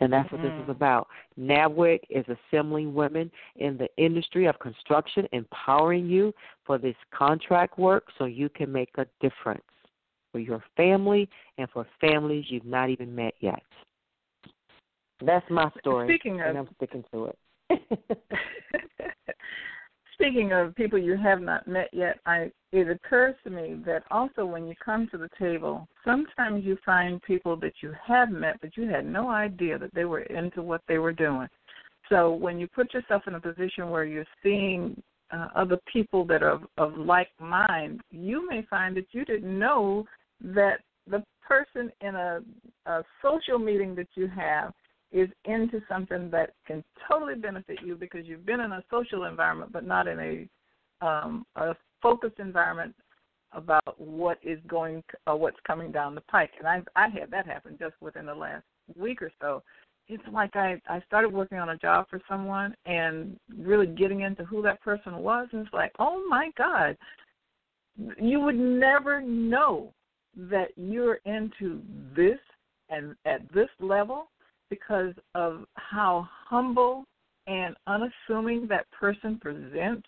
And 0.00 0.12
that's 0.12 0.30
what 0.30 0.40
mm-hmm. 0.40 0.48
this 0.48 0.56
is 0.56 0.62
mm-hmm. 0.62 0.70
about. 0.72 1.08
NABWIC 1.38 2.00
is 2.10 2.24
assembling 2.28 2.94
women 2.94 3.30
in 3.56 3.78
the 3.78 3.88
industry 3.96 4.46
of 4.46 4.58
construction, 4.58 5.26
empowering 5.32 6.06
you 6.06 6.32
for 6.64 6.78
this 6.78 6.96
contract 7.14 7.78
work 7.78 8.04
so 8.18 8.24
you 8.26 8.48
can 8.48 8.70
make 8.70 8.90
a 8.98 9.06
difference 9.20 9.62
for 10.32 10.38
your 10.38 10.62
family 10.76 11.28
and 11.56 11.68
for 11.70 11.86
families 12.00 12.44
you've 12.48 12.66
not 12.66 12.90
even 12.90 13.14
met 13.14 13.34
yet. 13.40 13.62
That's 15.24 15.48
my 15.50 15.70
story. 15.78 16.08
Speaking 16.08 16.40
of, 16.40 16.46
and 16.48 16.58
I'm 16.58 16.68
sticking 16.76 17.04
to 17.12 17.26
it. 17.26 17.38
Speaking 20.18 20.52
of 20.52 20.74
people 20.74 20.98
you 20.98 21.14
have 21.18 21.42
not 21.42 21.68
met 21.68 21.90
yet, 21.92 22.18
I 22.24 22.50
it 22.72 22.88
occurs 22.88 23.34
to 23.44 23.50
me 23.50 23.76
that 23.84 24.02
also 24.10 24.46
when 24.46 24.66
you 24.66 24.74
come 24.82 25.08
to 25.10 25.18
the 25.18 25.28
table, 25.38 25.86
sometimes 26.06 26.64
you 26.64 26.78
find 26.86 27.22
people 27.22 27.54
that 27.56 27.74
you 27.82 27.92
have 28.06 28.30
met 28.30 28.58
but 28.62 28.76
you 28.78 28.88
had 28.88 29.04
no 29.04 29.28
idea 29.28 29.78
that 29.78 29.94
they 29.94 30.06
were 30.06 30.22
into 30.22 30.62
what 30.62 30.80
they 30.88 30.98
were 30.98 31.12
doing. 31.12 31.48
So 32.08 32.32
when 32.32 32.58
you 32.58 32.66
put 32.66 32.94
yourself 32.94 33.22
in 33.26 33.34
a 33.34 33.40
position 33.40 33.90
where 33.90 34.04
you're 34.04 34.24
seeing 34.42 35.02
uh, 35.30 35.48
other 35.54 35.78
people 35.92 36.24
that 36.26 36.42
are 36.42 36.52
of, 36.52 36.62
of 36.78 36.96
like 36.96 37.28
mind, 37.38 38.00
you 38.10 38.48
may 38.48 38.62
find 38.70 38.96
that 38.96 39.08
you 39.12 39.24
didn't 39.26 39.58
know 39.58 40.06
that 40.40 40.80
the 41.10 41.22
person 41.46 41.92
in 42.00 42.14
a, 42.14 42.40
a 42.86 43.02
social 43.22 43.58
meeting 43.58 43.94
that 43.96 44.08
you 44.14 44.28
have 44.28 44.72
is 45.12 45.28
into 45.44 45.80
something 45.88 46.30
that 46.30 46.54
can 46.66 46.82
totally 47.08 47.34
benefit 47.34 47.78
you 47.84 47.94
because 47.94 48.26
you've 48.26 48.46
been 48.46 48.60
in 48.60 48.72
a 48.72 48.84
social 48.90 49.24
environment 49.24 49.72
but 49.72 49.86
not 49.86 50.08
in 50.08 50.18
a 50.20 50.48
um, 51.06 51.44
a 51.56 51.74
focused 52.02 52.38
environment 52.38 52.94
about 53.52 53.98
what 53.98 54.38
is 54.42 54.58
going 54.66 55.02
uh, 55.26 55.34
what's 55.34 55.58
coming 55.66 55.90
down 55.92 56.14
the 56.14 56.20
pike. 56.22 56.50
And 56.58 56.66
I 56.66 56.82
I 56.94 57.08
had 57.08 57.30
that 57.30 57.46
happen 57.46 57.76
just 57.78 57.94
within 58.00 58.26
the 58.26 58.34
last 58.34 58.64
week 58.96 59.22
or 59.22 59.30
so. 59.40 59.62
It's 60.08 60.22
like 60.32 60.54
I 60.54 60.80
I 60.88 61.00
started 61.06 61.32
working 61.32 61.58
on 61.58 61.70
a 61.70 61.76
job 61.76 62.06
for 62.08 62.20
someone 62.28 62.74
and 62.86 63.38
really 63.56 63.86
getting 63.86 64.20
into 64.20 64.44
who 64.44 64.62
that 64.62 64.80
person 64.82 65.16
was 65.16 65.48
and 65.52 65.62
it's 65.64 65.74
like 65.74 65.92
oh 65.98 66.24
my 66.28 66.50
god. 66.56 66.96
You 68.20 68.40
would 68.40 68.58
never 68.58 69.22
know 69.22 69.92
that 70.36 70.68
you're 70.76 71.18
into 71.24 71.80
this 72.14 72.38
and 72.90 73.16
at 73.24 73.40
this 73.54 73.70
level 73.80 74.28
because 74.70 75.14
of 75.34 75.64
how 75.74 76.28
humble 76.48 77.04
and 77.46 77.76
unassuming 77.86 78.66
that 78.68 78.86
person 78.90 79.38
presents. 79.40 80.06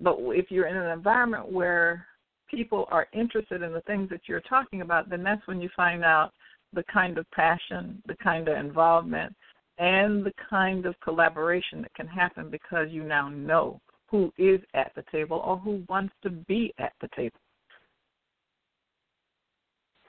But 0.00 0.16
if 0.18 0.50
you're 0.50 0.66
in 0.66 0.76
an 0.76 0.90
environment 0.90 1.50
where 1.50 2.06
people 2.50 2.86
are 2.90 3.06
interested 3.12 3.62
in 3.62 3.72
the 3.72 3.80
things 3.82 4.08
that 4.10 4.22
you're 4.26 4.40
talking 4.40 4.82
about, 4.82 5.08
then 5.08 5.22
that's 5.22 5.46
when 5.46 5.60
you 5.60 5.68
find 5.74 6.04
out 6.04 6.32
the 6.72 6.84
kind 6.92 7.18
of 7.18 7.30
passion, 7.30 8.02
the 8.06 8.16
kind 8.16 8.48
of 8.48 8.56
involvement, 8.56 9.34
and 9.78 10.24
the 10.24 10.32
kind 10.48 10.86
of 10.86 10.94
collaboration 11.00 11.82
that 11.82 11.94
can 11.94 12.06
happen 12.06 12.50
because 12.50 12.88
you 12.90 13.02
now 13.02 13.28
know 13.28 13.80
who 14.08 14.32
is 14.38 14.60
at 14.74 14.92
the 14.94 15.04
table 15.10 15.42
or 15.44 15.56
who 15.56 15.82
wants 15.88 16.14
to 16.22 16.30
be 16.30 16.72
at 16.78 16.92
the 17.00 17.08
table. 17.16 17.38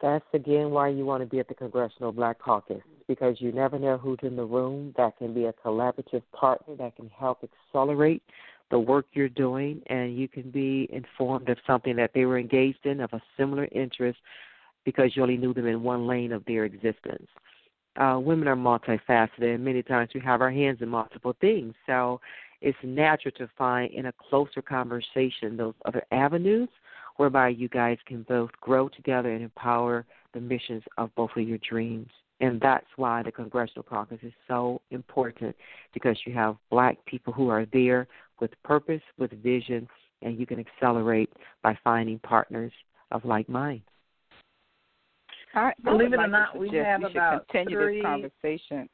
That's 0.04 0.26
again 0.34 0.72
why 0.72 0.89
you 0.89 1.06
want 1.06 1.24
to 1.24 1.26
be 1.26 1.39
at 1.39 1.47
the 1.47 1.54
Congressional 1.54 2.12
Black 2.12 2.38
Caucus 2.38 2.82
because 3.08 3.39
you 3.39 3.54
never 3.54 3.80
know 3.80 3.97
who's 3.97 4.20
in 4.22 4.36
the 4.36 4.43
room 4.43 4.93
that 4.97 5.18
can 5.18 5.34
be 5.34 5.45
a 5.45 5.54
collaborative 5.54 6.24
partner 6.34 6.76
that 6.76 6.97
can 6.97 7.10
help 7.18 7.39
accelerate 7.41 8.22
the 8.70 8.78
work 8.78 9.06
you're 9.14 9.30
doing, 9.30 9.82
and 9.88 10.18
you 10.18 10.28
can 10.28 10.51
be 10.51 10.89
informed 10.91 11.47
of 11.47 11.58
something 11.66 11.95
that 11.95 12.12
they 12.14 12.26
were 12.26 12.38
engaged 12.38 12.86
in 12.86 12.99
of 12.99 13.14
a 13.14 13.22
similar 13.38 13.70
interest 13.72 14.20
because 14.84 15.16
you 15.16 15.22
only 15.22 15.38
knew 15.38 15.54
them 15.54 15.68
in 15.68 15.84
one 15.84 16.06
lane 16.06 16.34
of 16.34 16.43
their 16.45 16.66
existence. 16.66 17.28
Uh, 17.95 18.20
women 18.22 18.47
are 18.47 18.58
multifaceted, 18.58 19.56
and 19.56 19.64
many 19.64 19.84
times 19.84 20.10
we 20.14 20.20
have 20.20 20.41
our 20.41 20.51
hands 20.51 20.80
in 20.82 20.89
multiple 20.89 21.36
things. 21.39 21.74
So 21.86 22.20
it's 22.62 22.78
natural 22.84 23.34
to 23.38 23.49
find 23.58 23.93
in 23.93 24.08
a 24.08 24.14
closer 24.14 24.62
conversation 24.62 25.56
those 25.56 25.76
other 25.86 26.04
avenues 26.12 26.68
whereby 27.18 27.49
you 27.49 27.68
guys 27.70 27.97
can 28.05 28.24
both 28.24 28.51
grow 28.61 28.89
together 28.89 29.32
and 29.32 29.43
empower 29.43 30.05
the 30.34 30.39
missions 30.39 30.84
of 30.97 31.14
both 31.16 31.30
of 31.36 31.47
your 31.47 31.59
dreams. 31.68 32.09
And 32.39 32.59
that's 32.59 32.88
why 32.95 33.24
the 33.24 33.32
Congressional 33.32 33.84
Caucus 33.84 34.20
is 34.24 34.34
so 34.47 34.82
important 34.91 35.55
because 35.93 36.18
you 36.26 36.34
have 36.34 36.57
black 36.70 36.97
people 37.05 37.32
who 37.32 37.49
are 37.49 37.66
there 37.72 38.07
with 38.41 38.51
purpose, 38.64 39.01
with 39.18 39.32
vision, 39.43 39.88
and 40.22 40.39
you 40.39 40.45
can 40.45 40.59
accelerate 40.59 41.30
by 41.61 41.78
finding 41.84 42.20
partners 42.20 42.72
of 43.11 43.24
like 43.24 43.47
mind. 43.47 43.82
I, 45.55 45.72
Believe 45.84 46.14
it 46.14 46.18
like 46.18 46.28
or 46.28 46.32
not, 46.32 46.57
we 46.57 46.76
have 46.78 47.01
we 47.01 47.11
about 47.11 47.47
continue 47.47 47.80
three... 47.80 47.95
this 47.97 48.05
conversation. 48.05 48.89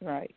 Right. 0.00 0.34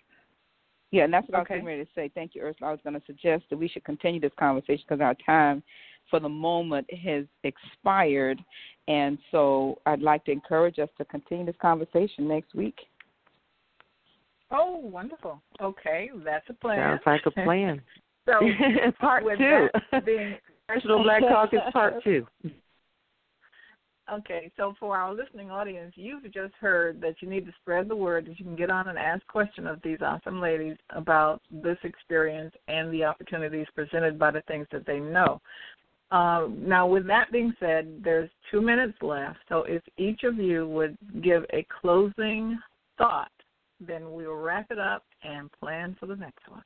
Yeah, 0.92 1.04
and 1.04 1.14
that's 1.14 1.28
what 1.30 1.40
okay. 1.42 1.56
I 1.56 1.58
was 1.58 1.62
getting 1.62 1.66
ready 1.66 1.86
to 1.86 1.92
say. 1.96 2.12
Thank 2.14 2.36
you, 2.36 2.42
Ersula. 2.42 2.70
I 2.70 2.72
was 2.72 2.80
going 2.84 3.00
to 3.00 3.06
suggest 3.06 3.46
that 3.50 3.58
we 3.58 3.68
should 3.68 3.84
continue 3.84 4.20
this 4.20 4.32
conversation 4.40 4.84
because 4.88 5.02
our 5.02 5.16
time 5.26 5.62
for 6.10 6.20
the 6.20 6.30
moment 6.30 6.88
has 6.94 7.26
expired. 7.44 8.40
And 8.88 9.18
so 9.32 9.78
I'd 9.86 10.02
like 10.02 10.26
to 10.26 10.32
encourage 10.32 10.80
us 10.80 10.90
to 10.98 11.06
continue 11.06 11.46
this 11.46 11.56
conversation 11.62 12.28
next 12.28 12.56
week. 12.56 12.76
Oh, 14.52 14.78
wonderful. 14.78 15.42
Okay, 15.62 16.10
that's 16.24 16.46
a 16.50 16.54
plan. 16.54 16.80
Sounds 16.80 17.02
like 17.06 17.22
a 17.26 17.32
plan. 17.44 17.82
so 18.26 18.40
part 19.00 19.24
two. 19.38 19.68
That 19.92 20.06
being 20.06 20.36
National 20.70 21.04
Black 21.04 21.22
Caucus 21.22 21.60
Part 21.72 22.04
Two. 22.04 22.26
Okay, 24.12 24.52
so 24.58 24.74
for 24.80 24.98
our 24.98 25.14
listening 25.14 25.52
audience, 25.52 25.94
you've 25.96 26.24
just 26.34 26.54
heard 26.60 27.00
that 27.02 27.16
you 27.22 27.30
need 27.30 27.46
to 27.46 27.52
spread 27.62 27.88
the 27.88 27.96
word 27.96 28.26
that 28.26 28.40
you 28.40 28.46
can 28.46 28.56
get 28.56 28.72
on 28.72 28.88
and 28.88 28.98
ask 28.98 29.26
questions 29.28 29.68
of 29.70 29.80
these 29.84 30.00
awesome 30.02 30.42
ladies 30.42 30.78
about 30.90 31.42
this 31.52 31.78
experience 31.84 32.54
and 32.68 32.92
the 32.92 33.04
opportunities 33.04 33.68
presented 33.76 34.18
by 34.18 34.32
the 34.32 34.42
things 34.48 34.66
that 34.72 34.86
they 34.88 35.00
know. 35.00 35.40
Uh, 36.12 36.48
now, 36.58 36.88
with 36.88 37.06
that 37.08 37.32
being 37.32 37.54
said, 37.60 38.02
there's 38.04 38.30
two 38.50 38.62
minutes 38.62 38.98
left. 39.02 39.38
So 39.48 39.64
if 39.68 39.84
each 39.98 40.24
of 40.24 40.38
you 40.38 40.68
would 40.68 40.98
give 41.22 41.44
a 41.54 41.66
closing 41.82 42.58
thought, 42.98 43.32
then 43.80 44.12
we'll 44.12 44.34
wrap 44.34 44.72
it 44.72 44.80
up 44.80 45.04
and 45.24 45.52
plan 45.60 45.96
for 46.00 46.08
the 46.08 46.16
next 46.16 46.50
one. 46.50 46.64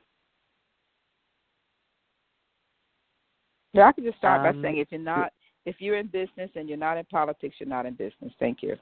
Yeah, 3.73 3.87
I 3.87 3.91
could 3.91 4.05
just 4.05 4.17
start 4.17 4.47
um, 4.47 4.61
by 4.61 4.67
saying 4.67 4.77
if 4.77 4.87
you're 4.91 5.01
not, 5.01 5.33
if 5.65 5.75
you're 5.79 5.97
in 5.97 6.07
business 6.07 6.49
and 6.55 6.69
you're 6.69 6.77
not 6.77 6.97
in 6.97 7.05
politics, 7.05 7.55
you're 7.59 7.67
not 7.67 7.85
in 7.85 7.95
business. 7.95 8.31
Thank 8.39 8.61
you, 8.61 8.75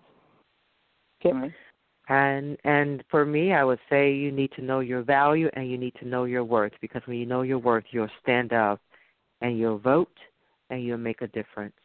Kimberly. 1.23 1.53
And 2.09 2.57
and 2.65 3.03
for 3.09 3.25
me, 3.25 3.53
I 3.53 3.63
would 3.63 3.79
say 3.89 4.13
you 4.13 4.31
need 4.31 4.51
to 4.57 4.61
know 4.61 4.81
your 4.81 5.01
value 5.01 5.49
and 5.53 5.71
you 5.71 5.77
need 5.77 5.93
to 6.01 6.07
know 6.07 6.25
your 6.25 6.43
worth 6.43 6.73
because 6.81 7.01
when 7.05 7.17
you 7.17 7.25
know 7.25 7.43
your 7.43 7.59
worth, 7.59 7.85
you'll 7.91 8.09
stand 8.21 8.51
up 8.51 8.81
and 9.39 9.57
you'll 9.57 9.77
vote 9.77 10.11
and 10.71 10.83
you'll 10.83 10.97
make 10.97 11.21
a 11.21 11.27
difference. 11.27 11.75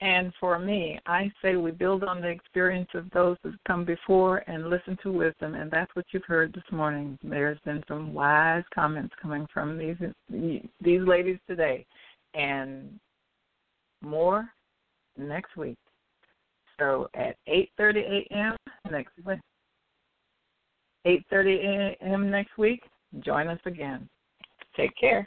And 0.00 0.32
for 0.40 0.58
me, 0.58 0.98
I 1.06 1.30
say 1.40 1.56
we 1.56 1.70
build 1.70 2.02
on 2.02 2.20
the 2.20 2.28
experience 2.28 2.88
of 2.94 3.08
those 3.10 3.36
who've 3.42 3.54
come 3.66 3.84
before 3.84 4.38
and 4.48 4.68
listen 4.68 4.98
to 5.02 5.12
wisdom, 5.12 5.54
and 5.54 5.70
that's 5.70 5.94
what 5.94 6.04
you've 6.10 6.24
heard 6.24 6.52
this 6.52 6.64
morning. 6.72 7.16
There's 7.22 7.60
been 7.64 7.82
some 7.86 8.12
wise 8.12 8.64
comments 8.74 9.14
coming 9.22 9.46
from 9.54 9.78
these 9.78 9.96
these 10.28 11.02
ladies 11.06 11.38
today, 11.46 11.86
and 12.34 12.98
more 14.02 14.48
next 15.16 15.56
week. 15.56 15.78
So 16.78 17.08
at 17.14 17.36
8:30 17.48 18.26
a.m. 18.30 18.56
next 18.90 19.12
week, 19.24 19.38
8:30 21.06 21.96
a.m. 22.02 22.30
next 22.30 22.58
week, 22.58 22.82
join 23.20 23.48
us 23.48 23.60
again. 23.64 24.08
Take 24.76 24.94
care. 24.96 25.26